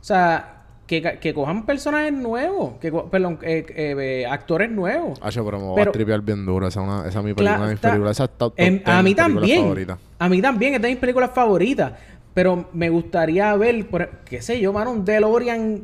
O 0.00 0.04
sea, 0.04 0.57
que, 0.88 1.18
que 1.20 1.34
cojan 1.34 1.66
personajes 1.66 2.12
nuevos, 2.12 2.72
que 2.80 2.90
perdón, 2.90 3.38
eh, 3.42 3.64
eh, 3.68 3.94
eh, 4.00 4.26
actores 4.26 4.70
nuevos. 4.70 5.18
Hacho, 5.22 5.44
pero 5.44 5.58
me 5.58 5.64
voy 5.66 5.76
Pero- 5.76 5.90
a 5.90 5.92
tripear 5.92 6.20
bien 6.22 6.44
duro. 6.46 6.66
Esa, 6.66 6.80
es 6.80 6.86
una, 6.88 7.06
esa 7.06 7.18
es 7.20 7.24
mi 7.24 7.34
película. 7.34 8.10
Esa 8.10 8.24
está 8.24 8.50
en- 8.56 8.78
10 8.78 8.88
a 8.88 9.02
mí 9.02 9.14
también. 9.14 9.60
favoritas. 9.62 9.98
A 10.18 10.28
mí 10.30 10.40
también, 10.42 10.74
es 10.74 10.82
de 10.82 10.88
mis 10.88 10.96
películas 10.96 11.30
favoritas. 11.34 11.92
Pero 12.32 12.68
me 12.72 12.88
gustaría 12.88 13.54
ver, 13.56 13.86
por, 13.86 14.08
qué 14.24 14.40
sé 14.40 14.58
yo, 14.60 14.72
mano, 14.72 14.92
un 14.92 15.04
DeLorean. 15.04 15.82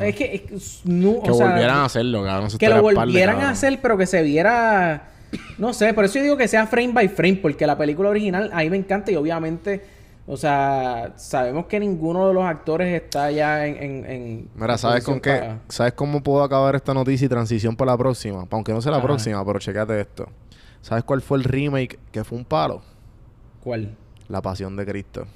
Es 0.00 0.16
que, 0.16 0.46
es 0.54 0.80
no, 0.84 1.22
Que 1.22 1.30
o 1.30 1.34
sea, 1.34 1.46
volvieran 1.48 1.76
a 1.76 1.84
hacerlo, 1.84 2.24
cabrón. 2.24 2.50
que 2.58 2.68
lo 2.68 2.74
de 2.76 2.80
volvieran 2.80 3.40
a 3.42 3.50
hacer, 3.50 3.78
pero 3.80 3.96
que 3.96 4.06
se 4.06 4.22
viera. 4.22 5.08
No 5.58 5.72
sé, 5.72 5.94
por 5.94 6.04
eso 6.04 6.18
yo 6.18 6.24
digo 6.24 6.36
que 6.36 6.48
sea 6.48 6.66
frame 6.66 6.92
by 6.92 7.08
frame, 7.08 7.36
porque 7.36 7.64
la 7.66 7.78
película 7.78 8.08
original 8.08 8.50
a 8.52 8.58
mí 8.60 8.70
me 8.70 8.76
encanta 8.78 9.12
y 9.12 9.16
obviamente, 9.16 9.80
o 10.26 10.36
sea, 10.36 11.12
sabemos 11.16 11.66
que 11.66 11.80
ninguno 11.80 12.28
de 12.28 12.34
los 12.34 12.44
actores 12.44 12.94
está 13.02 13.30
ya 13.30 13.66
en. 13.66 13.76
en, 13.82 14.04
en- 14.10 14.48
Mira, 14.54 14.78
¿sabes 14.78 15.04
con 15.04 15.20
qué? 15.20 15.30
para- 15.36 15.60
¿Sabes 15.68 15.92
cómo 15.94 16.22
puedo 16.22 16.42
acabar 16.42 16.74
esta 16.76 16.94
noticia 16.94 17.26
y 17.26 17.28
transición 17.28 17.74
para 17.76 17.92
la 17.92 17.98
próxima? 17.98 18.46
Aunque 18.50 18.72
no 18.72 18.80
sea 18.80 18.92
la 18.92 18.98
Ajá. 18.98 19.06
próxima, 19.06 19.44
pero 19.44 19.58
checate 19.58 20.00
esto. 20.00 20.26
¿Sabes 20.82 21.04
cuál 21.04 21.20
fue 21.20 21.38
el 21.38 21.44
remake 21.44 21.98
que 22.12 22.22
fue 22.24 22.38
un 22.38 22.44
palo? 22.44 22.82
¿Cuál? 23.62 23.96
La 24.28 24.40
Pasión 24.40 24.76
de 24.76 24.86
Cristo. 24.86 25.26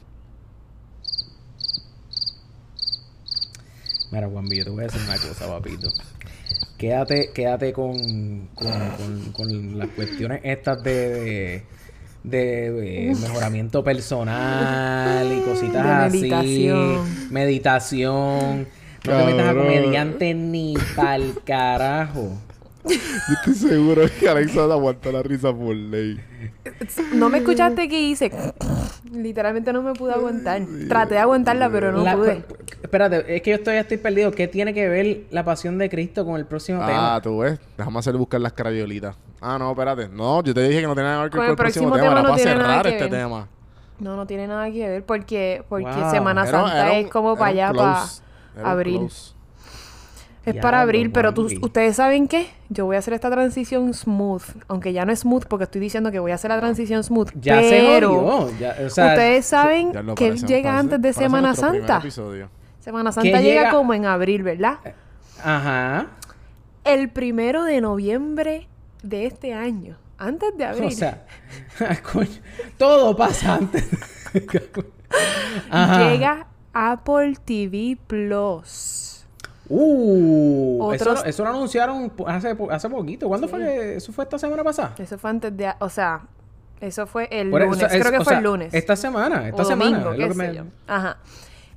Mira, 4.12 4.28
Juan 4.28 4.46
yo 4.48 4.64
te 4.64 4.70
voy 4.70 4.80
a 4.80 4.86
decir 4.86 5.00
una 5.04 5.16
cosa, 5.18 5.46
papito. 5.48 5.88
Quédate, 6.78 7.30
quédate 7.32 7.72
con, 7.72 8.48
con, 8.54 8.72
con- 8.96 9.32
con 9.32 9.78
las 9.78 9.88
cuestiones 9.88 10.40
estas 10.44 10.82
de, 10.82 11.08
de, 11.10 11.64
de 12.24 13.14
mejoramiento 13.22 13.84
personal 13.84 15.32
y 15.32 15.40
cositas 15.48 15.84
De 15.84 15.90
así. 15.90 16.20
meditación. 16.22 17.30
Meditación. 17.30 18.66
No 19.06 19.16
te 19.18 19.24
metas 19.26 19.48
a 19.48 19.54
comediante 19.54 20.34
ni 20.34 20.74
pa'l 20.96 21.34
carajo. 21.44 22.30
Yo 22.84 23.34
estoy 23.38 23.54
seguro 23.54 24.02
que 24.20 24.28
Alexa 24.28 24.64
aguanta 24.64 25.10
la 25.10 25.22
risa 25.22 25.52
por 25.54 25.74
ley. 25.74 26.20
No 27.14 27.28
me 27.30 27.38
escuchaste 27.38 27.88
que 27.88 28.00
hice. 28.00 28.30
Literalmente 29.12 29.72
no 29.72 29.82
me 29.82 29.94
pude 29.94 30.12
aguantar. 30.12 30.62
Traté 30.88 31.14
de 31.14 31.20
aguantarla, 31.20 31.70
pero 31.70 31.92
no 31.92 32.02
La- 32.02 32.16
pude. 32.16 32.44
espérate, 32.82 33.36
es 33.36 33.42
que 33.42 33.50
yo 33.50 33.56
estoy, 33.56 33.76
estoy 33.76 33.96
perdido. 33.96 34.30
¿Qué 34.32 34.48
tiene 34.48 34.74
que 34.74 34.88
ver 34.88 35.22
la 35.30 35.44
pasión 35.44 35.78
de 35.78 35.88
Cristo 35.88 36.24
con 36.26 36.36
el 36.36 36.46
próximo 36.46 36.80
Ah, 36.82 36.86
tema? 36.86 37.20
tú 37.22 37.38
ves. 37.38 37.58
Déjame 37.78 37.98
hacer 37.98 38.16
buscar 38.16 38.40
las 38.40 38.52
craviolitas. 38.52 39.16
Ah, 39.40 39.56
no, 39.58 39.70
espérate. 39.70 40.08
No, 40.08 40.42
yo 40.42 40.52
te 40.54 40.62
dije 40.68 40.80
que 40.80 40.86
no 40.86 40.94
tenía 40.94 41.10
nada 41.12 41.18
que 41.18 41.22
ver 41.24 41.30
Con 41.30 41.38
con 41.38 41.44
el 41.46 41.50
el 41.52 41.56
próximo 41.56 41.88
próximo 41.88 41.94
tema. 41.96 42.08
tema 42.08 42.12
Era 42.12 42.22
no 42.22 42.28
para 42.28 42.36
tiene 42.42 42.54
nada 42.54 42.68
cerrar 42.68 42.82
que 42.86 42.90
este 42.90 43.04
ver. 43.10 43.22
tema. 43.22 43.48
No, 44.00 44.16
no 44.16 44.26
tiene 44.26 44.46
nada 44.48 44.70
que 44.70 44.88
ver 44.88 45.04
porque, 45.04 45.64
porque 45.68 45.86
Wow. 45.86 46.10
Semana 46.10 46.46
Santa 46.46 46.80
era 46.88 46.92
un- 46.98 47.04
es 47.06 47.10
como 47.10 47.36
para 47.36 47.50
allá, 47.50 47.72
para 47.72 48.04
abril. 48.70 48.98
close. 49.00 49.33
Es 50.46 50.56
para 50.56 50.82
abril, 50.82 51.10
pero 51.10 51.32
tú, 51.32 51.48
ustedes 51.62 51.96
saben 51.96 52.28
qué? 52.28 52.48
Yo 52.68 52.84
voy 52.84 52.96
a 52.96 52.98
hacer 52.98 53.14
esta 53.14 53.30
transición 53.30 53.94
smooth, 53.94 54.42
aunque 54.68 54.92
ya 54.92 55.04
no 55.06 55.12
es 55.12 55.20
smooth 55.20 55.46
porque 55.46 55.64
estoy 55.64 55.80
diciendo 55.80 56.10
que 56.12 56.18
voy 56.18 56.32
a 56.32 56.34
hacer 56.34 56.50
la 56.50 56.58
transición 56.58 57.02
smooth, 57.02 57.30
Ya 57.40 57.60
se 57.62 57.70
pero. 57.70 58.50
Ya, 58.58 58.76
o 58.84 58.90
sea, 58.90 59.08
ustedes 59.08 59.46
saben 59.46 59.92
Ya 59.92 60.02
que 60.14 60.26
parece- 60.28 60.46
llega 60.46 60.70
parece- 60.70 60.80
antes 60.80 61.02
de 61.02 61.12
Semana 61.14 61.54
Santa. 61.54 62.02
Semana 62.80 63.10
¿Qué 63.10 63.14
Santa 63.14 63.40
llega 63.40 63.40
llega? 63.40 63.70
como 63.70 63.94
en 63.94 64.04
abril, 64.04 64.42
¿verdad? 64.42 64.78
Ajá. 65.42 66.08
El 66.84 67.08
primero 67.08 67.64
de 67.64 67.80
noviembre 67.80 68.68
de 69.02 69.24
este 69.26 69.54
año, 69.54 69.96
antes 70.18 70.56
de 70.58 70.64
abril. 70.66 70.88
O 70.88 70.90
sea, 70.90 71.24
coño, 72.12 72.28
todo 72.76 73.16
pasa 73.16 73.54
antes. 73.54 73.88
Ajá. 75.70 76.10
Llega 76.10 76.46
Apple 76.72 77.36
TV 77.44 77.96
Plus. 78.06 79.13
Uh, 79.68 80.92
eso, 80.92 81.10
Otros- 81.10 81.26
eso 81.26 81.42
lo 81.44 81.50
anunciaron 81.50 82.12
hace, 82.26 82.56
hace 82.70 82.90
poquito. 82.90 83.28
¿Cuándo 83.28 83.48
fue 83.48 83.60
que 83.60 83.96
eso 83.96 84.12
fue 84.12 84.24
esta 84.24 84.38
semana 84.38 84.62
pasada? 84.64 84.94
Eso 84.98 85.16
fue 85.18 85.30
antes 85.30 85.56
de, 85.56 85.72
o 85.78 85.88
sea, 85.88 86.22
eso 86.80 87.06
fue 87.06 87.28
el 87.30 87.50
Por 87.50 87.62
eso- 87.62 87.70
lunes, 87.72 87.92
es- 87.92 88.00
creo 88.00 88.12
que 88.12 88.18
fue 88.24 88.32
sea, 88.32 88.38
el 88.38 88.44
lunes. 88.44 88.74
Esta 88.74 88.94
semana, 88.96 89.48
esta 89.48 89.62
o 89.62 89.64
semana. 89.64 89.90
domingo, 90.00 90.12
es 90.12 90.18
lo 90.18 90.22
qué 90.24 90.28
que 90.28 90.34
sé 90.34 90.48
me- 90.48 90.54
yo. 90.54 90.64
Ajá. 90.86 91.16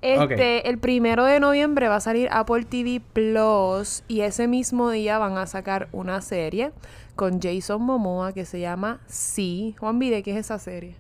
Este, 0.02 0.70
el 0.70 0.78
primero 0.78 1.26
de 1.26 1.40
noviembre 1.40 1.88
va 1.88 1.96
a 1.96 2.00
salir 2.00 2.28
Apple 2.32 2.66
TV 2.66 3.02
Plus 3.14 4.04
y 4.08 4.22
ese 4.22 4.48
mismo 4.48 4.92
día 4.92 5.18
van 5.18 5.38
a 5.40 5.48
sacar 5.48 5.88
una 5.92 6.22
serie 6.22 6.72
con 7.16 7.42
Jason 7.42 7.82
Momoa 7.82 8.32
que 8.32 8.46
se 8.46 8.60
llama 8.60 9.00
Sí. 9.08 9.76
Juan 9.80 9.98
Vide, 9.98 10.22
¿qué 10.22 10.32
es 10.34 10.38
esa 10.38 10.60
serie? 10.60 10.96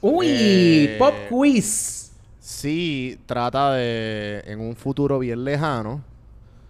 Uy, 0.00 0.26
Eh, 0.30 0.96
pop 0.98 1.12
quiz. 1.28 2.12
Sí, 2.40 3.18
trata 3.26 3.72
de 3.72 4.42
en 4.46 4.60
un 4.60 4.76
futuro 4.76 5.18
bien 5.18 5.44
lejano 5.44 6.02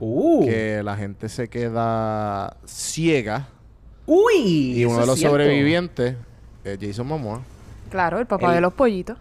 Uh. 0.01 0.45
que 0.47 0.81
la 0.83 0.97
gente 0.97 1.29
se 1.29 1.49
queda 1.49 2.57
ciega 2.65 3.49
Uy. 4.07 4.75
y 4.81 4.85
uno 4.85 5.01
de 5.01 5.07
los 5.07 5.19
cierto. 5.19 5.33
sobrevivientes 5.35 6.17
es 6.65 6.79
Jason 6.81 7.07
Momoa. 7.07 7.41
Claro, 7.91 8.19
el 8.21 8.27
papá 8.27 8.49
El- 8.51 8.55
de 8.57 8.61
los 8.61 8.73
pollitos. 8.75 9.19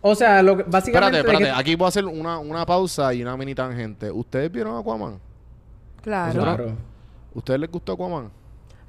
O 0.00 0.14
sea, 0.14 0.42
lo 0.42 0.56
que, 0.56 0.62
básicamente. 0.64 0.90
Espérate, 0.90 1.16
de 1.16 1.18
espérate. 1.20 1.44
que- 1.44 1.50
Aquí 1.70 1.74
voy 1.76 1.84
a 1.86 1.88
hacer 1.88 2.04
una, 2.06 2.38
una 2.38 2.64
pausa 2.66 3.12
y 3.14 3.22
una 3.22 3.36
mini 3.36 3.54
tangente. 3.54 4.10
¿Ustedes 4.10 4.50
vieron 4.50 4.76
Aquaman? 4.78 5.18
Claro. 6.02 6.40
Claro. 6.42 6.72
¿Ustedes 7.34 7.60
les 7.60 7.70
gustó 7.70 7.92
Aquaman? 7.92 8.30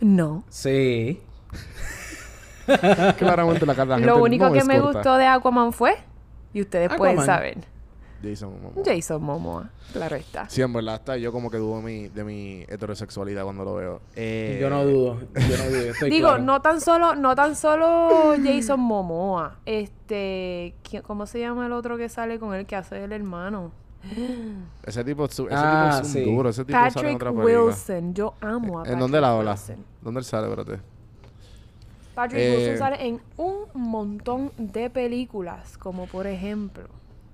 No. 0.01 0.43
Sí. 0.49 1.20
Claramente 3.18 3.66
la, 3.66 3.74
la 3.74 3.95
gente 3.95 4.06
Lo 4.08 4.22
único 4.24 4.45
no 4.45 4.54
que 4.54 4.64
me 4.64 4.80
corta. 4.80 4.99
gustó 4.99 5.18
de 5.18 5.26
Aquaman 5.28 5.74
fue, 5.74 5.95
y 6.54 6.62
ustedes 6.62 6.89
pueden 6.95 7.20
Aquaman. 7.20 7.26
saber, 7.26 7.58
Jason 8.24 8.54
Momoa. 8.54 8.84
Jason 8.86 9.22
Momoa. 9.22 9.70
Claro 9.91 10.16
está. 10.16 10.47
Sí, 10.49 10.62
en 10.62 10.72
verdad 10.72 10.95
está. 10.95 11.18
Yo 11.18 11.32
como 11.34 11.51
que 11.51 11.58
dudo 11.58 11.78
de 11.78 11.84
mi, 11.84 12.08
de 12.08 12.24
mi 12.24 12.62
heterosexualidad 12.70 13.43
cuando 13.43 13.66
lo 13.66 13.76
veo. 13.76 14.01
Eh, 14.16 14.60
Yo 14.62 14.70
no 14.70 14.86
dudo. 14.86 15.20
Yo 15.20 15.58
no 15.58 15.64
dudo. 15.70 15.82
yo 15.84 15.91
estoy 15.91 16.10
Digo, 16.10 16.30
claro. 16.30 16.43
no 16.43 16.62
tan 16.62 16.80
solo, 16.80 17.16
no 17.16 17.36
tan 17.36 17.56
solo 17.58 18.34
Jason 18.41 18.80
Momoa. 18.80 19.58
Este, 19.66 20.74
¿qui- 20.89 21.01
¿cómo 21.01 21.26
se 21.26 21.41
llama 21.41 21.66
el 21.66 21.74
otro 21.74 21.97
que 21.97 22.08
sale 22.08 22.39
con 22.39 22.54
él 22.56 22.66
que 22.66 22.78
hace 22.78 23.04
el 23.04 23.12
hermano? 23.12 23.72
Ese 24.86 25.04
tipo, 25.04 25.26
es 25.26 25.34
su- 25.34 25.47
ese 25.47 25.56
Ah, 25.58 25.89
tipo 25.91 26.08
es 26.08 26.16
un 26.16 26.24
sí. 26.24 26.36
duro. 26.36 26.49
Ese 26.49 26.64
tipo 26.66 26.78
sale 26.78 26.88
en 27.12 27.18
Patrick 27.18 27.18
otra. 27.18 27.32
Wilson. 27.32 28.14
Yo 28.14 28.34
amo 28.41 28.80
a 28.80 28.82
¿En 28.82 28.84
Patrick 28.84 28.99
dónde 28.99 29.22
la 29.22 29.32
habla? 29.38 29.51
Wilson. 29.51 29.86
¿Dónde 30.01 30.20
él 30.20 30.26
sale? 30.26 30.47
Espérate. 30.49 30.82
Patrick 32.16 32.41
Eh, 32.41 32.55
Wilson 32.57 32.78
sale 32.78 33.07
en 33.07 33.20
un 33.38 33.55
montón 33.74 34.51
de 34.57 34.89
películas, 34.89 35.78
como 35.78 36.05
por 36.05 36.28
ejemplo, 36.28 36.84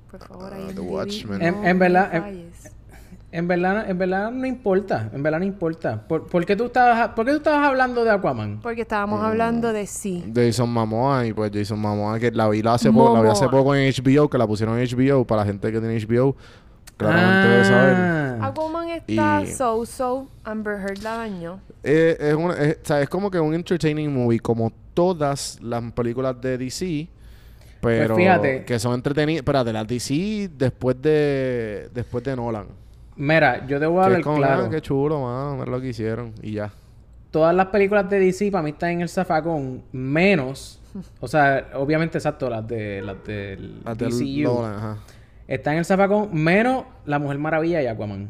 por 0.09 0.19
favor, 0.25 0.53
ahí 0.53 0.63
Ah, 0.65 0.69
en 0.69 0.75
The 0.75 0.81
Watchmen. 0.81 1.41
En- 1.41 1.61
no 1.61 1.67
en 1.67 1.79
verdad, 1.79 2.15
en-. 2.15 2.49
En 3.31 3.47
verdad, 3.47 3.87
en 3.87 3.95
verdad 3.99 4.31
no 4.31 4.47
importa. 4.47 5.07
En 5.13 5.21
verdad 5.21 5.37
no 5.37 5.45
importa. 5.45 6.01
¿Por, 6.07 6.25
por 6.27 6.43
qué 6.47 6.55
tú 6.55 6.65
estabas, 6.65 7.09
¿Por 7.09 7.25
qué 7.25 7.31
tú 7.33 7.37
estabas 7.37 7.67
hablando 7.67 8.03
de 8.03 8.09
Aquaman? 8.09 8.59
Porque 8.59 8.81
Mm. 8.81 8.87
estábamos 8.89 9.21
hablando 9.21 9.71
de 9.71 9.85
sí. 9.85 10.31
Jason 10.33 10.71
Momoa 10.73 11.27
y 11.27 11.33
pues 11.33 11.51
Jason 11.53 11.77
Momoa 11.79 12.17
que 12.19 12.31
la 12.31 12.49
vi 12.49 12.63
la 12.63 12.73
hace 12.73 12.91
poco, 12.91 13.13
la 13.13 13.21
vi 13.21 13.29
hace 13.29 13.47
poco 13.47 13.75
en 13.75 13.87
HBO, 13.87 14.27
que 14.29 14.37
la 14.39 14.47
pusieron 14.47 14.79
en 14.79 14.87
HBO 14.87 15.25
para 15.25 15.41
la 15.41 15.45
gente 15.45 15.71
que 15.71 15.79
tiene 15.79 15.95
HBO. 15.99 16.35
Claramente 16.99 17.47
debe 17.47 17.65
saber. 17.65 17.93
Ah. 17.95 18.47
Aquaman 18.47 18.89
está 18.89 19.41
Y- 19.43 19.47
so-so. 19.47 20.27
Amber 20.43 20.79
Heard 20.79 20.99
la 21.01 21.15
dañó. 21.17 21.59
Eh, 21.83 22.17
es, 22.19 22.33
una- 22.35 22.55
es- 22.55 22.77
o 22.83 22.85
sea, 22.85 23.01
es 23.01 23.09
como 23.09 23.31
que 23.31 23.39
un 23.39 23.53
entertaining 23.53 24.13
movie, 24.13 24.39
como 24.39 24.71
todas 24.93 25.57
las 25.61 25.81
películas 25.93 26.39
de 26.41 26.57
DC. 26.57 27.07
Pero 27.81 28.13
Pues 28.15 28.23
fíjate. 28.25 28.65
que 28.65 28.77
son 28.77 28.93
entretenidas. 28.95 29.39
Espérate, 29.39 29.71
las 29.71 29.87
DC 29.87 30.49
después 30.57 31.01
de 31.01 31.89
después 31.93 32.21
de 32.23 32.35
Nolan. 32.35 32.65
Mira, 33.15 33.65
yo 33.67 33.79
te 33.79 33.85
voy 33.85 33.99
a 33.99 34.01
Que 34.01 34.05
hablar 34.05 34.19
es 34.19 34.23
como, 34.25 34.37
claro. 34.37 34.63
ah, 34.65 34.69
qué 34.69 34.81
chulo, 34.81 35.21
mano. 35.21 35.57
Mira 35.57 35.71
lo 35.71 35.79
que 35.81 35.87
hicieron. 35.87 36.33
Y 36.41 36.53
ya. 36.53 36.71
Todas 37.31 37.55
las 37.55 37.67
películas 37.67 38.09
de 38.09 38.19
DC 38.19 38.51
para 38.51 38.63
mí 38.63 38.71
están 38.71 38.89
en 38.91 39.01
el 39.01 39.09
zafacón, 39.09 39.83
menos, 39.91 40.79
o 41.19 41.27
sea, 41.27 41.69
obviamente 41.75 42.17
exacto, 42.17 42.49
las 42.49 42.67
de 42.67 43.01
las 43.01 43.23
del 43.23 43.81
Las 43.85 43.97
del 43.97 44.09
DCU. 44.09 44.43
Nolan, 44.55 44.73
ajá. 44.75 44.97
Están 45.49 45.73
en 45.73 45.79
el 45.79 45.85
zafacón 45.85 46.29
menos 46.31 46.85
La 47.05 47.17
Mujer 47.17 47.39
Maravilla 47.39 47.81
y 47.81 47.87
Aquaman. 47.87 48.29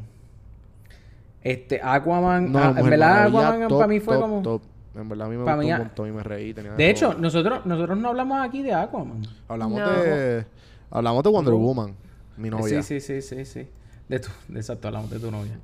Este, 1.42 1.82
Aquaman, 1.84 2.56
ah, 2.56 2.74
en 2.78 2.90
verdad 2.90 3.24
Aquaman 3.28 3.68
top, 3.68 3.78
para 3.78 3.88
mí 3.90 4.00
fue 4.00 4.16
top, 4.16 4.22
como... 4.24 4.42
top. 4.42 4.62
En 4.96 5.08
verdad 5.08 5.28
a 5.28 5.30
mí 5.30 5.36
me 5.38 5.44
gustó 5.44 5.58
mí, 5.58 5.66
un 5.68 5.72
ah, 5.74 5.78
montón 5.80 6.10
y 6.10 6.12
me 6.12 6.24
reí. 6.24 6.54
tenía 6.54 6.72
De 6.74 6.90
hecho, 6.90 7.10
todo. 7.12 7.20
nosotros, 7.22 7.66
nosotros 7.66 7.98
no 7.98 8.10
hablamos 8.10 8.46
aquí 8.46 8.62
de 8.64 8.74
Aquaman. 8.74 9.22
hablamos 9.50 9.80
No. 9.80 9.90
de 10.02 10.46
hablamos 10.92 11.24
de 11.24 11.30
Wonder 11.30 11.54
No. 11.54 11.60
Woman, 11.60 11.96
mi 12.38 12.50
novia. 12.50 12.82
Sí, 12.82 13.00
sí, 13.00 13.22
sí, 13.22 13.22
sí, 13.22 13.46
sí. 13.46 13.68
De 14.08 14.20
tu, 14.20 14.30
de 14.48 14.60
exacto, 14.60 14.88
hablamos 14.88 15.10
de 15.12 15.20
tu 15.20 15.30
novia. 15.30 15.60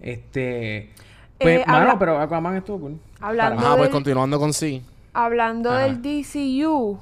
Este... 0.00 0.90
Pues, 1.38 1.60
Eh, 1.60 1.64
mano, 1.66 1.78
habla- 1.80 1.98
pero 1.98 2.18
Aquaman 2.20 2.56
estuvo 2.56 2.78
cool. 2.80 3.00
Hablando 3.20 3.58
Ajá, 3.60 3.70
pues 3.72 3.82
del- 3.88 3.90
continuando 3.90 4.38
con 4.38 4.52
sí. 4.52 4.82
Hablando 5.12 5.70
Ajá. 5.70 5.80
del 5.84 6.00
DCU, 6.00 6.98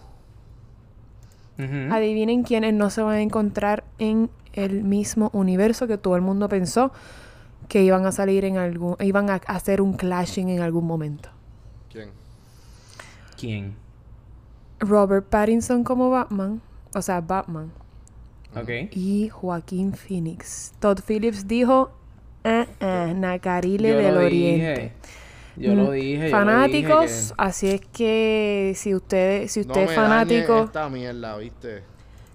Adivinen 1.93 2.43
quiénes 2.43 2.75
no 2.75 2.91
se 2.91 3.03
van 3.03 3.15
a 3.17 3.21
encontrar 3.21 3.85
en 3.99 4.31
el 4.53 4.83
mismo 4.85 5.31
universo 5.33 5.87
que 5.87 5.99
todo 5.99 6.17
el 6.17 6.23
mundo 6.23 6.49
pensó 6.49 6.93
que 7.69 7.83
iban 7.85 8.05
a 8.07 8.13
salir 8.13 8.45
en 8.45 8.57
algún, 8.57 8.97
iban 9.01 9.31
a 9.31 9.35
hacer 9.47 9.81
un 9.81 9.93
clashing 9.93 10.49
en 10.49 10.61
algún 10.61 10.87
momento. 10.87 11.29
¿Quién? 11.93 12.09
¿Quién? 13.39 13.75
Robert 14.81 15.27
Pattinson 15.29 15.85
como 15.85 16.11
Batman, 16.11 16.61
o 16.95 17.03
sea, 17.03 17.21
Batman, 17.21 17.71
Ok. 18.57 18.71
y 18.93 19.29
Joaquín 19.29 19.93
Phoenix. 19.93 20.73
Todd 20.81 21.01
Phillips 21.07 21.47
dijo, 21.47 21.91
eh, 22.45 22.67
eh, 22.81 23.13
Nacarile 23.17 23.91
Yo 23.91 23.99
del 23.99 24.15
lo 24.15 24.21
Oriente. 24.23 24.71
dije. 24.81 24.93
Yo 25.61 25.75
lo 25.75 25.91
dije. 25.93 26.27
yo 26.27 26.31
Fanáticos, 26.31 26.91
lo 26.91 27.01
dije 27.01 27.35
así 27.37 27.69
es 27.69 27.81
que 27.93 28.73
si 28.77 28.95
usted, 28.95 29.47
si 29.49 29.61
usted 29.61 29.85
no 29.85 29.91
es 29.91 29.95
fanático, 29.95 30.65
esta 30.65 30.89
mierda, 30.89 31.37
¿viste? 31.37 31.83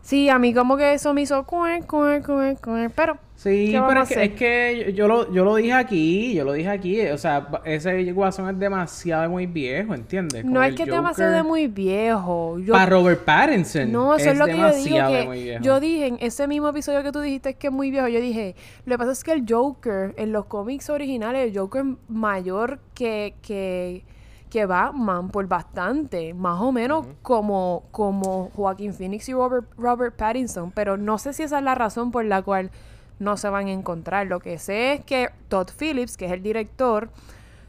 Sí, 0.06 0.30
a 0.30 0.40
mí 0.40 0.54
como 0.54 0.78
que 0.78 0.94
eso 0.94 1.14
me 1.14 1.24
hizo 1.24 1.44
cue, 1.46 1.82
cue, 1.88 2.22
cue, 2.22 2.56
cue, 2.62 2.90
pero 2.96 3.18
Sí, 3.36 3.70
¿Qué 3.70 3.80
vamos 3.80 4.08
pero 4.08 4.24
es 4.24 4.32
que, 4.32 4.90
es 4.90 4.96
yo, 4.96 5.08
lo, 5.08 5.32
yo 5.32 5.44
lo 5.44 5.56
dije 5.56 5.74
aquí, 5.74 6.34
yo 6.34 6.46
lo 6.46 6.54
dije 6.54 6.70
aquí. 6.70 7.06
O 7.08 7.18
sea, 7.18 7.48
ese 7.66 8.12
guasón 8.14 8.50
es 8.50 8.58
demasiado 8.58 9.30
muy 9.30 9.46
viejo, 9.46 9.94
¿entiendes? 9.94 10.46
no 10.46 10.64
es 10.64 10.74
que 10.74 10.84
es 10.84 10.90
demasiado 10.90 11.34
de 11.34 11.44
muy 11.44 11.68
viejo. 11.68 12.58
Yo, 12.60 12.74
Para 12.74 12.86
Robert 12.86 13.26
Pattinson. 13.26 13.92
no, 13.92 14.16
eso 14.16 14.32
es, 14.32 14.38
lo 14.38 14.46
que 14.46 14.58
yo 14.58 14.74
digo 14.74 15.08
que 15.10 15.26
muy 15.26 15.44
viejo. 15.44 15.64
yo 15.64 15.80
dije 15.80 16.08
en 16.08 16.18
ese 16.22 16.48
mismo 16.48 16.70
episodio 16.70 17.04
que 17.04 17.12
tú 17.12 17.20
dijiste 17.20 17.56
que 17.56 17.68
es 17.68 17.74
muy 17.74 17.92
viejo, 17.92 18.08
yo 18.08 18.22
dije, 18.22 18.56
lo 18.86 18.94
que 18.94 18.98
pasa 18.98 19.12
es 19.12 19.24
que 19.24 19.34
el 19.34 19.46
Joker 19.48 20.14
en 20.18 20.32
los 20.32 20.46
cómics 20.46 20.90
originales, 20.90 21.50
el 21.50 21.58
Joker 21.58 21.82
es 21.82 21.98
mayor 22.08 22.80
que 22.94 23.36
que 23.42 24.06
que 24.56 24.66
Batman 24.66 25.28
por 25.32 25.46
bastante, 25.50 26.34
más 26.34 26.62
o 26.62 26.72
menos 26.72 27.06
como 27.22 27.84
como 27.92 28.52
Joaquín 28.56 28.94
Phoenix 28.94 29.28
y 29.28 29.34
Robert 29.34 29.66
Robert 29.78 30.16
Pattinson, 30.16 30.72
pero 30.72 30.96
no 30.96 31.18
sé 31.18 31.34
si 31.34 31.44
esa 31.44 31.58
es 31.58 31.64
la 31.66 31.76
razón 31.76 32.10
por 32.10 32.24
la 32.24 32.42
cual 32.42 32.72
no 33.20 33.36
se 33.36 33.50
van 33.50 33.68
a 33.68 33.74
encontrar. 33.74 34.28
Lo 34.28 34.40
que 34.40 34.58
sé 34.58 34.94
es 34.94 35.04
que 35.04 35.30
Todd 35.50 35.68
Phillips, 35.78 36.16
que 36.16 36.28
es 36.28 36.32
el 36.32 36.42
director, 36.42 37.10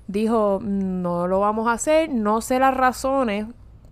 dijo, 0.06 0.60
no 0.62 1.26
lo 1.26 1.40
vamos 1.40 1.66
a 1.66 1.72
hacer, 1.72 2.08
no 2.08 2.40
sé 2.40 2.60
las 2.60 2.76
razones, 2.76 3.46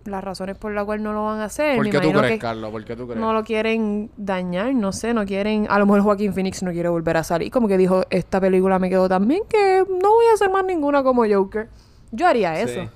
las 0.05 0.23
razones 0.23 0.57
por 0.57 0.71
las 0.71 0.85
cuales 0.85 1.03
no 1.03 1.11
lo 1.11 1.25
van 1.25 1.41
a 1.41 1.45
hacer. 1.45 1.75
¿Por 1.75 1.89
qué 1.89 1.99
tú 1.99 2.13
crees, 2.13 2.39
Carlos? 2.39 2.71
¿Por 2.71 2.85
qué 2.85 2.95
tú 2.95 3.07
crees? 3.07 3.19
no 3.19 3.33
lo 3.33 3.43
quieren 3.43 4.09
dañar, 4.15 4.73
no 4.73 4.93
sé, 4.93 5.13
no 5.13 5.25
quieren, 5.25 5.67
a 5.69 5.79
lo 5.79 5.85
mejor 5.85 5.99
Joaquín 5.99 6.33
Phoenix 6.33 6.63
no 6.63 6.71
quiere 6.71 6.87
volver 6.87 7.17
a 7.17 7.25
salir, 7.25 7.51
como 7.51 7.67
que 7.67 7.77
dijo, 7.77 8.03
esta 8.09 8.39
película 8.39 8.79
me 8.79 8.89
quedó 8.89 9.09
tan 9.09 9.27
bien 9.27 9.43
que 9.49 9.83
no 9.85 10.11
voy 10.11 10.27
a 10.31 10.35
hacer 10.35 10.49
más 10.49 10.63
ninguna 10.63 11.03
como 11.03 11.25
Joker. 11.29 11.67
Yo 12.15 12.27
haría 12.27 12.59
eso. 12.59 12.81
Sí. 12.83 12.89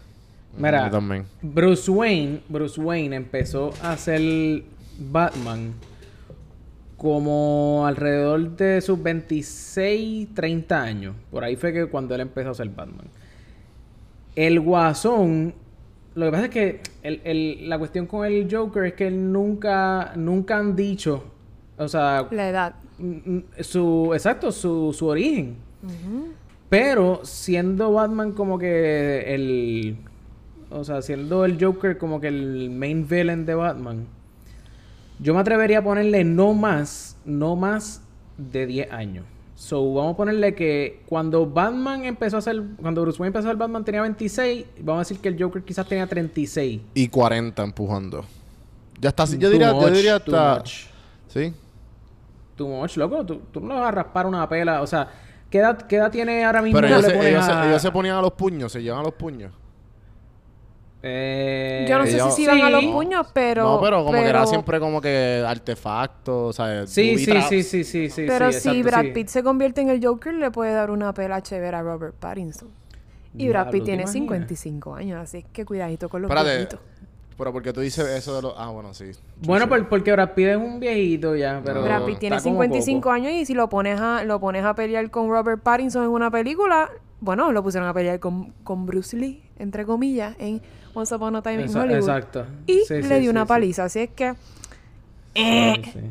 Mira, 0.58 0.86
Yo 0.86 0.92
también. 0.92 1.26
Bruce 1.42 1.90
Wayne, 1.92 2.42
Bruce 2.50 2.80
Wayne 2.82 3.16
empezó 3.16 3.72
a 3.84 3.96
ser 3.98 4.64
Batman 5.00 5.74
como 6.98 7.86
alrededor 7.86 8.56
de 8.58 8.82
sus 8.82 9.02
26, 9.02 10.34
30 10.34 10.82
años. 10.82 11.16
Por 11.32 11.44
ahí 11.44 11.56
fue 11.56 11.72
que 11.72 11.86
cuando 11.86 12.14
él 12.16 12.22
empezó 12.22 12.50
a 12.50 12.54
ser 12.54 12.70
Batman. 12.70 13.08
El 14.36 14.60
Guasón, 14.60 15.54
lo 16.16 16.26
que 16.26 16.32
pasa 16.32 16.44
es 16.46 16.50
que 16.50 16.82
el- 17.04 17.22
el- 17.24 17.70
la 17.70 17.78
cuestión 17.80 18.06
con 18.06 18.26
el 18.26 18.48
Joker 18.54 18.84
es 18.86 18.94
que 18.94 19.08
él 19.08 19.32
nunca, 19.32 20.12
nunca 20.16 20.58
han 20.58 20.76
dicho, 20.76 21.24
o 21.78 21.88
sea, 21.88 22.28
La 22.32 22.50
edad. 22.50 22.76
mm, 22.98 23.06
mm, 23.38 23.44
su, 23.62 24.12
exacto, 24.14 24.52
su, 24.52 24.92
su 24.94 25.06
origen. 25.08 25.56
Pero 26.70 27.22
siendo 27.24 27.92
Batman 27.92 28.32
como 28.34 28.60
que 28.60 29.34
el... 29.34 29.98
O 30.70 30.84
sea, 30.84 31.02
siendo 31.02 31.46
el 31.46 31.64
Joker 31.64 31.98
como 31.98 32.22
que 32.22 32.28
el 32.28 32.70
main 32.70 33.08
villain 33.08 33.46
de 33.46 33.56
Batman. 33.56 34.06
Yo 35.20 35.34
me 35.34 35.40
atrevería 35.40 35.80
a 35.80 35.84
ponerle 35.84 36.24
no 36.24 36.54
más, 36.54 37.18
no 37.26 37.56
más 37.56 38.02
de 38.38 38.68
10 38.68 38.92
años. 38.92 39.26
So, 39.56 39.94
vamos 39.94 40.14
a 40.14 40.18
ponerle 40.18 40.56
que 40.56 41.02
cuando 41.08 41.46
Batman 41.46 42.06
empezó 42.06 42.38
a 42.38 42.42
ser... 42.42 42.62
Cuando 42.82 43.02
Bruce 43.02 43.20
Wayne 43.20 43.30
empezó 43.30 43.48
a 43.48 43.52
ser 43.52 43.58
Batman 43.58 43.84
tenía 43.84 44.02
26. 44.04 44.66
Vamos 44.82 45.00
a 45.00 45.10
decir 45.10 45.20
que 45.20 45.28
el 45.28 45.42
Joker 45.42 45.64
quizás 45.64 45.88
tenía 45.88 46.08
36. 46.08 46.82
Y 46.94 47.08
40 47.10 47.64
empujando. 47.64 48.24
Ya 49.02 49.10
está. 49.10 49.26
Yo 49.26 49.38
Too 49.38 49.50
diría, 49.50 49.68
yo 49.68 49.76
much, 49.76 49.92
diría 49.92 50.20
too 50.20 50.36
hasta... 50.36 50.60
much. 50.60 50.74
¿Sí? 51.28 51.54
Too 52.56 52.68
much, 52.68 52.96
loco. 52.96 53.26
Tú, 53.26 53.42
tú 53.52 53.60
no 53.60 53.74
le 53.74 53.80
vas 53.82 53.90
a 53.90 53.92
raspar 53.92 54.28
una 54.28 54.48
pela. 54.48 54.82
O 54.82 54.88
sea, 54.88 55.10
¿qué 55.50 55.60
edad, 55.60 55.78
qué 55.88 55.96
edad 55.98 56.12
tiene 56.12 56.44
ahora 56.46 56.62
mismo? 56.62 56.78
Pero 56.80 56.88
ellos 56.88 57.02
le 57.04 57.10
se, 57.10 57.52
a- 57.52 57.68
ellos 57.70 57.82
se 57.82 57.92
ponían 57.92 58.16
a 58.18 58.22
los 58.22 58.34
puños, 58.34 58.72
se 58.72 58.82
llevan 58.82 59.00
a 59.02 59.04
los 59.04 59.14
puños. 59.14 59.52
Eh, 61.02 61.86
Yo 61.88 61.98
no 61.98 62.06
sé 62.06 62.16
ellos- 62.16 62.36
si 62.36 62.44
se 62.46 62.54
iban 62.56 62.62
a 62.62 62.70
los 62.70 62.84
puños, 62.86 63.28
pero... 63.34 63.64
no, 63.64 63.80
pero 63.82 64.04
como 64.04 64.12
que 64.12 64.28
era 64.28 64.46
siempre 64.46 64.80
como 64.82 65.00
que 65.00 65.42
artefactos, 65.48 66.50
o 66.50 66.54
sea, 66.54 66.86
Sí, 66.88 67.18
sí, 67.18 67.32
sí, 67.48 67.64
sí, 67.64 67.84
sí, 67.86 68.10
sí. 68.10 68.26
Pero 68.28 68.52
sí, 68.52 68.60
si 68.60 68.70
exacto, 68.70 68.90
Brad 68.90 69.02
sí. 69.04 69.12
Pitt 69.12 69.28
se 69.30 69.44
convierte 69.44 69.80
en 69.82 69.90
el 69.90 70.06
Joker, 70.06 70.34
le 70.34 70.52
puede 70.52 70.74
dar 70.74 70.92
una 70.92 71.14
pela 71.14 71.42
chévere 71.42 71.78
a 71.78 71.82
Robert 71.82 72.16
Pattinson. 72.16 72.68
Y 73.38 73.48
Brad 73.48 73.70
Pitt 73.70 73.84
¿te 73.84 73.86
tiene 73.86 74.02
imaginas? 74.04 74.12
55 74.26 74.96
años, 74.96 75.22
así 75.24 75.46
que 75.54 75.64
cuidadito 75.64 76.10
con 76.10 76.22
los 76.24 76.30
Espérate. 76.32 76.78
Pero 77.40 77.52
porque 77.54 77.74
tú 77.74 77.80
dices 77.82 78.06
eso 78.06 78.36
de 78.36 78.42
los... 78.44 78.54
Ah, 78.58 78.70
bueno, 78.70 78.94
sí. 78.94 79.06
Bueno, 79.42 79.64
Sí. 79.66 79.70
por- 79.70 79.90
porque 79.90 80.12
Brad 80.12 80.34
Pitt 80.36 80.46
es 80.48 80.58
un 80.58 80.80
viejito 80.80 81.36
ya, 81.36 81.60
pero... 81.66 81.82
Brad 81.82 82.06
Pitt 82.06 82.20
tiene 82.20 82.36
está 82.36 82.48
como 82.50 82.62
55 82.62 83.00
poco. 83.02 83.12
años 83.12 83.32
y 83.32 83.46
si 83.48 83.54
lo 83.56 83.68
pones 83.70 84.00
a 84.00 84.24
lo 84.26 84.40
pones 84.40 84.64
a 84.66 84.76
pelear 84.76 85.10
con 85.10 85.30
Robert 85.30 85.64
Pattinson 85.64 86.04
en 86.04 86.10
una 86.10 86.30
película, 86.30 86.92
bueno, 87.22 87.52
lo 87.52 87.64
pusieron 87.64 87.90
a 87.90 87.94
pelear 87.94 88.20
con, 88.20 88.54
con 88.64 88.86
Bruce 88.86 89.16
Lee, 89.18 89.42
entre 89.58 89.86
comillas, 89.86 90.36
en 90.38 90.62
Once 90.94 91.16
Upon 91.16 91.36
a 91.38 91.42
Time 91.42 91.64
in 91.64 91.76
Hollywood. 91.76 91.96
Exacto. 91.98 92.46
Y 92.68 92.80
Sí, 92.88 92.96
le 92.96 93.04
sí, 93.04 93.08
dio 93.08 93.20
sí, 93.22 93.30
una 93.30 93.44
sí. 93.44 93.48
paliza, 93.48 93.84
así 93.86 94.00
es 94.02 94.10
que 94.10 94.34
Sí, 95.34 96.02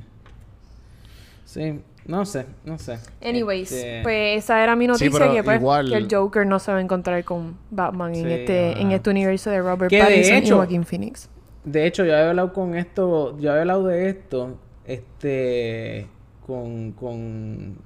sí. 1.44 1.80
No 2.08 2.24
sé, 2.24 2.46
no 2.64 2.78
sé. 2.78 2.98
Anyways, 3.22 3.70
Este, 3.70 4.00
pues 4.02 4.42
esa 4.44 4.64
era 4.64 4.74
mi 4.74 4.86
noticia 4.88 5.30
que, 5.30 5.42
pues, 5.44 5.60
igual- 5.60 5.88
que 5.90 5.94
el 5.96 6.08
Joker 6.10 6.46
no 6.46 6.58
se 6.58 6.72
va 6.72 6.78
a 6.78 6.80
encontrar 6.80 7.22
con 7.22 7.56
Batman 7.70 8.14
en 8.14 8.26
este 8.28 8.80
en 8.80 8.90
este 8.92 9.10
universo 9.10 9.50
de 9.50 9.60
Robert 9.60 9.90
Que 9.90 9.96
de 9.98 10.02
Pattinson 10.02 10.34
y 10.34 10.38
hecho- 10.38 10.56
Joaquin 10.56 10.84
Phoenix. 10.84 11.28
De 11.64 11.86
hecho, 11.86 12.04
yo 12.06 12.14
había 12.14 12.30
hablado 12.30 12.52
con 12.54 12.74
esto, 12.74 13.38
yo 13.38 13.50
había 13.50 13.60
hablado 13.60 13.86
de 13.88 14.08
esto, 14.08 14.56
este, 14.86 16.06
con, 16.46 16.92
con, 16.92 17.76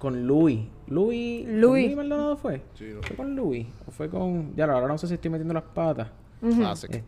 con 0.00 0.26
Louis. 0.26 0.60
Louis, 0.88 1.44
¿con 1.46 1.60
Louis. 1.60 1.84
Louis 1.84 1.96
Maldonado 1.96 2.36
fue? 2.36 2.60
Sí, 2.74 2.86
¿Fue 3.02 3.16
con 3.16 3.36
Louis? 3.36 3.66
¿O 3.86 3.90
fue 3.90 4.08
con...? 4.10 4.54
Ya, 4.56 4.64
ahora 4.64 4.88
no 4.88 4.98
sé 4.98 5.06
si 5.06 5.14
estoy 5.14 5.30
metiendo 5.30 5.54
las 5.54 5.62
patas. 5.62 6.08
Classic. 6.40 6.92
Eh, 6.94 7.02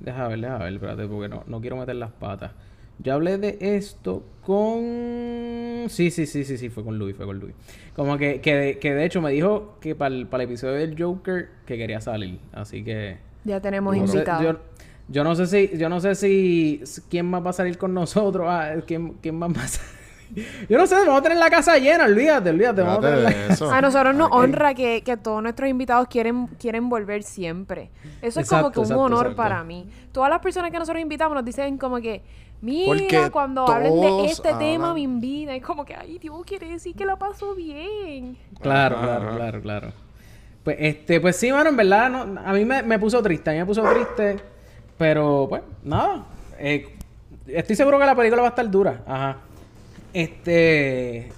deja 0.00 0.28
ver, 0.28 0.40
deja 0.40 0.58
ver, 0.58 0.72
espérate, 0.74 1.06
porque 1.06 1.28
no, 1.28 1.42
no 1.46 1.60
quiero 1.60 1.76
meter 1.76 1.96
las 1.96 2.12
patas. 2.12 2.52
Yo 2.98 3.14
hablé 3.14 3.38
de 3.38 3.58
esto 3.60 4.22
con... 4.42 5.88
Sí, 5.88 6.10
sí, 6.10 6.26
sí, 6.26 6.44
sí, 6.44 6.56
sí, 6.58 6.68
fue 6.68 6.84
con 6.84 6.98
Louis, 6.98 7.16
fue 7.16 7.26
con 7.26 7.38
Louis. 7.40 7.54
Como 7.94 8.16
que, 8.18 8.40
que, 8.40 8.54
de- 8.54 8.78
que 8.78 8.94
de 8.94 9.04
hecho 9.04 9.20
me 9.20 9.30
dijo 9.32 9.76
que 9.80 9.94
para 9.94 10.14
el, 10.14 10.26
para 10.26 10.44
el 10.44 10.48
episodio 10.50 10.74
del 10.74 11.00
Joker 11.00 11.48
que 11.66 11.76
quería 11.76 12.00
salir. 12.00 12.38
Así 12.52 12.84
que... 12.84 13.18
Ya 13.44 13.60
tenemos 13.60 13.96
No 13.96 14.06
sé, 14.06 14.12
invitados. 14.18 14.44
yo, 14.44 14.60
yo 15.08 15.24
no 15.24 15.34
sé 15.34 15.46
si, 15.46 15.76
yo 15.76 15.88
no 15.88 16.00
sé 16.00 16.14
si 16.14 16.82
quién 17.10 17.26
más 17.26 17.44
va 17.44 17.50
a 17.50 17.54
salir 17.54 17.76
con 17.78 17.92
nosotros, 17.92 18.46
ah, 18.48 18.74
quién, 18.86 19.14
quién 19.20 19.34
más 19.36 19.50
va 19.56 19.64
a 19.64 19.68
salir. 19.68 19.90
Yo 20.68 20.78
no 20.78 20.86
sé, 20.86 20.94
vamos 20.94 21.18
a 21.18 21.22
tener 21.22 21.38
la 21.38 21.50
casa 21.50 21.76
llena, 21.78 22.04
olvídate, 22.04 22.50
olvídate, 22.50 22.82
vamos 22.82 22.98
a 22.98 23.00
tener 23.00 23.58
la... 23.58 23.76
A 23.76 23.80
nosotros 23.80 24.14
nos 24.14 24.30
honra 24.32 24.74
que, 24.74 25.02
que 25.02 25.16
todos 25.16 25.42
nuestros 25.42 25.68
invitados 25.68 26.08
quieren, 26.08 26.46
quieren 26.58 26.88
volver 26.88 27.22
siempre. 27.22 27.90
Eso 28.22 28.40
es 28.40 28.48
como 28.48 28.70
que 28.70 28.78
un 28.78 28.84
exacto, 28.86 29.02
honor 29.02 29.26
exacto. 29.26 29.36
para 29.36 29.64
mí. 29.64 29.86
Todas 30.12 30.30
las 30.30 30.40
personas 30.40 30.70
que 30.70 30.78
nosotros 30.78 31.02
invitamos 31.02 31.34
nos 31.34 31.44
dicen 31.44 31.76
como 31.76 32.00
que, 32.00 32.22
mira, 32.60 32.86
Porque 32.86 33.30
cuando 33.30 33.68
hablen 33.68 34.00
de 34.00 34.24
este 34.26 34.54
tema 34.54 34.94
me 34.94 35.00
invitan. 35.00 35.54
Es 35.56 35.62
como 35.62 35.84
que, 35.84 35.94
ay, 35.94 36.18
Dios, 36.18 36.34
quiere 36.46 36.68
decir 36.68 36.94
que 36.94 37.04
la 37.04 37.16
pasó 37.16 37.54
bien. 37.54 38.38
Claro, 38.60 38.96
Ajá, 38.96 39.06
claro, 39.06 39.26
ajá. 39.26 39.36
claro, 39.36 39.60
claro. 39.60 39.92
Pues, 40.64 40.76
este, 40.78 41.20
pues 41.20 41.36
sí, 41.36 41.50
mano, 41.52 41.70
en 41.70 41.76
verdad, 41.76 42.08
no, 42.08 42.40
a 42.40 42.52
mí 42.52 42.64
me, 42.64 42.82
me 42.82 42.98
puso 42.98 43.20
triste, 43.20 43.50
a 43.50 43.52
mí 43.52 43.58
me 43.58 43.66
puso 43.66 43.82
triste, 43.82 44.36
pero, 44.96 45.46
pues, 45.48 45.62
nada. 45.82 46.24
Eh, 46.58 46.96
estoy 47.48 47.74
seguro 47.74 47.98
que 47.98 48.06
la 48.06 48.14
película 48.14 48.42
va 48.42 48.48
a 48.48 48.50
estar 48.50 48.70
dura, 48.70 49.02
ajá. 49.06 49.38
Este... 50.12 51.32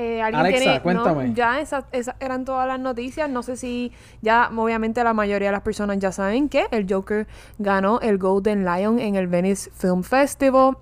Eh, 0.00 0.22
¿alguien 0.22 0.40
Alexa, 0.40 0.60
tiene- 0.62 0.76
no, 0.76 0.82
cuéntame. 1.02 1.32
ya 1.34 1.58
esas, 1.60 1.84
esas 1.90 2.14
eran 2.20 2.44
todas 2.44 2.68
las 2.68 2.78
noticias. 2.78 3.28
No 3.28 3.42
sé 3.42 3.56
si 3.56 3.90
ya, 4.22 4.48
obviamente 4.56 5.02
la 5.02 5.12
mayoría 5.12 5.48
de 5.48 5.52
las 5.52 5.62
personas 5.62 5.98
ya 5.98 6.12
saben 6.12 6.48
que 6.48 6.66
el 6.70 6.86
Joker 6.88 7.26
ganó 7.58 7.98
el 8.00 8.16
Golden 8.16 8.64
Lion 8.64 9.00
en 9.00 9.16
el 9.16 9.26
Venice 9.26 9.70
Film 9.72 10.04
Festival 10.04 10.76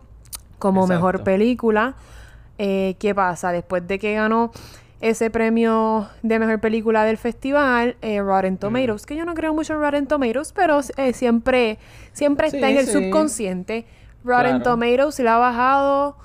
como 0.59 0.83
Exacto. 0.83 0.95
mejor 0.95 1.25
película. 1.25 1.95
Eh, 2.59 2.97
¿Qué 2.99 3.15
pasa? 3.15 3.53
Después 3.53 3.87
de 3.89 3.99
que 3.99 4.15
ganó 4.15 4.51
ese 5.01 5.31
premio 5.31 6.09
de 6.23 6.39
mejor 6.39 6.61
película 6.61 7.05
del 7.05 7.17
festival, 7.17 7.97
eh, 8.03 8.21
Rotten 8.21 8.59
Tomatoes, 8.59 9.07
que 9.07 9.17
yo 9.17 9.25
no 9.25 9.33
creo 9.33 9.55
mucho 9.55 9.73
en 9.75 9.81
Rotten 9.81 10.07
Tomatoes, 10.07 10.53
pero 10.53 10.81
eh, 10.99 11.13
siempre, 11.15 11.79
siempre 12.13 12.49
está 12.49 12.69
en 12.69 12.77
el 12.79 12.87
sí. 12.87 12.93
subconsciente. 12.93 13.87
Rotten 14.25 14.61
Claro. 14.61 14.63
Tomatoes 14.63 15.19
le 15.21 15.29
ha 15.31 15.39
bajado 15.39 16.17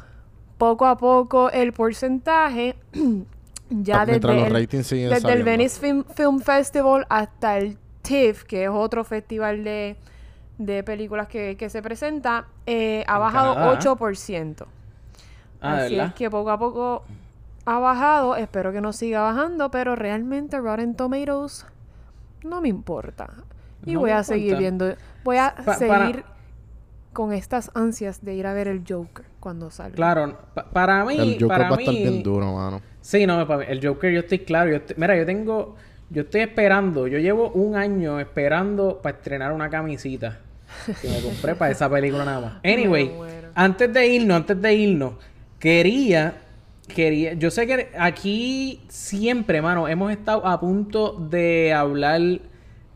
poco 0.62 0.86
a 0.86 0.96
poco 0.96 1.50
el 1.50 1.74
porcentaje. 1.74 2.76
ya 3.72 4.02
Ah, 4.02 4.06
desde 4.06 4.18
el, 4.32 5.10
desde. 5.10 5.44
Venice 5.44 5.80
Film, 5.80 6.04
Film 6.16 6.40
Festival 6.40 7.08
hasta 7.10 7.58
el 7.58 7.78
TIFF, 8.04 8.44
que 8.44 8.66
es 8.66 8.70
otro 8.70 9.04
festival 9.04 9.64
de, 9.64 9.96
de 10.60 10.84
películas 10.84 11.28
que, 11.28 11.58
que 11.58 11.68
se 11.72 11.82
presenta, 11.82 12.46
eh, 12.68 13.04
ha 13.08 13.18
bajado 13.18 13.56
Canadá. 13.56 13.80
8%. 13.80 14.66
Ah, 15.62 15.76
¿de 15.78 15.82
Así 15.86 15.96
verdad? 15.96 16.08
es 16.10 16.14
que 16.14 16.30
poco 16.30 16.52
a 16.52 16.60
poco 16.60 17.04
ha 17.66 17.80
bajado. 17.80 18.36
Espero 18.36 18.72
que 18.72 18.82
no 18.82 18.94
siga 18.94 19.22
bajando, 19.22 19.72
pero 19.72 19.96
realmente 19.96 20.60
Rotten 20.60 20.94
Tomatoes 20.96 21.66
no 22.44 22.62
me 22.62 22.68
importa. 22.70 23.30
Y 23.86 23.94
No 23.94 24.02
voy 24.02 24.12
a 24.12 24.24
seguir 24.24 24.54
importa. 24.54 24.60
viendo. 24.60 24.96
Voy 25.24 25.38
a 25.38 25.56
Pa- 25.56 25.64
para- 25.64 25.78
seguir 25.78 26.24
con 27.14 27.34
estas 27.34 27.72
ansias 27.74 28.24
de 28.24 28.36
ir 28.36 28.46
a 28.46 28.54
ver 28.54 28.68
el 28.68 28.84
Joker 28.88 29.26
cuando 29.42 29.70
salga. 29.70 29.96
Claro, 29.96 30.38
pa- 30.54 30.70
para 30.70 31.04
mí... 31.04 31.18
El 31.18 31.34
Joker 31.34 31.48
para 31.50 31.70
va 31.72 31.76
a 31.76 31.80
estar 31.80 31.94
mí- 31.94 32.02
bien 32.04 32.24
duro, 32.24 32.54
mano. 32.54 32.82
Sí, 33.02 33.28
no, 33.28 33.46
para 33.46 33.60
mí, 33.60 33.66
el 33.68 33.86
Joker, 33.86 34.14
yo 34.14 34.20
estoy 34.22 34.40
claro. 34.40 34.70
Yo 34.70 34.78
estoy- 34.78 34.96
mira, 34.98 35.18
yo 35.18 35.26
tengo. 35.26 35.76
Yo 36.10 36.22
estoy 36.22 36.42
esperando. 36.42 37.08
Yo 37.08 37.20
llevo 37.20 37.50
un 37.52 37.76
año 37.76 38.20
esperando 38.20 39.02
para 39.02 39.18
estrenar 39.18 39.52
una 39.52 39.70
camisita 39.70 40.40
que 41.02 41.10
me 41.10 41.20
compré 41.22 41.56
para 41.56 41.72
esa 41.72 41.90
película 41.90 42.24
nada 42.24 42.40
más. 42.40 42.54
Anyway, 42.64 43.12
antes 43.56 43.92
de 43.92 44.08
irnos, 44.08 44.38
antes 44.38 44.62
de 44.62 44.74
irnos, 44.74 45.14
quería. 45.60 46.36
Quería. 46.88 47.34
Yo 47.34 47.50
sé 47.52 47.66
que 47.68 47.90
aquí 47.98 48.82
siempre, 48.90 49.62
mano, 49.62 49.88
hemos 49.88 50.12
estado 50.12 50.46
a 50.46 50.60
punto 50.60 51.14
de 51.30 51.72
hablar 51.74 52.20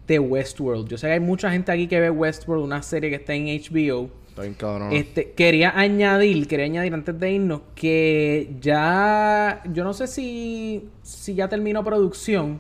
de 0.06 0.20
Westworld. 0.20 0.88
Yo 0.90 0.98
sé 0.98 1.08
que 1.08 1.14
hay 1.14 1.20
mucha 1.22 1.50
gente 1.52 1.72
aquí 1.72 1.88
que 1.88 2.00
ve 2.02 2.10
Westworld, 2.10 2.64
una 2.64 2.82
serie 2.82 3.10
que 3.10 3.16
está 3.16 3.34
en 3.34 3.46
HBO. 3.48 4.10
Está 4.36 4.42
bien 4.42 4.54
cabrón. 4.56 4.92
Este, 4.92 5.32
quería 5.32 5.80
añadir, 5.80 6.46
quería 6.50 6.66
añadir 6.66 6.94
antes 6.94 7.18
de 7.18 7.32
irnos 7.32 7.62
que 7.74 8.54
ya, 8.60 9.62
yo 9.72 9.86
no 9.86 9.94
sé 9.94 10.08
si, 10.08 10.90
si 11.04 11.36
ya 11.36 11.48
terminó 11.48 11.86
producción, 11.86 12.60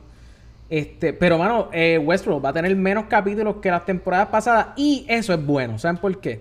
este, 0.70 1.12
pero 1.12 1.38
mano, 1.38 1.68
eh, 1.74 1.98
Westworld 1.98 2.46
va 2.46 2.52
a 2.52 2.54
tener 2.54 2.74
menos 2.78 3.08
capítulos 3.10 3.58
que 3.58 3.70
las 3.70 3.84
temporadas 3.84 4.30
pasadas 4.30 4.68
y 4.78 5.06
eso 5.10 5.34
es 5.34 5.46
bueno, 5.46 5.78
¿saben 5.78 5.98
por 5.98 6.18
qué? 6.22 6.40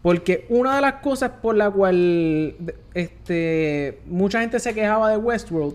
Porque 0.00 0.46
una 0.48 0.76
de 0.76 0.80
las 0.80 0.94
cosas 0.94 1.30
por 1.42 1.54
la 1.54 1.70
cual 1.70 2.56
este, 2.94 3.98
mucha 4.06 4.40
gente 4.40 4.60
se 4.60 4.72
quejaba 4.72 5.10
de 5.10 5.18
Westworld 5.18 5.74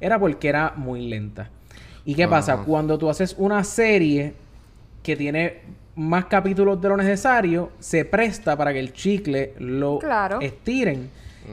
era 0.00 0.18
porque 0.18 0.48
era 0.48 0.72
muy 0.76 1.08
lenta. 1.08 1.50
¿Y 2.06 2.14
qué 2.14 2.26
pasa? 2.26 2.62
Cuando 2.64 2.96
tú 2.96 3.10
haces 3.10 3.34
una 3.36 3.62
serie 3.64 4.32
que 5.02 5.14
tiene 5.14 5.60
más 5.96 6.24
capítulos 6.26 6.80
de 6.80 6.88
lo 6.88 6.96
necesario, 6.96 7.70
se 7.78 8.04
presta 8.04 8.56
para 8.56 8.72
que 8.72 8.80
el 8.80 8.92
chicle 8.92 9.54
lo 9.58 9.98
Claro. 9.98 10.40
estiren 10.40 11.10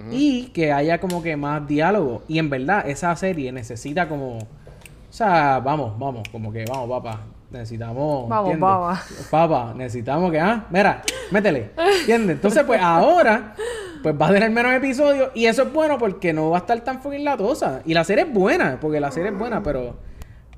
y 0.10 0.46
que 0.48 0.72
haya 0.72 1.00
como 1.00 1.22
que 1.22 1.36
más 1.36 1.68
diálogo. 1.68 2.24
Y 2.28 2.40
en 2.40 2.50
verdad, 2.50 2.88
esa 2.88 3.16
serie 3.16 3.52
necesita 3.52 4.08
como. 4.08 4.38
O 4.38 5.14
sea, 5.14 5.60
vamos, 5.60 5.98
vamos, 6.00 6.28
como 6.32 6.52
que 6.52 6.64
vamos, 6.66 6.90
papá. 6.90 7.22
Necesitamos. 7.52 8.30
Vamos, 8.30 8.58
papá. 8.58 9.04
Papá, 9.30 9.74
necesitamos 9.76 10.32
que. 10.32 10.40
Ah, 10.40 10.66
mira, 10.70 11.02
métele. 11.32 11.72
¿Entiendes? 12.00 12.38
Entonces, 12.38 12.64
pues 12.64 12.80
ahora, 12.82 13.54
pues 14.02 14.16
va 14.20 14.28
a 14.30 14.32
tener 14.32 14.50
menos 14.50 14.72
episodios. 14.72 15.32
Y 15.36 15.46
eso 15.48 15.64
es 15.64 15.74
bueno 15.74 15.98
porque 15.98 16.32
no 16.32 16.50
va 16.52 16.58
a 16.58 16.62
estar 16.62 16.80
tan 16.80 17.02
fucking 17.02 17.26
latosa. 17.26 17.82
Y 17.86 17.94
la 17.94 18.06
serie 18.06 18.24
es 18.24 18.34
buena, 18.34 18.78
porque 18.80 19.02
la 19.02 19.12
serie 19.12 19.32
es 19.32 19.38
buena, 19.38 19.62
pero. 19.62 19.98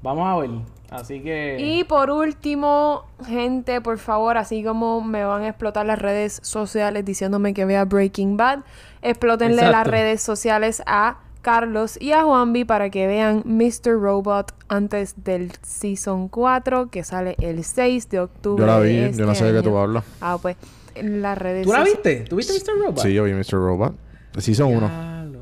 Vamos 0.03 0.27
a 0.27 0.37
ver. 0.39 0.51
Así 0.93 1.21
que. 1.21 1.57
Y 1.59 1.83
por 1.85 2.09
último, 2.11 3.05
gente, 3.25 3.81
por 3.81 3.97
favor, 3.97 4.37
así 4.37 4.63
como 4.63 5.01
me 5.01 5.23
van 5.25 5.41
a 5.43 5.49
explotar 5.49 5.85
las 5.85 5.99
redes 5.99 6.39
sociales 6.43 7.03
diciéndome 7.03 7.53
que 7.53 7.65
vea 7.65 7.85
Breaking 7.85 8.37
Bad, 8.37 8.59
explótenle 9.01 9.57
las 9.57 9.65
Exacto. 9.69 9.91
redes 9.91 10.21
sociales 10.21 10.83
a 10.85 11.17
Carlos 11.41 11.97
y 11.99 12.11
a 12.13 12.23
Juanvi 12.23 12.63
para 12.63 12.89
que 12.89 13.05
vean 13.07 13.41
Mr. 13.45 13.99
Robot 13.99 14.53
antes 14.69 15.15
del 15.23 15.51
Season 15.61 16.29
4 16.29 16.89
que 16.89 17.03
sale 17.03 17.35
el 17.41 17.63
6 17.65 18.09
de 18.09 18.19
octubre. 18.21 18.61
Yo 18.61 18.67
la 18.67 18.79
vi, 18.79 18.93
de 18.95 19.13
yo 19.13 19.25
no 19.25 19.31
este 19.33 19.45
sé 19.45 19.51
de 19.51 19.61
qué 19.61 19.67
tú 19.67 19.77
hablas. 19.77 20.03
Ah, 20.21 20.37
pues 20.41 20.55
en 20.95 21.21
las 21.21 21.37
redes 21.37 21.65
¿Tú 21.65 21.73
la 21.73 21.83
viste? 21.83 22.21
¿Tú 22.29 22.35
viste 22.37 22.53
Mr. 22.53 22.79
Robot? 22.79 22.99
Sí, 22.99 23.13
yo 23.13 23.23
vi 23.25 23.33
Mr. 23.33 23.53
Robot. 23.53 23.93
Season 24.37 24.67
1. 24.73 24.87
Diablo. 24.87 25.39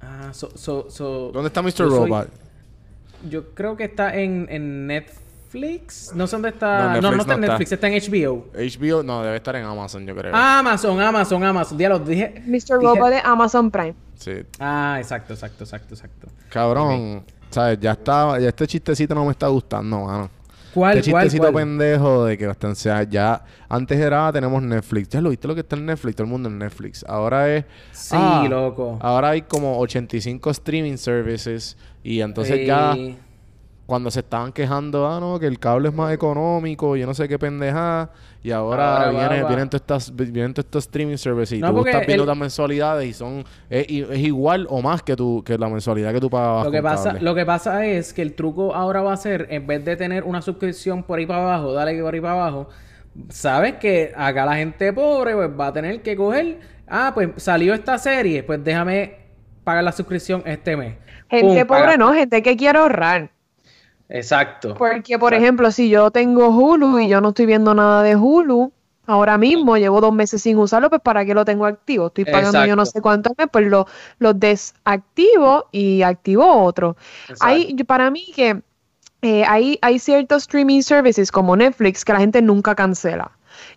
Ah, 0.00 0.30
so, 0.32 0.50
so, 0.54 0.86
so- 0.90 1.30
¿Dónde 1.32 1.48
está 1.48 1.60
Mr. 1.60 1.70
yo 1.70 1.90
soy- 1.90 1.98
Robot? 2.08 2.28
Yo 3.28 3.50
creo 3.54 3.76
que 3.76 3.84
está 3.84 4.14
en, 4.16 4.46
en 4.50 4.86
Netflix. 4.86 6.12
No 6.14 6.26
sé 6.26 6.36
dónde 6.36 6.48
está. 6.50 6.78
No, 6.78 6.84
No, 6.84 6.92
Netflix 6.94 7.02
no, 7.02 7.10
no 7.10 7.22
está 7.22 7.34
en. 7.34 7.40
Netflix, 7.40 7.72
está 7.72 7.88
en 7.88 7.94
HBO. 7.94 8.46
HBO, 8.54 9.02
no, 9.02 9.22
debe 9.22 9.36
estar 9.36 9.56
en 9.56 9.64
Amazon, 9.64 10.06
yo 10.06 10.14
creo. 10.16 10.34
Amazon, 10.34 11.00
Amazon, 11.00 11.44
Amazon. 11.44 11.78
Ya 11.78 11.88
lo 11.88 11.98
dije. 11.98 12.42
Mr. 12.46 12.50
dije- 12.50 12.74
Robot 12.74 13.10
de 13.10 13.20
Amazon 13.24 13.70
Prime. 13.70 13.94
Sí. 14.16 14.32
Ah, 14.58 14.96
exacto, 14.98 15.34
exacto, 15.34 15.64
exacto, 15.64 15.94
exacto. 15.94 16.28
Cabrón, 16.48 17.24
¿sabes? 17.50 17.78
Ya 17.80 17.92
está, 17.92 18.38
ya 18.38 18.48
este 18.48 18.66
chistecito 18.66 19.14
no 19.14 19.24
me 19.24 19.32
está 19.32 19.48
gustando, 19.48 20.00
mano. 20.04 20.30
¿Cuál, 20.74 20.98
este 20.98 21.10
chistecito 21.10 21.42
cuál? 21.44 21.54
pendejo 21.54 22.24
de 22.24 22.38
que 22.38 22.46
bastante 22.46 22.76
sea 22.76 23.02
ya 23.02 23.44
antes 23.68 23.98
era 23.98 24.32
tenemos 24.32 24.62
Netflix. 24.62 25.08
Ya 25.10 25.20
lo 25.20 25.30
viste 25.30 25.48
lo 25.48 25.54
que 25.54 25.60
está 25.60 25.76
en 25.76 25.86
Netflix, 25.86 26.16
todo 26.16 26.24
el 26.24 26.30
mundo 26.30 26.48
en 26.48 26.58
Netflix. 26.58 27.04
Ahora 27.06 27.54
es 27.54 27.64
Sí, 27.92 28.16
ah, 28.18 28.46
loco. 28.48 28.98
Ahora 29.00 29.30
hay 29.30 29.42
como 29.42 29.78
85 29.78 30.50
streaming 30.50 30.96
services 30.96 31.76
y 32.02 32.20
entonces 32.20 32.66
ya. 32.66 32.96
Cuando 33.92 34.10
se 34.10 34.20
estaban 34.20 34.52
quejando, 34.52 35.06
ah, 35.06 35.20
no, 35.20 35.38
que 35.38 35.46
el 35.46 35.58
cable 35.58 35.90
es 35.90 35.94
más 35.94 36.14
económico, 36.14 36.96
yo 36.96 37.04
no 37.04 37.12
sé 37.12 37.28
qué 37.28 37.38
pendejada, 37.38 38.10
y 38.42 38.50
ahora, 38.50 39.10
viene, 39.10 39.42
va. 39.42 39.48
vienen 39.50 39.68
todos 39.68 39.82
estas, 39.82 40.16
vienen 40.16 40.54
todos 40.54 40.64
estos 40.64 40.84
streaming 40.84 41.18
services 41.18 41.58
y 41.58 41.60
No, 41.60 41.74
tú 41.74 41.84
estás 41.86 42.06
viendo 42.06 42.22
el- 42.22 42.28
las 42.28 42.38
mensualidades 42.38 43.06
y 43.06 43.12
son, 43.12 43.44
es, 43.68 43.86
igual 43.90 44.66
o 44.70 44.80
más 44.80 45.02
que 45.02 45.14
tu, 45.14 45.44
que 45.44 45.58
la 45.58 45.68
mensualidad 45.68 46.10
que 46.14 46.20
tú 46.20 46.30
pagabas 46.30 46.64
Lo 46.64 46.70
que, 46.70 46.78
con 46.80 46.90
pasa, 46.90 47.04
cable. 47.10 47.20
lo 47.20 47.34
que 47.34 47.44
pasa 47.44 47.84
es 47.84 48.14
que 48.14 48.22
el 48.22 48.32
truco 48.32 48.74
ahora 48.74 49.02
va 49.02 49.12
a 49.12 49.16
ser, 49.18 49.46
en 49.50 49.66
vez 49.66 49.84
de 49.84 49.94
tener 49.94 50.24
una 50.24 50.40
suscripción 50.40 51.02
por 51.02 51.18
ahí 51.18 51.26
para 51.26 51.42
abajo, 51.42 51.74
dale 51.74 51.94
que 51.94 52.00
por 52.00 52.14
ahí 52.14 52.20
para 52.22 52.32
abajo, 52.32 52.68
sabes 53.28 53.74
que 53.74 54.14
acá 54.16 54.46
la 54.46 54.54
gente 54.56 54.90
pobre 54.94 55.34
pues, 55.34 55.50
va 55.50 55.66
a 55.66 55.72
tener 55.74 56.00
que 56.00 56.16
coger, 56.16 56.60
ah, 56.88 57.10
pues 57.12 57.28
salió 57.36 57.74
esta 57.74 57.98
serie, 57.98 58.42
pues 58.42 58.64
déjame 58.64 59.16
pagar 59.64 59.84
la 59.84 59.92
suscripción 59.92 60.42
este 60.46 60.78
mes. 60.78 60.94
Gente 61.28 61.66
Pum, 61.66 61.66
pobre 61.66 61.82
paga. 61.82 61.96
no, 61.98 62.14
gente 62.14 62.42
que 62.42 62.56
quiere 62.56 62.78
ahorrar. 62.78 63.30
Exacto. 64.14 64.74
Porque, 64.74 65.18
por 65.18 65.32
Exacto. 65.32 65.42
ejemplo, 65.42 65.70
si 65.72 65.88
yo 65.88 66.10
tengo 66.10 66.48
Hulu 66.48 66.98
y 66.98 67.08
yo 67.08 67.20
no 67.22 67.30
estoy 67.30 67.46
viendo 67.46 67.74
nada 67.74 68.02
de 68.02 68.14
Hulu, 68.14 68.70
ahora 69.06 69.38
mismo 69.38 69.76
llevo 69.78 70.00
dos 70.02 70.12
meses 70.12 70.42
sin 70.42 70.58
usarlo, 70.58 70.90
pues 70.90 71.00
¿para 71.00 71.24
qué 71.24 71.32
lo 71.34 71.44
tengo 71.46 71.64
activo? 71.64 72.08
Estoy 72.08 72.24
pagando 72.26 72.64
yo 72.66 72.76
no 72.76 72.84
sé 72.84 73.00
cuánto 73.00 73.30
al 73.30 73.36
mes, 73.38 73.48
pues 73.50 73.66
lo, 73.66 73.86
lo 74.18 74.34
desactivo 74.34 75.66
y 75.72 76.02
activo 76.02 76.46
otro. 76.62 76.96
Yo- 77.28 77.84
para 77.86 78.10
mí 78.10 78.26
que 78.34 78.62
eh, 79.22 79.44
hay, 79.46 79.78
hay 79.82 79.98
ciertos 79.98 80.42
streaming 80.42 80.82
services 80.82 81.32
como 81.32 81.56
Netflix 81.56 82.04
que 82.04 82.12
la 82.12 82.18
gente 82.20 82.42
nunca 82.42 82.74
cancela. 82.74 83.30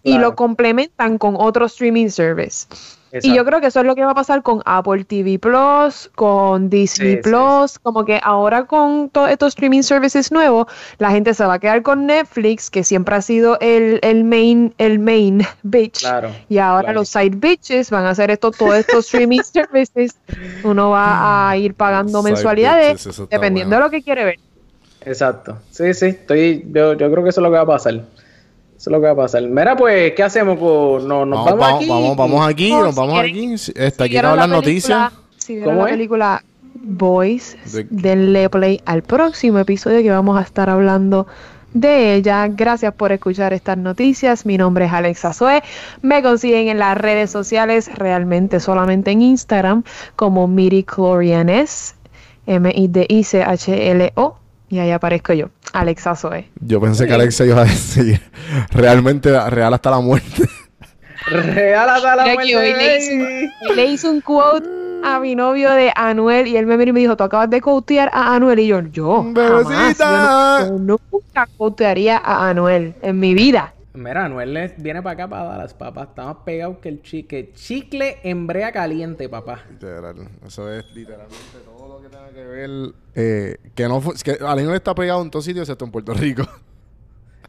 Y 0.03 0.11
Claro. 0.13 0.29
lo 0.29 0.35
complementan 0.35 1.17
con 1.17 1.35
otro 1.37 1.65
streaming 1.65 2.09
service. 2.09 2.67
Y 3.11 3.17
Exacto. 3.17 3.35
yo 3.37 3.45
creo 3.45 3.61
que 3.61 3.67
eso 3.67 3.79
es 3.79 3.85
lo 3.85 3.95
que 3.95 4.03
va 4.03 4.11
a 4.11 4.15
pasar 4.15 4.43
con 4.43 4.61
Apple 4.65 5.05
TV 5.05 5.39
Plus, 5.39 6.11
con 6.15 6.69
Disney 6.69 7.11
Sí, 7.11 7.15
sí, 7.15 7.21
Plus, 7.23 7.79
como 7.79 8.03
que 8.03 8.19
ahora 8.21 8.65
con 8.65 9.09
todos 9.09 9.29
estos 9.29 9.49
streaming 9.49 9.83
services 9.83 10.33
nuevos, 10.33 10.67
la 10.97 11.11
gente 11.11 11.33
se 11.33 11.45
va 11.45 11.53
a 11.53 11.59
quedar 11.59 11.81
con 11.81 12.05
Netflix, 12.07 12.69
que 12.69 12.83
siempre 12.83 13.15
ha 13.15 13.21
sido 13.21 13.57
el, 13.61 13.99
el 14.03 14.25
main, 14.25 14.73
el 14.79 14.99
main 14.99 15.43
bitch. 15.63 16.01
Claro, 16.01 16.29
Y 16.49 16.57
ahora 16.57 16.87
claro. 16.87 16.99
los 16.99 17.07
side 17.07 17.29
bitches 17.37 17.89
van 17.89 18.03
a 18.03 18.09
hacer 18.09 18.31
esto, 18.31 18.51
todos 18.51 18.75
estos 18.75 19.05
streaming 19.05 19.39
services. 19.53 20.17
Uno 20.65 20.89
va 20.89 21.49
a 21.51 21.55
ir 21.55 21.73
pagando 21.73 22.19
Side 22.21 22.31
mensualidades 22.33 23.05
bitches, 23.05 23.29
dependiendo 23.29 23.77
bueno. 23.77 23.85
de 23.85 23.91
lo 23.91 23.97
que 23.97 24.03
quiere 24.03 24.25
ver. 24.25 24.39
Exacto. 25.05 25.57
Sí, 25.71 25.93
sí, 25.93 26.07
estoy, 26.07 26.65
yo, 26.69 26.93
yo 26.93 27.09
creo 27.11 27.23
que 27.23 27.29
eso 27.29 27.39
es 27.39 27.43
lo 27.43 27.49
que 27.51 27.55
va 27.57 27.61
a 27.61 27.65
pasar. 27.65 28.01
Eso 28.77 28.89
es 28.89 28.91
lo 28.91 28.99
que 28.99 29.05
va 29.07 29.11
a 29.13 29.15
pasar. 29.15 29.41
Mira, 29.43 29.75
pues, 29.75 30.11
¿qué 30.13 30.23
hacemos 30.23 30.59
con 30.59 31.07
no, 31.07 31.25
nos 31.25 31.45
Vamos, 31.45 31.59
vamos, 31.59 31.59
vamos, 31.59 31.75
aquí? 31.81 31.89
vamos, 31.89 32.15
vamos 32.17 32.47
aquí, 32.47 32.69
No, 32.71 32.83
nos 32.83 32.93
si 32.95 32.99
vamos 32.99 33.13
quieren- 33.21 33.31
aquí. 33.31 33.57
Si 33.57 33.71
aquí 33.71 33.81
las 33.81 33.95
película- 33.97 34.47
noticias. 34.47 35.13
Si 35.37 35.53
vieron 35.55 35.69
¿Cómo 35.73 35.83
la 35.85 35.89
es? 35.91 35.95
película 35.95 36.43
Boys, 36.87 37.55
De- 37.73 37.87
denle 37.89 38.49
play 38.49 38.81
al 38.85 39.01
próximo 39.01 39.59
episodio 39.59 40.01
que 40.03 40.11
vamos 40.11 40.37
a 40.37 40.41
estar 40.41 40.69
hablando 40.69 41.25
de 41.73 42.15
ella. 42.15 42.47
Gracias 42.49 42.93
por 42.93 43.11
escuchar 43.11 43.53
estas 43.53 43.77
noticias. 43.77 44.45
Mi 44.45 44.57
nombre 44.57 44.85
es 44.85 44.91
Alexa 44.93 45.33
Zoe. 45.33 45.63
Me 46.01 46.21
consiguen 46.21 46.67
en 46.67 46.77
las 46.79 46.97
redes 46.97 47.31
sociales, 47.31 47.89
realmente 47.95 48.59
solamente 48.59 49.11
en 49.11 49.21
Instagram, 49.21 49.83
como 50.15 50.47
Midichlorianes, 50.47 51.95
M-I-D-I-C-H-L-O. 53.15 54.35
Y 54.69 54.79
ahí 54.79 54.91
aparezco 54.91 55.31
yo, 55.33 55.47
Alexa 55.79 56.15
Zoe. 56.15 56.49
Yo 56.61 56.79
pensé 56.81 57.05
que 57.07 57.13
Alexa 57.13 57.45
iba 57.45 57.61
a 57.61 57.65
decir 57.65 58.21
realmente 58.71 59.37
real 59.49 59.73
hasta 59.73 59.91
la 59.91 59.99
muerte. 59.99 60.43
Real 61.27 61.89
hasta 61.89 62.15
la 62.15 62.23
Mira 62.23 62.33
muerte. 62.35 62.49
que 62.51 62.57
hoy 62.57 62.73
le 62.73 63.51
hoy 63.69 63.75
le 63.75 63.85
hice 63.85 64.09
un 64.09 64.21
quote 64.21 64.67
a 65.03 65.19
mi 65.19 65.35
novio 65.35 65.71
de 65.71 65.91
Anuel 65.95 66.47
y 66.47 66.57
él 66.57 66.65
me 66.65 66.77
miró 66.77 66.89
y 66.89 66.93
me 66.93 66.99
dijo, 66.99 67.15
tú 67.17 67.23
acabas 67.23 67.49
de 67.49 67.61
quotear 67.61 68.09
a 68.13 68.35
Anuel 68.35 68.59
y 68.59 68.67
yo, 68.67 68.81
yo, 68.81 69.23
jamás, 69.35 69.67
Bebecita. 69.67 70.59
yo, 70.67 70.77
no- 70.79 70.97
yo 70.97 70.99
nunca 71.11 71.47
quotearía 71.57 72.17
a 72.17 72.49
Anuel 72.49 72.95
en 73.01 73.19
mi 73.19 73.33
vida. 73.33 73.71
Mira, 73.93 74.25
Anuel 74.25 74.53
le- 74.53 74.73
viene 74.77 75.01
para 75.01 75.13
acá 75.13 75.27
para 75.29 75.43
dar 75.45 75.57
las 75.59 75.73
papas. 75.73 76.09
Está 76.09 76.25
más 76.25 76.37
pegado 76.43 76.81
que 76.81 76.89
el 76.89 77.01
chicle. 77.01 77.51
Chicle 77.53 78.17
en 78.23 78.45
brea 78.45 78.71
caliente, 78.73 79.29
papá. 79.29 79.61
Literal, 79.71 80.15
eso 80.45 80.69
es 80.73 80.83
literalmente 80.93 81.37
todo 81.63 81.74
lo 81.95 82.09
que 82.09 82.15
tenga 82.15 82.29
que 82.29 82.43
ver. 82.45 82.93
eh, 83.15 83.57
que 83.75 83.87
no 83.87 84.01
fue, 84.01 84.13
que 84.15 84.37
Anuel 84.45 84.75
está 84.75 84.93
pegado 84.95 85.21
en 85.21 85.29
todos 85.31 85.45
sitios 85.45 85.63
excepto 85.67 85.85
en 85.85 85.91
Puerto 85.91 86.13
Rico. 86.13 86.43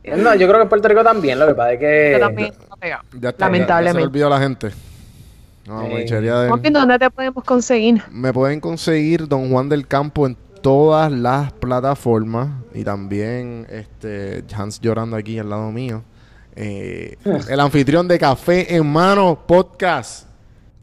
No, 0.05 0.35
yo 0.37 0.47
creo 0.47 0.59
que 0.59 0.63
en 0.63 0.69
Puerto 0.69 0.89
Rico 0.89 1.03
también. 1.03 1.39
Lo 1.39 1.47
que 1.49 1.55
pasa 1.55 1.73
es 1.73 1.81
que. 1.81 2.11
Yo 2.13 2.21
también 2.21 2.55
pegado. 2.81 3.03
Ya 3.13 3.17
está, 3.17 3.19
ya- 3.19 3.21
ya 3.21 3.33
se 3.33 3.39
Lamentablemente. 3.41 4.03
olvidó 4.05 4.27
a 4.29 4.31
la 4.31 4.39
gente. 4.41 4.71
No, 5.67 5.83
Eh. 5.83 5.89
monchería 5.91 6.39
de- 6.41 6.71
¿dónde 6.71 6.99
te 6.99 7.11
podemos 7.11 7.43
conseguir? 7.43 8.01
Me 8.13 8.33
pueden 8.33 8.61
conseguir 8.61 9.27
Don 9.27 9.51
Juan 9.51 9.69
del 9.69 9.87
Campo 9.89 10.27
en 10.27 10.37
todas 10.63 11.11
las 11.11 11.53
plataformas 11.55 12.49
y 12.73 12.85
también 12.85 13.67
este 13.69 14.45
Hans 14.55 14.81
llorando 14.81 15.17
aquí 15.17 15.39
al 15.41 15.51
lado 15.51 15.73
mío. 15.73 16.03
Eh, 16.55 17.17
el 17.51 17.59
anfitrión 17.61 18.07
de 18.07 18.17
Café 18.19 18.77
en 18.77 18.87
Mano 18.87 19.37
Podcast. 19.47 20.26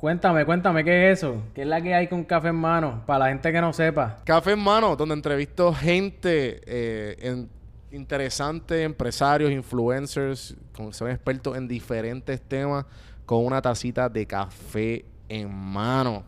Cuéntame, 0.03 0.43
cuéntame, 0.43 0.83
¿qué 0.83 1.09
es 1.13 1.19
eso? 1.19 1.41
¿Qué 1.55 1.61
es 1.61 1.67
la 1.69 1.81
que 1.81 1.95
hay 1.95 2.09
con 2.09 2.25
café 2.25 2.49
en 2.49 2.55
mano? 2.55 3.01
Para 3.05 3.19
la 3.19 3.27
gente 3.29 3.53
que 3.53 3.61
no 3.61 3.71
sepa. 3.71 4.17
Café 4.25 4.51
en 4.51 4.59
Mano, 4.59 4.97
donde 4.97 5.13
entrevisto 5.15 5.73
gente 5.73 6.59
eh, 6.65 7.15
en- 7.21 7.49
interesante, 7.89 8.83
empresarios, 8.83 9.49
influencers, 9.49 10.57
con, 10.75 10.91
son 10.91 11.09
expertos 11.09 11.55
en 11.55 11.69
diferentes 11.69 12.41
temas, 12.41 12.85
con 13.25 13.45
una 13.45 13.61
tacita 13.61 14.09
de 14.09 14.25
café 14.25 15.05
en 15.29 15.49
mano. 15.49 16.25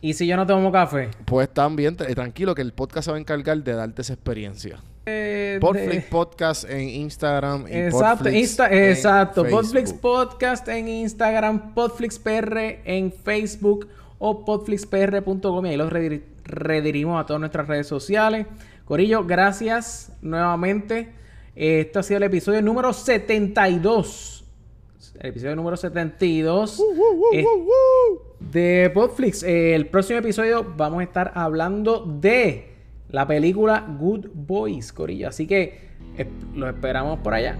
¿Y 0.00 0.12
si 0.14 0.26
yo 0.26 0.36
no 0.36 0.44
tomo 0.44 0.72
café? 0.72 1.08
Pues 1.24 1.48
también, 1.54 1.96
tra- 1.96 2.12
tranquilo, 2.16 2.52
que 2.52 2.62
el 2.62 2.72
podcast 2.72 3.04
se 3.04 3.10
va 3.12 3.16
a 3.16 3.20
encargar 3.20 3.62
de 3.62 3.74
darte 3.74 4.02
esa 4.02 4.14
experiencia. 4.14 4.80
Eh, 5.06 5.58
Podflix 5.60 6.04
Podcast 6.06 6.70
en 6.70 6.88
Instagram 6.88 7.66
y 7.68 7.72
Exacto, 7.76 8.24
Podflix 8.24 8.36
Insta- 8.58 8.72
en 8.72 8.84
exacto. 8.90 9.42
Facebook. 9.42 9.60
Podflix 9.60 9.92
Podcast 9.92 10.68
en 10.68 10.88
Instagram, 10.88 11.74
Podflix 11.74 12.18
PR 12.18 12.80
en 12.84 13.12
Facebook 13.12 13.86
o 14.18 14.44
podflixpr.com 14.44 15.66
y 15.66 15.68
ahí 15.68 15.76
los 15.76 15.92
redirigimos 16.44 17.20
a 17.22 17.26
todas 17.26 17.40
nuestras 17.40 17.68
redes 17.68 17.86
sociales. 17.86 18.46
Corillo, 18.86 19.24
gracias 19.24 20.12
nuevamente. 20.22 21.12
Este 21.54 21.98
ha 21.98 22.02
sido 22.02 22.16
el 22.18 22.22
episodio 22.24 22.62
número 22.62 22.92
72. 22.92 24.44
El 25.20 25.26
episodio 25.30 25.54
número 25.54 25.76
72 25.76 26.82
eh, 27.34 27.44
de 28.40 28.90
Podflix. 28.92 29.42
Eh, 29.42 29.74
el 29.74 29.86
próximo 29.86 30.18
episodio 30.18 30.66
vamos 30.76 31.00
a 31.00 31.04
estar 31.04 31.32
hablando 31.34 32.04
de 32.04 32.73
la 33.10 33.26
película 33.26 33.86
Good 33.98 34.28
Boys, 34.34 34.92
Corillo. 34.92 35.28
Así 35.28 35.46
que 35.46 35.90
eh, 36.16 36.26
los 36.54 36.74
esperamos 36.74 37.18
por 37.20 37.34
allá. 37.34 37.56